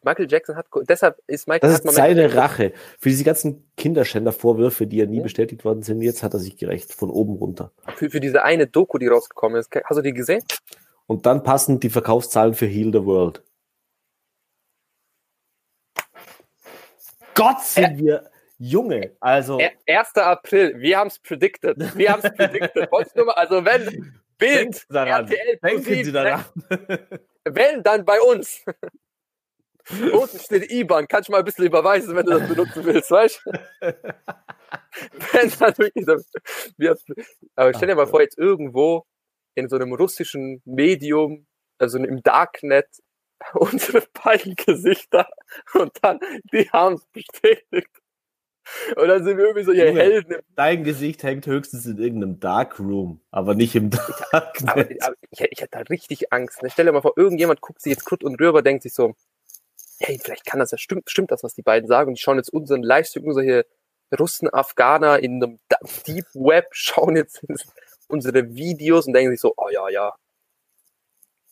Michael 0.02 0.26
Jackson 0.30 0.56
hat, 0.56 0.66
deshalb 0.88 1.18
ist 1.26 1.46
Michael 1.46 1.70
Das 1.70 1.80
ist 1.80 1.94
seine 1.94 2.34
Rache. 2.34 2.72
Für 2.98 3.10
diese 3.10 3.24
ganzen 3.24 3.70
Kinderschänder-Vorwürfe, 3.76 4.86
die 4.86 4.96
ja 4.96 5.06
nie 5.06 5.18
Ja. 5.18 5.22
bestätigt 5.22 5.64
worden 5.64 5.82
sind, 5.82 6.00
jetzt 6.00 6.22
hat 6.22 6.32
er 6.32 6.40
sich 6.40 6.56
gerecht, 6.56 6.92
von 6.92 7.10
oben 7.10 7.34
runter. 7.34 7.72
für, 7.96 8.10
für 8.10 8.20
diese 8.20 8.42
eine 8.42 8.66
Doku, 8.66 8.98
die 8.98 9.06
rausgekommen 9.06 9.60
ist. 9.60 9.70
Hast 9.84 9.96
du 9.98 10.02
die 10.02 10.14
gesehen? 10.14 10.42
Und 11.06 11.26
dann 11.26 11.42
passen 11.42 11.78
die 11.78 11.90
Verkaufszahlen 11.90 12.54
für 12.54 12.66
Heal 12.66 12.92
the 12.92 13.04
World. 13.04 13.42
Gott 17.36 17.60
sind 17.62 17.98
wir 17.98 18.28
Junge. 18.58 19.14
Also, 19.20 19.58
Er- 19.60 19.72
1. 19.86 20.16
April, 20.16 20.74
wir 20.80 20.98
haben 20.98 21.08
es 21.08 21.18
predicted. 21.18 21.76
Wir 21.96 22.10
haben 22.12 22.22
es 22.24 22.32
predicted. 22.34 22.88
Also 23.36 23.64
wenn 23.64 24.22
Bild, 24.38 24.84
daran. 24.88 25.26
RTL, 25.26 25.58
Denken 25.62 26.04
Sie 26.04 26.12
daran. 26.12 26.44
wenn, 27.44 27.82
dann 27.82 28.04
bei 28.04 28.20
uns. 28.20 28.64
Unten 30.12 30.38
steht 30.40 30.70
IBAN, 30.72 31.06
kannst 31.06 31.28
du 31.28 31.32
mal 31.32 31.38
ein 31.38 31.44
bisschen 31.44 31.66
überweisen, 31.66 32.16
wenn 32.16 32.26
du 32.26 32.38
das 32.38 32.48
benutzen 32.48 32.84
willst, 32.84 33.08
weißt 33.08 33.40
du? 33.44 33.52
Wenn 35.32 35.50
dann 35.60 35.78
wirklich 35.78 36.06
Aber 37.54 37.72
stell 37.72 37.88
dir 37.88 37.94
mal 37.94 38.08
vor, 38.08 38.20
jetzt 38.20 38.36
irgendwo 38.36 39.06
in 39.54 39.68
so 39.68 39.76
einem 39.76 39.92
russischen 39.92 40.60
Medium, 40.64 41.46
also 41.78 41.98
im 41.98 42.20
Darknet, 42.22 42.88
unsere 43.54 44.02
beiden 44.24 44.54
Gesichter 44.56 45.28
und 45.74 45.92
dann, 46.02 46.20
die 46.52 46.68
haben 46.70 46.94
es 46.94 47.04
bestätigt. 47.06 47.90
Und 48.96 49.06
dann 49.06 49.22
sind 49.22 49.36
wir 49.38 49.44
irgendwie 49.44 49.62
so 49.64 49.70
ihr 49.70 49.86
Junge. 49.86 50.00
Helden. 50.00 50.32
im- 50.32 50.40
Dein 50.56 50.82
Gesicht 50.82 51.22
hängt 51.22 51.46
höchstens 51.46 51.86
in 51.86 51.98
irgendeinem 51.98 52.40
Darkroom, 52.40 53.20
aber 53.30 53.54
nicht 53.54 53.76
im 53.76 53.90
Aber, 53.92 54.14
Darknet. 54.32 55.02
aber 55.02 55.14
ich, 55.30 55.40
ich 55.40 55.60
hätte 55.60 55.78
da 55.78 55.78
richtig 55.82 56.32
Angst. 56.32 56.62
Ne? 56.62 56.70
Stell 56.70 56.86
dir 56.86 56.92
mal 56.92 57.00
vor, 57.02 57.12
irgendjemand 57.16 57.60
guckt 57.60 57.80
sich 57.80 57.90
jetzt 57.92 58.04
Krutt 58.04 58.24
und 58.24 58.40
rüber, 58.40 58.62
denkt 58.62 58.82
sich 58.82 58.92
so, 58.92 59.14
hey, 60.00 60.18
vielleicht 60.20 60.44
kann 60.46 60.58
das 60.58 60.72
ja, 60.72 60.78
stimmt, 60.78 61.08
stimmt 61.10 61.30
das, 61.30 61.44
was 61.44 61.54
die 61.54 61.62
beiden 61.62 61.86
sagen. 61.86 62.08
Und 62.08 62.18
die 62.18 62.22
schauen 62.22 62.38
jetzt 62.38 62.52
unseren 62.52 62.82
Livestream, 62.82 63.24
unsere 63.26 63.66
Russen, 64.18 64.52
Afghaner 64.52 65.20
in 65.20 65.42
einem 65.42 65.58
Deep 66.06 66.26
Web, 66.34 66.66
schauen 66.72 67.14
jetzt 67.14 67.44
unsere 68.08 68.52
Videos 68.54 69.06
und 69.06 69.12
denken 69.12 69.30
sich 69.30 69.40
so, 69.40 69.54
oh 69.56 69.68
ja, 69.68 69.88
ja, 69.90 70.12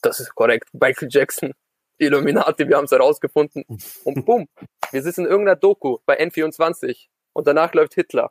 das 0.03 0.18
ist 0.20 0.35
korrekt. 0.35 0.68
Michael 0.72 1.09
Jackson, 1.11 1.55
Illuminati, 1.99 2.68
wir 2.68 2.76
haben 2.76 2.84
es 2.84 2.92
herausgefunden. 2.92 3.64
Und 4.05 4.24
bumm, 4.24 4.49
wir 4.90 5.03
sitzen 5.03 5.24
in 5.24 5.30
irgendeiner 5.30 5.57
Doku 5.57 5.99
bei 6.07 6.20
N24 6.20 7.09
und 7.32 7.47
danach 7.47 7.74
läuft 7.74 7.95
Hitler. 7.95 8.30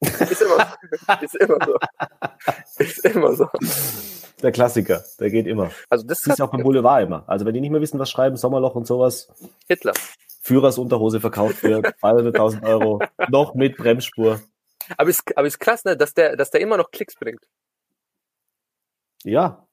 Ist 0.00 0.42
immer 0.42 0.58
so. 0.58 1.12
Ist 1.24 1.34
immer 1.36 1.58
so. 1.64 1.78
Ist 2.78 3.04
immer 3.04 3.32
so. 3.34 3.48
Der 4.42 4.52
Klassiker, 4.52 5.04
der 5.18 5.30
geht 5.30 5.46
immer. 5.46 5.70
Also 5.88 6.06
das 6.06 6.20
Das 6.20 6.26
ist 6.26 6.40
hat 6.40 6.48
auch 6.48 6.52
beim 6.52 6.62
Boulevard 6.62 7.02
immer. 7.04 7.24
Also 7.28 7.46
wenn 7.46 7.54
die 7.54 7.60
nicht 7.60 7.70
mehr 7.70 7.80
wissen, 7.80 7.98
was 7.98 8.10
schreiben, 8.10 8.36
Sommerloch 8.36 8.74
und 8.74 8.86
sowas, 8.86 9.32
Hitler. 9.66 9.94
Führersunterhose 10.42 11.20
verkauft 11.20 11.62
wird, 11.62 11.86
200.000 12.02 12.62
Euro, 12.64 13.00
noch 13.28 13.54
mit 13.54 13.76
Bremsspur. 13.76 14.40
Aber 14.96 15.10
ist, 15.10 15.36
aber 15.36 15.46
ist 15.46 15.58
krass, 15.58 15.84
ne, 15.84 15.96
dass 15.96 16.14
der, 16.14 16.36
dass 16.36 16.50
der 16.50 16.60
immer 16.60 16.76
noch 16.76 16.90
Klicks 16.90 17.14
bringt. 17.14 17.48
Ja, 19.24 19.65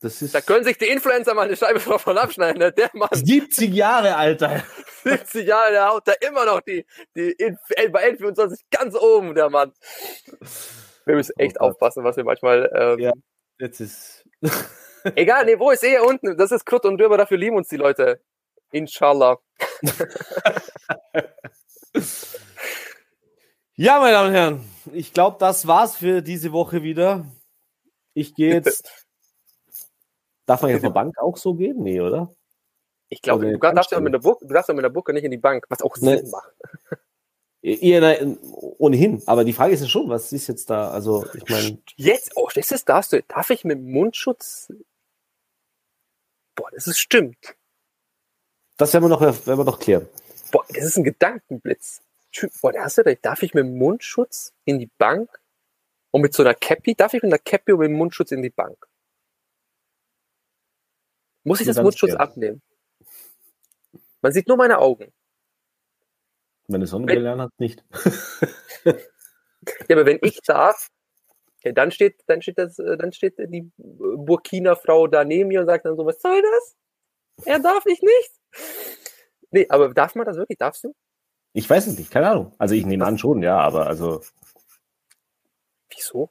das 0.00 0.22
ist 0.22 0.34
Da 0.34 0.40
können 0.40 0.64
sich 0.64 0.78
die 0.78 0.86
Influencer 0.86 1.34
mal 1.34 1.46
eine 1.46 1.56
Scheibe 1.56 1.80
davon 1.86 2.18
abschneiden, 2.18 2.58
ne? 2.58 2.72
Der 2.72 2.90
Mann, 2.94 3.08
70 3.12 3.72
Jahre, 3.72 4.16
Alter. 4.16 4.62
70 5.04 5.46
Jahre, 5.46 5.72
der 5.72 5.88
haut 5.88 6.06
da 6.06 6.12
immer 6.26 6.44
noch 6.44 6.60
die, 6.60 6.86
die 7.16 7.30
in, 7.32 7.58
bei 7.92 8.10
N24 8.10 8.60
ganz 8.70 8.94
oben, 8.94 9.34
der 9.34 9.50
Mann. 9.50 9.72
Wir 11.04 11.14
müssen 11.14 11.32
echt 11.38 11.60
Oh 11.60 11.66
aufpassen, 11.66 12.04
was 12.04 12.16
wir 12.16 12.24
manchmal, 12.24 12.70
ähm, 12.74 12.98
Ja. 12.98 13.12
Jetzt 13.58 13.80
ist. 13.80 14.24
egal, 15.16 15.44
nee, 15.44 15.58
wo 15.58 15.70
ist 15.70 15.82
er 15.82 16.04
unten? 16.04 16.36
Das 16.36 16.52
ist 16.52 16.64
Krutt 16.64 16.84
und 16.84 16.98
Dürber, 16.98 17.16
dafür 17.16 17.38
lieben 17.38 17.56
uns 17.56 17.68
die 17.68 17.76
Leute. 17.76 18.20
Inshallah. 18.70 19.38
Ja, 23.74 24.00
meine 24.00 24.12
Damen 24.12 24.28
und 24.28 24.34
Herren, 24.34 24.64
ich 24.92 25.12
glaube, 25.12 25.36
das 25.38 25.68
war's 25.68 25.96
für 25.96 26.20
diese 26.20 26.50
Woche 26.52 26.82
wieder. 26.82 27.26
Ich 28.12 28.34
gehe 28.34 28.54
jetzt. 28.54 29.07
Darf 30.48 30.62
man 30.62 30.70
jetzt 30.70 30.80
zur 30.80 30.92
Bank 30.92 31.18
auch 31.18 31.36
so 31.36 31.52
gehen? 31.54 31.82
Nee, 31.82 32.00
oder? 32.00 32.34
Ich 33.10 33.20
glaube, 33.20 33.46
Oder 33.46 33.58
du 33.58 33.74
darfst 33.74 33.90
ja 33.92 34.00
mit 34.00 34.14
der 34.14 34.18
Burg, 34.18 34.40
du 34.40 34.46
darfst 34.46 34.68
ja 34.68 34.74
mit 34.74 34.82
der 34.82 34.88
Burg 34.88 35.12
nicht 35.12 35.24
in 35.24 35.30
die 35.30 35.36
Bank, 35.36 35.66
was 35.68 35.82
auch. 35.82 35.94
Sinn 35.96 36.30
macht. 36.30 36.52
Ihr, 37.60 38.00
nein, 38.00 38.38
ohnehin. 38.78 39.22
Aber 39.26 39.44
die 39.44 39.52
Frage 39.52 39.74
ist 39.74 39.82
ja 39.82 39.88
schon, 39.88 40.08
was 40.08 40.32
ist 40.32 40.46
jetzt 40.46 40.70
da? 40.70 40.90
Also, 40.90 41.26
ich 41.34 41.46
meine, 41.50 41.78
Jetzt, 41.96 42.32
oh, 42.36 42.48
das 42.54 42.70
ist, 42.70 42.88
darfst 42.88 43.12
du, 43.12 43.22
darf 43.24 43.50
ich 43.50 43.64
mit 43.64 43.78
Mundschutz? 43.80 44.72
Boah, 46.54 46.70
das 46.72 46.86
ist 46.86 46.98
stimmt. 46.98 47.56
das 48.78 48.94
werden 48.94 49.04
wir 49.04 49.08
noch, 49.08 49.20
werden 49.20 49.44
wir 49.44 49.64
noch 49.64 49.80
klären. 49.80 50.08
Boah, 50.50 50.64
das 50.68 50.84
ist 50.84 50.96
ein 50.96 51.04
Gedankenblitz. 51.04 52.00
Boah, 52.62 52.72
da 52.72 52.84
hast 52.84 52.96
du 52.96 53.02
recht. 53.04 53.22
Darf 53.22 53.42
ich 53.42 53.52
mit 53.52 53.64
dem 53.64 53.76
Mundschutz 53.76 54.54
in 54.64 54.78
die 54.78 54.90
Bank? 54.96 55.28
Und 56.10 56.22
mit 56.22 56.32
so 56.32 56.42
einer 56.42 56.54
Cappy? 56.54 56.94
Darf 56.94 57.12
ich 57.12 57.22
mit 57.22 57.32
einer 57.32 57.38
Cappy 57.38 57.72
und 57.72 57.80
mit 57.80 57.88
dem 57.88 57.96
Mundschutz 57.96 58.32
in 58.32 58.40
die 58.40 58.50
Bank? 58.50 58.88
Muss 61.48 61.60
ich 61.60 61.66
das 61.66 61.80
Mundschutz 61.80 62.10
klären. 62.10 62.20
abnehmen? 62.20 62.62
Man 64.20 64.32
sieht 64.32 64.48
nur 64.48 64.56
meine 64.56 64.78
Augen. 64.78 65.12
Meine 66.66 66.86
Sonnenbrille 66.86 67.32
an 67.32 67.40
hat 67.40 67.52
nicht. 67.58 67.84
Ja, 69.88 69.96
aber 69.96 70.06
wenn 70.06 70.18
ich 70.22 70.40
darf, 70.42 70.88
ja, 71.62 71.72
dann 71.72 71.90
steht, 71.90 72.22
dann 72.26 72.40
steht 72.40 72.58
das, 72.58 72.78
äh, 72.78 72.96
dann 72.96 73.12
steht 73.12 73.34
die 73.38 73.70
Burkina-Frau 73.76 75.08
da 75.08 75.24
neben 75.24 75.48
mir 75.48 75.60
und 75.60 75.66
sagt 75.66 75.84
dann 75.84 75.96
so, 75.96 76.06
was 76.06 76.22
soll 76.22 76.40
das? 76.40 76.76
Er 77.44 77.58
darf 77.58 77.84
ich 77.84 78.00
nicht. 78.00 78.32
Nee, 79.50 79.66
aber 79.68 79.92
darf 79.92 80.14
man 80.14 80.24
das 80.24 80.36
wirklich? 80.36 80.56
Darfst 80.56 80.84
du? 80.84 80.94
Ich 81.52 81.68
weiß 81.68 81.86
es 81.88 81.98
nicht, 81.98 82.10
keine 82.10 82.30
Ahnung. 82.30 82.54
Also 82.58 82.74
ich 82.74 82.86
nehme 82.86 83.04
an 83.04 83.18
schon, 83.18 83.42
ja, 83.42 83.58
aber 83.58 83.88
also 83.88 84.22
Wieso? 85.94 86.30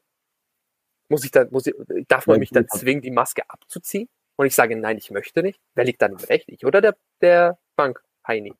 Muss 1.10 1.24
ich 1.24 1.32
dann, 1.32 1.50
muss 1.52 1.68
ich, 1.68 1.76
darf 2.08 2.28
man 2.28 2.40
mich 2.40 2.50
dann 2.50 2.68
zwingen, 2.68 3.02
die 3.02 3.12
Maske 3.12 3.44
abzuziehen? 3.50 4.10
Und 4.38 4.46
ich 4.46 4.56
sage, 4.56 4.76
nein, 4.76 4.98
ich 4.98 5.12
möchte 5.12 5.44
nicht. 5.44 5.60
Wer 5.76 5.84
liegt 5.84 6.02
dann 6.02 6.14
im 6.14 6.18
Recht? 6.18 6.48
Ich 6.48 6.66
oder 6.66 6.80
der, 6.80 6.96
der 7.22 7.58
Bank? 7.76 8.02
Heini. 8.28 8.54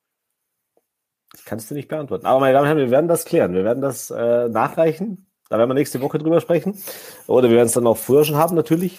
ich 1.34 1.44
kann 1.44 1.58
es 1.58 1.68
dir 1.68 1.74
nicht 1.74 1.88
beantworten. 1.88 2.26
Aber 2.26 2.40
meine 2.40 2.54
Damen 2.54 2.62
und 2.62 2.68
Herren, 2.68 2.78
wir 2.78 2.90
werden 2.90 3.08
das 3.08 3.24
klären. 3.24 3.52
Wir 3.52 3.64
werden 3.64 3.82
das 3.82 4.10
äh, 4.10 4.48
nachreichen. 4.48 5.26
Da 5.48 5.58
werden 5.58 5.70
wir 5.70 5.74
nächste 5.74 6.00
Woche 6.00 6.18
drüber 6.18 6.40
sprechen. 6.40 6.82
Oder 7.26 7.48
wir 7.48 7.56
werden 7.56 7.66
es 7.66 7.74
dann 7.74 7.86
auch 7.86 7.96
früher 7.96 8.24
schon 8.24 8.36
haben, 8.36 8.56
natürlich. 8.56 8.98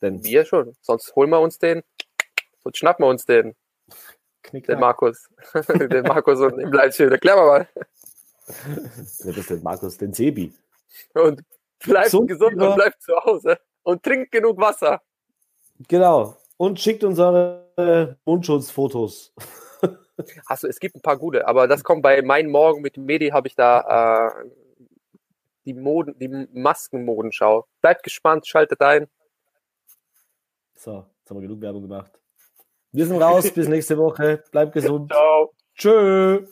Denn 0.00 0.24
Wir 0.24 0.44
schon. 0.44 0.74
Sonst 0.80 1.14
holen 1.14 1.30
wir 1.30 1.40
uns 1.40 1.58
den, 1.58 1.82
sonst 2.62 2.78
schnappen 2.78 3.04
wir 3.04 3.10
uns 3.10 3.24
den, 3.24 3.54
Knick, 4.42 4.66
den 4.66 4.80
Markus. 4.80 5.28
den 5.68 6.02
Markus 6.04 6.40
und 6.40 6.58
im 6.58 6.72
Livestream. 6.72 7.10
Erklär 7.10 7.36
mal 7.36 7.46
mal. 7.46 7.68
Das 8.46 9.20
ist 9.20 9.50
der 9.50 9.58
Markus, 9.58 9.98
den 9.98 10.14
Sebi. 10.14 10.52
Und 11.14 11.42
bleibt 11.84 12.06
Gesund 12.06 12.28
gesund 12.28 12.62
und 12.62 12.74
bleibt 12.74 13.02
zu 13.02 13.14
Hause. 13.16 13.58
Und 13.82 14.02
trinkt 14.02 14.32
genug 14.32 14.58
Wasser. 14.58 15.02
Genau. 15.86 16.36
Und 16.56 16.80
schickt 16.80 17.04
uns 17.04 17.18
eure 17.18 17.68
äh, 17.76 18.14
Mundschutzfotos. 18.24 19.34
Du, 20.18 20.66
es 20.66 20.80
gibt 20.80 20.96
ein 20.96 21.00
paar 21.00 21.16
gute, 21.16 21.46
aber 21.46 21.68
das 21.68 21.84
kommt 21.84 22.02
bei 22.02 22.22
Mein 22.22 22.48
Morgen 22.48 22.82
mit 22.82 22.96
Medi, 22.96 23.28
habe 23.28 23.46
ich 23.46 23.54
da 23.54 24.26
äh, 24.26 24.48
die 25.64 25.74
Moden, 25.74 26.18
die 26.18 26.28
Maskenmodenschau. 26.28 27.68
Bleibt 27.80 28.02
gespannt, 28.02 28.44
schaltet 28.44 28.80
ein. 28.80 29.06
So, 30.74 31.06
jetzt 31.20 31.30
haben 31.30 31.36
wir 31.36 31.42
genug 31.42 31.60
Werbung 31.60 31.82
gemacht. 31.82 32.18
Wir 32.90 33.06
sind 33.06 33.20
raus. 33.22 33.50
Bis 33.54 33.68
nächste 33.68 33.96
Woche. 33.98 34.42
Bleibt 34.50 34.72
gesund. 34.72 35.12
Ciao. 35.12 35.52
Tschö. 35.76 36.46